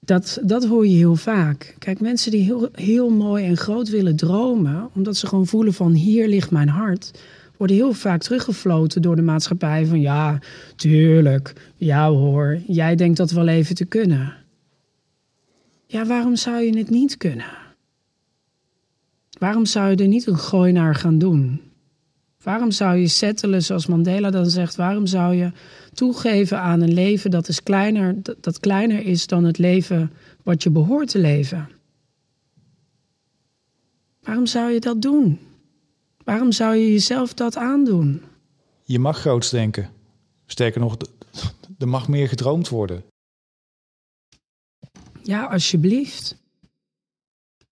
Dat, 0.00 0.38
dat 0.42 0.64
hoor 0.64 0.86
je 0.86 0.96
heel 0.96 1.16
vaak. 1.16 1.74
Kijk, 1.78 2.00
mensen 2.00 2.30
die 2.30 2.42
heel, 2.42 2.68
heel 2.72 3.10
mooi 3.10 3.44
en 3.44 3.56
groot 3.56 3.88
willen 3.88 4.16
dromen, 4.16 4.90
omdat 4.94 5.16
ze 5.16 5.26
gewoon 5.26 5.46
voelen 5.46 5.74
van 5.74 5.92
hier 5.92 6.28
ligt 6.28 6.50
mijn 6.50 6.68
hart, 6.68 7.10
worden 7.56 7.76
heel 7.76 7.92
vaak 7.92 8.22
teruggefloten 8.22 9.02
door 9.02 9.16
de 9.16 9.22
maatschappij 9.22 9.86
van 9.86 10.00
ja, 10.00 10.38
tuurlijk, 10.76 11.52
ja 11.76 12.08
hoor, 12.10 12.60
jij 12.66 12.94
denkt 12.94 13.16
dat 13.16 13.30
wel 13.30 13.48
even 13.48 13.74
te 13.74 13.84
kunnen. 13.84 14.34
Ja, 15.86 16.06
waarom 16.06 16.36
zou 16.36 16.62
je 16.62 16.78
het 16.78 16.90
niet 16.90 17.16
kunnen? 17.16 17.65
Waarom 19.38 19.66
zou 19.66 19.90
je 19.90 19.96
er 19.96 20.08
niet 20.08 20.26
een 20.26 20.38
gooi 20.38 20.72
naar 20.72 20.94
gaan 20.94 21.18
doen? 21.18 21.60
Waarom 22.42 22.70
zou 22.70 22.96
je 22.96 23.08
settelen 23.08 23.62
zoals 23.62 23.86
Mandela 23.86 24.30
dan 24.30 24.50
zegt? 24.50 24.76
Waarom 24.76 25.06
zou 25.06 25.34
je 25.34 25.52
toegeven 25.92 26.60
aan 26.60 26.80
een 26.80 26.92
leven 26.92 27.30
dat, 27.30 27.48
is 27.48 27.62
kleiner, 27.62 28.22
dat, 28.22 28.36
dat 28.42 28.60
kleiner 28.60 29.02
is 29.02 29.26
dan 29.26 29.44
het 29.44 29.58
leven 29.58 30.12
wat 30.42 30.62
je 30.62 30.70
behoort 30.70 31.08
te 31.08 31.18
leven? 31.18 31.68
Waarom 34.22 34.46
zou 34.46 34.70
je 34.70 34.80
dat 34.80 35.02
doen? 35.02 35.38
Waarom 36.24 36.52
zou 36.52 36.74
je 36.74 36.92
jezelf 36.92 37.34
dat 37.34 37.56
aandoen? 37.56 38.22
Je 38.84 38.98
mag 38.98 39.18
groots 39.18 39.50
denken. 39.50 39.90
Sterker 40.46 40.80
nog, 40.80 40.96
er 41.78 41.88
mag 41.88 42.08
meer 42.08 42.28
gedroomd 42.28 42.68
worden. 42.68 43.04
Ja, 45.22 45.44
alsjeblieft. 45.44 46.36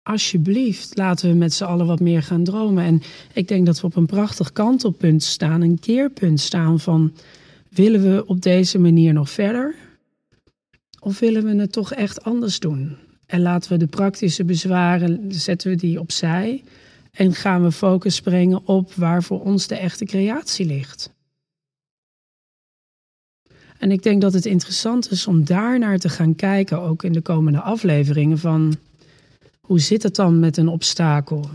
Alsjeblieft, 0.04 0.98
laten 0.98 1.30
we 1.30 1.36
met 1.36 1.54
z'n 1.54 1.64
allen 1.64 1.86
wat 1.86 2.00
meer 2.00 2.24
gaan 2.24 2.44
dromen. 2.44 2.84
En 2.84 3.02
ik 3.34 3.48
denk 3.48 3.66
dat 3.66 3.82
we 3.82 3.88
op 3.88 3.96
een 3.96 4.06
prachtig 4.06 4.52
kantelpunt 4.52 5.24
staan, 5.24 5.62
een 5.62 5.80
keerpunt 5.80 6.40
staan 6.40 6.80
van 6.80 7.14
willen 7.70 8.16
we 8.16 8.26
op 8.26 8.42
deze 8.42 8.80
manier 8.80 9.14
nog 9.14 9.30
verder? 9.30 9.76
Of 11.00 11.20
willen 11.20 11.44
we 11.44 11.56
het 11.56 11.72
toch 11.72 11.94
echt 11.94 12.24
anders 12.24 12.60
doen? 12.60 12.98
En 13.26 13.42
laten 13.42 13.72
we 13.72 13.78
de 13.78 13.88
praktische 13.88 14.44
bezwaren, 14.44 15.26
zetten 15.28 15.70
we 15.70 15.76
die 15.76 16.00
opzij 16.00 16.64
en 17.12 17.34
gaan 17.34 17.64
we 17.64 17.72
focus 17.72 18.22
brengen 18.22 18.68
op 18.68 18.94
waar 18.94 19.24
voor 19.24 19.42
ons 19.42 19.68
de 19.68 19.76
echte 19.76 20.06
creatie 20.06 20.66
ligt. 20.66 21.12
En 23.78 23.92
ik 23.92 24.04
denk 24.04 24.22
dat 24.22 24.34
het 24.34 24.46
interessant 24.46 25.12
is 25.12 25.28
om 25.28 25.46
daar 25.46 25.80
naar 25.80 25.98
te 25.98 26.10
gaan 26.10 26.36
kijken, 26.36 26.82
ook 26.82 27.04
in 27.04 27.12
de 27.12 27.22
komende 27.22 27.60
afleveringen 27.60 28.40
van 28.40 28.76
hoe 29.68 29.80
zit 29.80 30.04
het 30.04 30.16
dan 30.16 30.40
met 30.40 30.58
een 30.58 30.68
obstakel? 30.68 31.50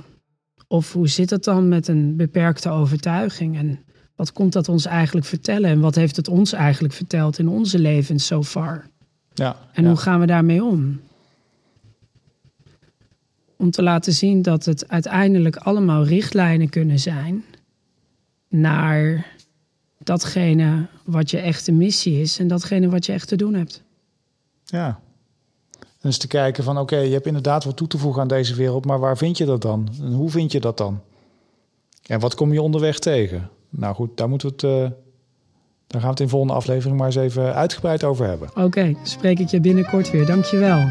Of 0.66 0.92
hoe 0.92 1.08
zit 1.08 1.30
het 1.30 1.44
dan 1.44 1.68
met 1.68 1.88
een 1.88 2.16
beperkte 2.16 2.70
overtuiging? 2.70 3.56
En 3.56 3.78
wat 4.16 4.32
komt 4.32 4.52
dat 4.52 4.68
ons 4.68 4.84
eigenlijk 4.84 5.26
vertellen? 5.26 5.70
En 5.70 5.80
wat 5.80 5.94
heeft 5.94 6.16
het 6.16 6.28
ons 6.28 6.52
eigenlijk 6.52 6.94
verteld 6.94 7.38
in 7.38 7.48
onze 7.48 7.78
levens 7.78 8.26
so 8.26 8.42
far? 8.42 8.86
Ja, 9.34 9.56
en 9.72 9.82
ja. 9.82 9.88
hoe 9.88 9.98
gaan 9.98 10.20
we 10.20 10.26
daarmee 10.26 10.64
om? 10.64 11.00
Om 13.56 13.70
te 13.70 13.82
laten 13.82 14.12
zien 14.12 14.42
dat 14.42 14.64
het 14.64 14.88
uiteindelijk 14.88 15.56
allemaal 15.56 16.04
richtlijnen 16.04 16.68
kunnen 16.68 16.98
zijn 16.98 17.44
naar 18.48 19.26
datgene 19.98 20.86
wat 21.04 21.30
je 21.30 21.38
echte 21.38 21.72
missie 21.72 22.20
is 22.20 22.38
en 22.38 22.48
datgene 22.48 22.88
wat 22.88 23.06
je 23.06 23.12
echt 23.12 23.28
te 23.28 23.36
doen 23.36 23.54
hebt. 23.54 23.82
Ja. 24.64 25.00
En 26.00 26.06
eens 26.06 26.18
te 26.18 26.26
kijken 26.26 26.64
van 26.64 26.78
oké, 26.78 26.96
je 26.96 27.12
hebt 27.12 27.26
inderdaad 27.26 27.64
wat 27.64 27.76
toe 27.76 27.88
te 27.88 27.98
voegen 27.98 28.22
aan 28.22 28.28
deze 28.28 28.54
wereld, 28.54 28.84
maar 28.84 28.98
waar 28.98 29.16
vind 29.16 29.38
je 29.38 29.44
dat 29.44 29.62
dan? 29.62 29.88
En 30.02 30.12
hoe 30.12 30.30
vind 30.30 30.52
je 30.52 30.60
dat 30.60 30.76
dan? 30.76 31.00
En 32.06 32.20
wat 32.20 32.34
kom 32.34 32.52
je 32.52 32.62
onderweg 32.62 32.98
tegen? 32.98 33.50
Nou 33.70 33.94
goed, 33.94 34.16
daar 34.16 34.28
moeten 34.28 34.48
we 34.48 34.54
het. 34.54 34.64
Uh, 34.64 34.90
daar 35.86 36.00
gaan 36.00 36.02
we 36.02 36.08
het 36.08 36.20
in 36.20 36.24
de 36.24 36.30
volgende 36.30 36.54
aflevering 36.54 36.98
maar 36.98 37.06
eens 37.06 37.16
even 37.16 37.54
uitgebreid 37.54 38.04
over 38.04 38.26
hebben. 38.26 38.50
Oké, 38.54 38.94
spreek 39.02 39.38
ik 39.38 39.48
je 39.48 39.60
binnenkort 39.60 40.10
weer. 40.10 40.26
Dankjewel. 40.26 40.90